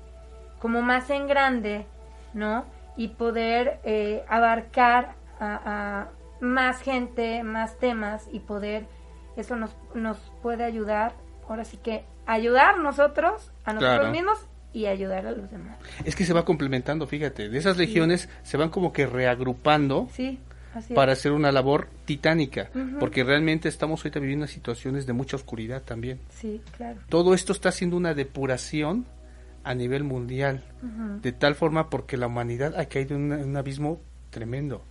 como 0.60 0.82
más 0.82 1.10
en 1.10 1.28
grande, 1.28 1.86
¿no? 2.34 2.66
Y 2.98 3.10
poder 3.10 3.80
eh, 3.84 4.24
abarcar 4.30 5.16
a, 5.40 5.60
a 5.66 6.10
más 6.40 6.82
gente, 6.82 7.44
más 7.44 7.78
temas 7.80 8.28
y 8.32 8.40
poder, 8.40 8.86
eso 9.38 9.56
nos, 9.56 9.76
nos 9.94 10.18
puede 10.42 10.64
ayudar, 10.64 11.14
ahora 11.48 11.66
sí 11.66 11.78
que 11.78 12.04
ayudar 12.26 12.78
nosotros, 12.80 13.52
a 13.66 13.74
nosotros 13.74 14.00
Claro. 14.00 14.12
mismos 14.12 14.38
y 14.74 14.86
ayudar 14.86 15.26
a 15.28 15.32
los 15.32 15.52
demás. 15.52 15.78
Es 16.06 16.16
que 16.16 16.24
se 16.24 16.32
va 16.34 16.46
complementando, 16.46 17.06
fíjate. 17.08 17.50
De 17.50 17.58
esas 17.58 17.76
legiones 17.78 18.30
se 18.44 18.56
van 18.58 18.70
como 18.70 18.94
que 18.94 19.06
reagrupando 19.06 20.08
Sí, 20.14 20.40
así 20.74 20.94
para 20.94 21.14
es. 21.14 21.20
hacer 21.20 21.32
una 21.32 21.52
labor 21.52 21.88
titánica. 22.06 22.70
Porque 23.00 23.24
realmente 23.24 23.70
estamos 23.70 24.02
ahorita 24.02 24.20
viviendo 24.20 24.48
situaciones 24.48 25.06
de 25.06 25.14
mucha 25.14 25.36
oscuridad 25.36 25.82
también. 25.84 26.20
Sí, 26.30 26.62
claro. 26.76 27.00
todo 27.10 27.34
esto 27.34 27.54
está 27.54 27.70
haciendo 27.70 27.98
una 27.98 28.14
depuración 28.14 29.06
a 29.64 29.74
nivel 29.76 30.04
mundial, 30.04 30.64
de 31.22 31.32
tal 31.32 31.56
forma 31.56 31.90
porque 31.90 32.18
la 32.18 32.28
humanidad 32.28 32.80
ha 32.80 32.86
caído 32.86 33.16
en, 33.16 33.32
un 33.32 33.58
abismo 33.58 34.02
tremendo. 34.30 34.84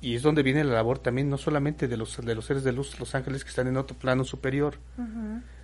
Y 0.00 0.14
es 0.14 0.22
donde 0.22 0.44
viene 0.44 0.62
la 0.62 0.74
labor 0.74 1.00
también, 1.00 1.28
no 1.28 1.38
solamente 1.38 1.88
de 1.88 1.96
los, 1.96 2.24
de 2.24 2.34
los 2.34 2.44
seres 2.44 2.62
de 2.62 2.72
luz, 2.72 2.98
los 3.00 3.14
ángeles 3.14 3.42
que 3.42 3.50
están 3.50 3.66
en 3.66 3.76
otro 3.76 3.96
plano 3.96 4.22
superior, 4.22 4.76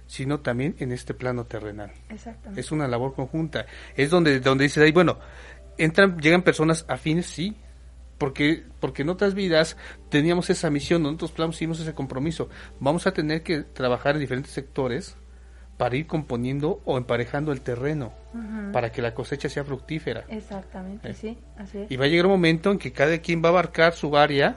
sino 0.07 0.41
también 0.41 0.75
en 0.79 0.93
este 0.93 1.15
plano 1.15 1.45
terrenal. 1.45 1.93
Exactamente. 2.09 2.61
Es 2.61 2.73
una 2.73 2.89
labor 2.89 3.15
conjunta. 3.15 3.67
Es 3.97 4.11
donde, 4.11 4.41
donde 4.41 4.65
dices 4.65 4.83
ahí, 4.83 4.93
bueno, 4.93 5.19
entran, 5.79 6.19
llegan 6.19 6.43
personas 6.43 6.85
afines, 6.89 7.27
sí, 7.27 7.57
porque, 8.19 8.65
porque 8.81 9.03
en 9.03 9.09
otras 9.11 9.35
vidas 9.35 9.77
teníamos 10.09 10.51
esa 10.51 10.71
misión, 10.71 11.07
en 11.07 11.15
otros 11.15 11.33
planos 11.33 11.57
hicimos 11.57 11.81
ese 11.81 11.95
compromiso. 11.95 12.49
Vamos 12.81 13.07
a 13.07 13.13
tener 13.13 13.43
que 13.43 13.63
trabajar 13.63 14.15
en 14.15 14.21
diferentes 14.21 14.53
sectores 14.53 15.17
para 15.77 15.97
ir 15.97 16.07
componiendo 16.07 16.81
o 16.85 16.97
emparejando 16.99 17.51
el 17.53 17.61
terreno, 17.61 18.13
Ujú. 18.33 18.73
para 18.73 18.93
que 18.93 19.03
la 19.03 19.15
cosecha 19.15 19.49
sea 19.49 19.65
fructífera. 19.65 20.25
Exactamente, 20.29 21.11
Eh. 21.11 21.15
sí, 21.15 21.39
así 21.57 21.79
es. 21.79 21.91
Y 21.91 21.97
va 21.97 22.05
a 22.05 22.09
llegar 22.09 22.27
un 22.27 22.33
momento 22.33 22.71
en 22.71 22.79
que 22.79 22.93
cada 22.93 23.19
quien 23.19 23.43
va 23.43 23.49
a 23.49 23.53
abarcar 23.53 23.93
su 23.95 24.17
área, 24.17 24.57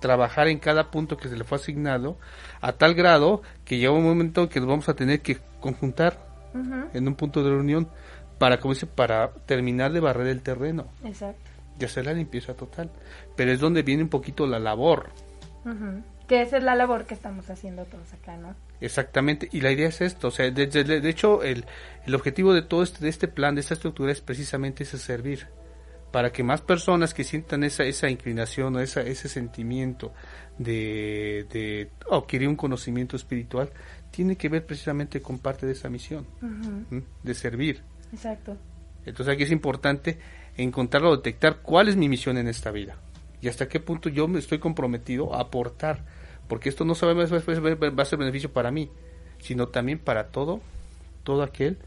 trabajar 0.00 0.48
en 0.48 0.58
cada 0.58 0.90
punto 0.90 1.16
que 1.16 1.28
se 1.28 1.36
le 1.36 1.44
fue 1.44 1.56
asignado, 1.56 2.16
a 2.60 2.72
tal 2.72 2.94
grado 2.94 3.42
que 3.64 3.76
llega 3.78 3.92
un 3.92 4.04
momento 4.04 4.42
en 4.42 4.48
que 4.48 4.60
nos 4.60 4.68
vamos 4.68 4.88
a 4.88 4.94
tener 4.94 5.20
que 5.20 5.38
conjuntar 5.60 6.26
Ujú, 6.54 6.88
en 6.94 7.08
un 7.08 7.14
punto 7.14 7.42
de 7.44 7.50
reunión 7.50 7.88
para, 8.38 8.58
como 8.60 8.72
dice, 8.72 8.86
para 8.86 9.32
terminar 9.44 9.92
de 9.92 10.00
barrer 10.00 10.28
el 10.28 10.40
terreno 10.42 10.86
Exacto. 11.04 11.47
Y 11.78 11.84
hacer 11.84 12.06
la 12.06 12.12
limpieza 12.12 12.54
total. 12.54 12.90
Pero 13.36 13.52
es 13.52 13.60
donde 13.60 13.82
viene 13.82 14.02
un 14.02 14.08
poquito 14.08 14.46
la 14.46 14.58
labor, 14.58 15.10
Ujú. 15.64 16.02
Que 16.28 16.42
esa 16.42 16.58
es 16.58 16.62
la 16.62 16.74
labor 16.74 17.04
que 17.06 17.14
estamos 17.14 17.48
haciendo 17.50 17.84
todos 17.86 18.12
acá, 18.12 18.36
¿no? 18.36 18.54
exactamente. 18.82 19.48
Y 19.50 19.60
la 19.62 19.72
idea 19.72 19.88
es 19.88 20.00
esto, 20.02 20.28
o 20.28 20.30
sea, 20.30 20.50
de, 20.50 20.66
de- 20.66 21.00
de 21.00 21.08
hecho, 21.08 21.42
el, 21.42 21.64
el 22.06 22.14
objetivo 22.14 22.52
de 22.54 22.60
todo 22.62 22.82
este, 22.82 23.02
de 23.02 23.08
este 23.08 23.28
plan, 23.28 23.54
de 23.54 23.62
esta 23.62 23.74
estructura, 23.74 24.12
es 24.12 24.20
precisamente 24.20 24.82
ese 24.84 24.98
servir. 24.98 25.46
Para 26.12 26.30
que 26.30 26.42
más 26.42 26.60
personas 26.62 27.12
que 27.12 27.24
sientan 27.24 27.64
esa, 27.64 27.84
esa 27.84 28.08
inclinación 28.08 28.76
o 28.76 28.80
esa, 28.80 29.00
ese 29.02 29.28
sentimiento 29.28 30.12
de, 30.58 31.46
de 31.50 31.90
adquirir 32.10 32.48
un 32.48 32.56
conocimiento 32.56 33.16
espiritual, 33.16 33.70
tiene 34.10 34.36
que 34.36 34.48
ver 34.48 34.64
precisamente 34.64 35.20
con 35.20 35.38
parte 35.38 35.66
de 35.66 35.72
esa 35.72 35.88
misión, 35.90 36.26
de 37.22 37.34
servir. 37.34 37.82
Exacto. 38.12 38.56
Entonces 39.06 39.34
aquí 39.34 39.44
es 39.44 39.50
importante 39.50 40.18
encontrar 40.58 41.04
o 41.04 41.16
detectar 41.16 41.58
cuál 41.62 41.88
es 41.88 41.96
mi 41.96 42.08
misión 42.08 42.36
en 42.36 42.48
esta 42.48 42.70
vida. 42.70 42.96
y 43.40 43.46
hasta 43.46 43.68
qué 43.68 43.78
punto 43.78 44.08
yo 44.08 44.26
me 44.26 44.40
estoy 44.40 44.58
comprometido 44.58 45.32
a 45.32 45.40
aportar, 45.40 46.00
porque 46.48 46.68
esto 46.68 46.84
no 46.84 46.96
solamente 46.96 47.32
va 47.32 48.02
a 48.02 48.04
ser 48.04 48.18
beneficio 48.18 48.52
para 48.52 48.72
mí, 48.72 48.90
sino 49.38 49.68
también 49.68 50.00
para 50.00 50.28
todo, 50.28 50.60
todo 51.22 51.44
aquel 51.44 51.78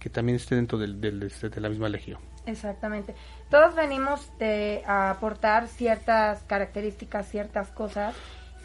que 0.00 0.10
también 0.10 0.36
esté 0.36 0.56
dentro 0.56 0.76
del, 0.78 1.22
este, 1.22 1.48
de 1.48 1.60
la 1.60 1.68
misma 1.68 1.88
legión. 1.88 2.18
Exactamente. 2.46 3.14
Todos 3.50 3.74
venimos 3.74 4.32
de, 4.38 4.82
a 4.86 5.10
aportar 5.10 5.68
ciertas 5.68 6.42
características, 6.44 7.28
ciertas 7.28 7.68
cosas, 7.68 8.14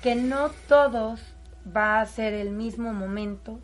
que 0.01 0.16
no 0.16 0.49
todos 0.68 1.22
va 1.76 2.01
a 2.01 2.06
ser 2.06 2.34
el 2.34 2.51
mismo 2.51 2.93
momento. 2.93 3.60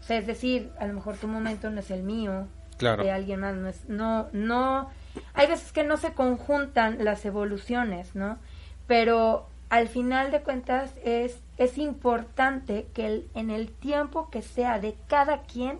O 0.00 0.02
sea, 0.02 0.18
es 0.18 0.26
decir, 0.26 0.70
a 0.78 0.86
lo 0.86 0.94
mejor 0.94 1.16
tu 1.16 1.26
momento 1.26 1.70
no 1.70 1.80
es 1.80 1.90
el 1.90 2.02
mío, 2.02 2.46
claro. 2.76 3.02
de 3.02 3.10
alguien 3.10 3.40
más 3.40 3.56
no 3.56 3.68
es, 3.68 3.88
no, 3.88 4.28
no, 4.32 4.90
hay 5.34 5.46
veces 5.46 5.72
que 5.72 5.84
no 5.84 5.96
se 5.96 6.12
conjuntan 6.12 7.04
las 7.04 7.24
evoluciones, 7.24 8.14
¿no? 8.14 8.38
Pero 8.86 9.48
al 9.68 9.88
final 9.88 10.30
de 10.30 10.42
cuentas 10.42 10.92
es, 11.04 11.40
es 11.58 11.78
importante 11.78 12.86
que 12.94 13.06
el, 13.06 13.28
en 13.34 13.50
el 13.50 13.70
tiempo 13.70 14.30
que 14.30 14.42
sea 14.42 14.78
de 14.78 14.94
cada 15.08 15.42
quien 15.42 15.78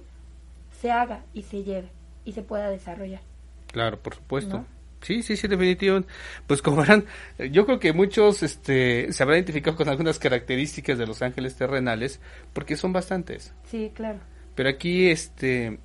se 0.80 0.90
haga 0.90 1.22
y 1.32 1.42
se 1.42 1.62
lleve 1.62 1.88
y 2.24 2.32
se 2.32 2.42
pueda 2.42 2.70
desarrollar. 2.70 3.20
Claro, 3.68 3.98
por 3.98 4.14
supuesto. 4.14 4.64
Sí, 5.02 5.22
sí, 5.22 5.36
sí, 5.36 5.46
definitivamente. 5.46 6.08
Pues 6.46 6.62
como 6.62 6.78
verán, 6.78 7.04
yo 7.50 7.64
creo 7.64 7.78
que 7.78 7.92
muchos 7.92 8.42
este, 8.42 9.12
se 9.12 9.22
habrán 9.22 9.38
identificado 9.38 9.76
con 9.76 9.88
algunas 9.88 10.18
características 10.18 10.98
de 10.98 11.06
los 11.06 11.22
ángeles 11.22 11.54
terrenales, 11.56 12.20
porque 12.52 12.76
son 12.76 12.92
bastantes. 12.92 13.54
Sí, 13.70 13.92
claro. 13.94 14.18
Pero 14.54 14.68
aquí, 14.68 15.08
este, 15.08 15.78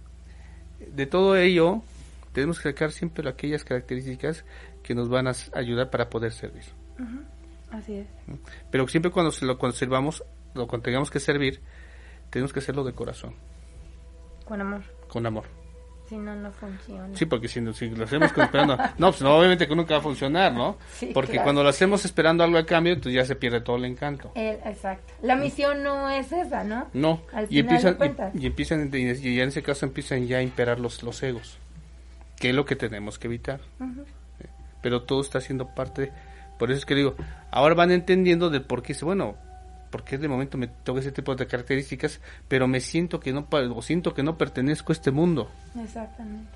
de 0.80 1.06
todo 1.06 1.36
ello, 1.36 1.84
tenemos 2.34 2.60
que 2.60 2.70
sacar 2.70 2.92
siempre 2.92 3.28
aquellas 3.30 3.64
características 3.64 4.46
que 4.84 4.96
nos 4.96 5.10
van 5.10 5.28
a 5.28 5.34
ayudar 5.54 5.90
para 5.90 6.10
poder 6.10 6.32
servir. 6.32 6.64
Así 7.72 7.96
es. 7.96 8.08
Pero 8.70 8.88
siempre 8.88 9.12
cuando 9.12 9.32
se 9.32 9.46
lo 9.46 9.58
conservamos, 9.58 10.24
lo 10.54 10.68
cuando 10.68 10.84
tengamos 10.84 11.10
que 11.10 11.20
servir, 11.20 11.62
tenemos 12.30 12.54
que 12.54 12.60
hacerlo 12.60 12.84
de 12.84 12.94
corazón. 12.94 13.36
Con 14.46 14.62
amor. 14.62 14.82
Con 15.08 15.26
amor. 15.26 15.62
Si 16.12 16.18
no, 16.18 16.36
no 16.36 16.52
funciona. 16.52 17.16
Sí, 17.16 17.26
porque 17.26 17.48
si, 17.48 17.62
lo 17.62 17.72
hacemos 17.72 18.38
esperando, 18.38 18.76
no, 18.98 19.12
pues 19.12 19.22
obviamente 19.22 19.66
que 19.66 19.74
nunca 19.74 19.94
va 19.94 20.00
a 20.02 20.04
funcionar, 20.04 20.52
¿no? 20.54 20.78
porque 21.14 21.40
cuando 21.40 21.64
lo 21.64 21.70
hacemos 21.70 22.04
esperando 22.04 22.44
algo 22.44 22.58
a 22.58 22.66
cambio, 22.66 22.92
entonces 22.92 23.14
ya 23.14 23.26
se 23.26 23.38
pierde 23.38 23.62
todo 23.62 23.78
el 23.78 23.86
encanto. 23.86 24.34
exacto. 24.36 25.14
La 25.22 25.38
misión 25.38 25.84
no 25.84 26.10
es 26.10 26.30
esa, 26.34 26.66
¿no? 26.66 26.90
No. 26.92 27.22
y, 27.50 27.60
empiezan, 27.60 27.98
y, 28.34 28.46
empiezan, 28.46 28.90
y 28.94 29.40
en 29.40 29.48
ese 29.48 29.64
caso 29.64 29.86
empiezan 29.86 30.28
ya 30.28 30.40
a 30.40 30.42
imperar 30.42 30.82
los, 30.82 31.02
los 31.02 31.24
egos, 31.24 31.58
que 32.42 32.50
es 32.50 32.56
lo 32.56 32.66
que 32.66 32.76
tenemos 32.76 33.20
que 33.20 33.28
evitar. 33.28 33.62
Pero 34.82 35.04
todo 35.04 35.22
está 35.22 35.40
siendo 35.40 35.68
parte, 35.76 36.12
por 36.58 36.72
eso 36.72 36.80
es 36.80 36.86
que 36.86 36.96
digo, 36.96 37.16
ahora 37.52 37.76
van 37.76 37.92
entendiendo 37.92 38.50
del 38.50 38.64
por 38.64 38.82
qué, 38.82 38.96
bueno, 39.04 39.36
porque 39.92 40.18
de 40.18 40.28
momento 40.28 40.58
me 40.58 40.68
toca 40.68 41.02
ese 41.02 41.12
tipo 41.12 41.36
de 41.36 41.46
características, 41.46 42.20
pero 42.48 42.68
me 42.68 42.80
siento 42.80 43.20
que 43.20 43.32
no 43.32 43.48
o 43.52 43.82
siento 43.84 44.16
que 44.16 44.24
no 44.24 44.40
pertenezco 44.40 44.92
a 44.92 44.96
este 44.96 45.12
mundo. 45.12 45.52
Exactamente. 45.80 46.50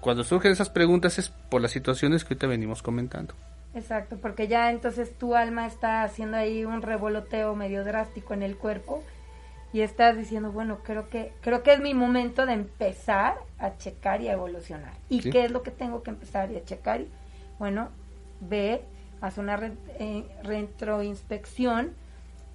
Cuando 0.00 0.24
surgen 0.24 0.52
esas 0.52 0.68
preguntas 0.68 1.18
es 1.18 1.30
por 1.30 1.62
las 1.62 1.70
situaciones 1.70 2.22
que 2.22 2.34
ahorita 2.34 2.46
venimos 2.46 2.82
comentando. 2.82 3.34
Exacto, 3.74 4.18
porque 4.20 4.46
ya 4.46 4.70
entonces 4.70 5.16
tu 5.16 5.34
alma 5.34 5.66
está 5.66 6.02
haciendo 6.02 6.36
ahí 6.36 6.66
un 6.66 6.82
revoloteo 6.82 7.54
medio 7.54 7.82
drástico 7.84 8.34
en 8.34 8.42
el 8.42 8.56
cuerpo 8.56 9.02
y 9.72 9.82
estás 9.82 10.16
diciendo, 10.16 10.50
bueno, 10.50 10.78
creo 10.82 11.08
que 11.08 11.32
creo 11.40 11.62
que 11.62 11.72
es 11.72 11.80
mi 11.80 11.94
momento 11.94 12.46
de 12.46 12.54
empezar 12.54 13.36
a 13.58 13.76
checar 13.76 14.20
y 14.20 14.28
a 14.28 14.32
evolucionar. 14.32 14.92
¿Y 15.08 15.30
qué 15.30 15.44
es 15.44 15.50
lo 15.50 15.62
que 15.62 15.70
tengo 15.70 16.02
que 16.02 16.10
empezar 16.10 16.50
y 16.50 16.56
a 16.56 16.64
checar? 16.64 17.02
Bueno, 17.58 17.90
ve, 18.40 18.82
haz 19.20 19.38
una 19.38 19.58
eh, 19.98 20.24
retroinspección 20.42 21.92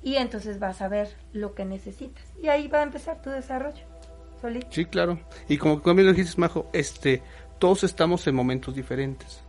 y 0.03 0.15
entonces 0.15 0.59
vas 0.59 0.81
a 0.81 0.87
ver 0.87 1.09
lo 1.31 1.55
que 1.55 1.65
necesitas. 1.65 2.25
Y 2.41 2.49
ahí 2.49 2.67
va 2.67 2.79
a 2.79 2.83
empezar 2.83 3.21
tu 3.21 3.29
desarrollo. 3.29 3.83
Solito. 4.41 4.67
Sí, 4.69 4.85
claro. 4.85 5.17
Y 5.47 5.57
como 5.57 5.79
también 5.81 6.07
lo 6.07 6.13
dijiste, 6.13 6.39
Majo, 6.39 6.69
este, 6.73 7.23
todos 7.59 7.83
estamos 7.85 8.27
en 8.27 8.35
momentos 8.35 8.75
diferentes 8.75 9.41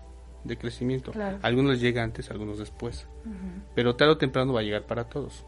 de 0.44 0.56
crecimiento. 0.56 1.12
Algunos 1.42 1.72
les 1.72 1.80
llega 1.80 2.02
antes, 2.02 2.30
algunos 2.30 2.58
después. 2.58 3.06
Pero 3.74 3.96
tarde 3.96 4.12
o 4.12 4.18
temprano 4.18 4.52
va 4.52 4.60
a 4.60 4.62
llegar 4.62 4.84
para 4.84 5.04
todos. 5.04 5.44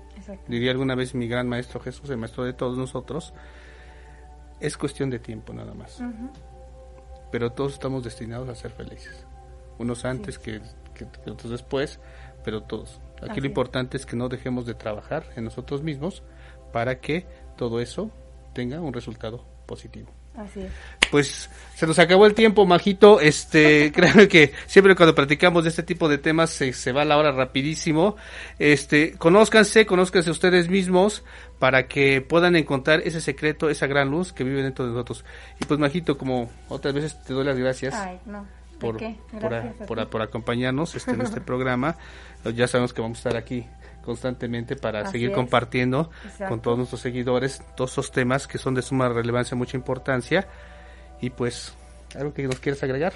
Diría 0.46 0.70
alguna 0.70 0.94
vez 0.94 1.14
mi 1.14 1.28
gran 1.28 1.48
maestro 1.48 1.80
Jesús, 1.80 2.10
el 2.10 2.18
maestro 2.18 2.44
de 2.44 2.52
todos 2.52 2.76
nosotros, 2.76 3.32
es 4.60 4.76
cuestión 4.76 5.10
de 5.10 5.18
tiempo 5.18 5.52
nada 5.52 5.74
más. 5.74 6.02
Pero 7.30 7.52
todos 7.52 7.74
estamos 7.74 8.04
destinados 8.04 8.48
a 8.48 8.54
ser 8.54 8.72
felices. 8.72 9.26
Unos 9.78 10.04
antes 10.04 10.38
que, 10.38 10.60
que 10.94 11.30
otros 11.30 11.50
después, 11.50 12.00
pero 12.44 12.62
todos. 12.62 13.00
Aquí 13.22 13.40
lo 13.40 13.46
importante 13.46 13.96
es 13.96 14.06
que 14.06 14.16
no 14.16 14.28
dejemos 14.28 14.66
de 14.66 14.74
trabajar 14.74 15.24
en 15.36 15.44
nosotros 15.44 15.82
mismos 15.82 16.22
para 16.72 17.00
que 17.00 17.26
todo 17.56 17.80
eso 17.80 18.10
tenga 18.54 18.80
un 18.80 18.92
resultado 18.92 19.44
positivo. 19.66 20.17
Así 20.38 20.60
es. 20.60 20.72
Pues 21.10 21.50
se 21.74 21.86
nos 21.86 21.98
acabó 21.98 22.26
el 22.26 22.34
tiempo, 22.34 22.64
Majito. 22.66 23.20
Este, 23.20 23.92
creo 23.94 24.28
que 24.28 24.52
siempre 24.66 24.94
cuando 24.94 25.14
platicamos 25.14 25.64
de 25.64 25.70
este 25.70 25.82
tipo 25.82 26.08
de 26.08 26.18
temas 26.18 26.50
se, 26.50 26.72
se 26.72 26.92
va 26.92 27.04
la 27.04 27.16
hora 27.16 27.32
rapidísimo. 27.32 28.16
Este, 28.58 29.12
conózcanse, 29.12 29.86
conózcanse 29.86 30.30
ustedes 30.30 30.68
mismos 30.68 31.24
para 31.58 31.88
que 31.88 32.20
puedan 32.20 32.56
encontrar 32.56 33.00
ese 33.04 33.20
secreto, 33.20 33.68
esa 33.68 33.86
gran 33.86 34.10
luz 34.10 34.32
que 34.32 34.44
vive 34.44 34.62
dentro 34.62 34.86
de 34.86 34.92
nosotros. 34.92 35.24
Y 35.60 35.64
pues, 35.64 35.80
Majito, 35.80 36.16
como 36.16 36.50
otras 36.68 36.94
veces 36.94 37.22
te 37.24 37.32
doy 37.32 37.44
las 37.44 37.58
gracias. 37.58 37.94
Por, 38.78 38.96
por, 39.88 40.08
por, 40.08 40.22
acompañarnos 40.22 40.94
este, 40.94 41.10
en 41.10 41.22
este 41.22 41.40
programa. 41.42 41.96
Ya 42.54 42.68
sabemos 42.68 42.92
que 42.92 43.02
vamos 43.02 43.18
a 43.18 43.20
estar 43.20 43.36
aquí 43.36 43.66
constantemente 44.08 44.74
para 44.74 45.06
seguir 45.06 45.32
compartiendo 45.32 46.10
con 46.48 46.62
todos 46.62 46.78
nuestros 46.78 47.02
seguidores 47.02 47.62
todos 47.76 47.92
esos 47.92 48.10
temas 48.10 48.46
que 48.46 48.56
son 48.56 48.72
de 48.72 48.80
suma 48.80 49.06
relevancia, 49.10 49.54
mucha 49.54 49.76
importancia. 49.76 50.48
Y 51.20 51.28
pues, 51.28 51.74
¿algo 52.16 52.32
que 52.32 52.44
nos 52.44 52.58
quieres 52.58 52.82
agregar? 52.82 53.12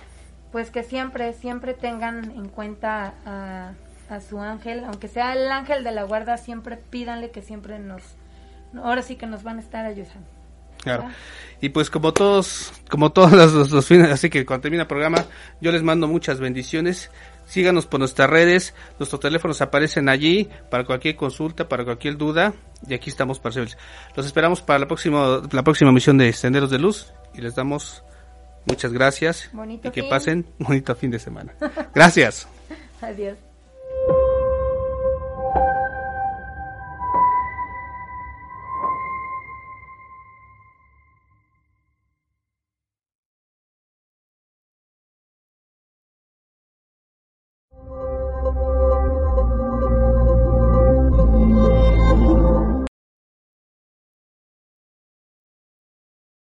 Pues 0.52 0.70
que 0.70 0.82
siempre, 0.82 1.32
siempre 1.32 1.72
tengan 1.72 2.30
en 2.32 2.50
cuenta 2.50 3.14
a, 3.24 3.72
a 4.10 4.20
su 4.20 4.38
ángel, 4.38 4.84
aunque 4.84 5.08
sea 5.08 5.32
el 5.32 5.50
ángel 5.50 5.82
de 5.82 5.92
la 5.92 6.02
guarda, 6.02 6.36
siempre 6.36 6.76
pídanle 6.76 7.30
que 7.30 7.40
siempre 7.40 7.78
nos, 7.78 8.02
ahora 8.76 9.00
sí 9.00 9.16
que 9.16 9.26
nos 9.26 9.42
van 9.42 9.56
a 9.56 9.60
estar 9.60 9.86
ayudando. 9.86 10.28
Claro. 10.82 11.08
Y 11.62 11.70
pues 11.70 11.88
como 11.88 12.12
todos, 12.12 12.70
como 12.90 13.12
todos 13.12 13.32
los, 13.70 13.86
fines, 13.86 14.10
así 14.10 14.28
que 14.28 14.44
cuando 14.44 14.62
termina 14.62 14.82
el 14.82 14.88
programa, 14.88 15.24
yo 15.62 15.72
les 15.72 15.82
mando 15.82 16.06
muchas 16.06 16.38
bendiciones. 16.38 17.10
Síganos 17.52 17.84
por 17.84 18.00
nuestras 18.00 18.30
redes, 18.30 18.74
nuestros 18.98 19.20
teléfonos 19.20 19.60
aparecen 19.60 20.08
allí 20.08 20.48
para 20.70 20.86
cualquier 20.86 21.16
consulta, 21.16 21.68
para 21.68 21.84
cualquier 21.84 22.16
duda, 22.16 22.54
y 22.88 22.94
aquí 22.94 23.10
estamos 23.10 23.40
para 23.40 23.52
servirles. 23.52 23.76
Los 24.16 24.24
esperamos 24.24 24.62
para 24.62 24.78
la 24.78 24.86
próxima, 24.86 25.42
la 25.52 25.62
próxima 25.62 25.92
misión 25.92 26.16
de 26.16 26.32
Senderos 26.32 26.70
de 26.70 26.78
Luz 26.78 27.12
y 27.34 27.42
les 27.42 27.54
damos 27.54 28.04
muchas 28.64 28.90
gracias 28.90 29.50
bonito 29.52 29.88
y 29.88 29.90
que 29.90 30.02
pasen 30.04 30.46
un 30.60 30.66
bonito 30.68 30.94
fin 30.94 31.10
de 31.10 31.18
semana. 31.18 31.52
Gracias. 31.94 32.48
Adiós. 33.02 33.36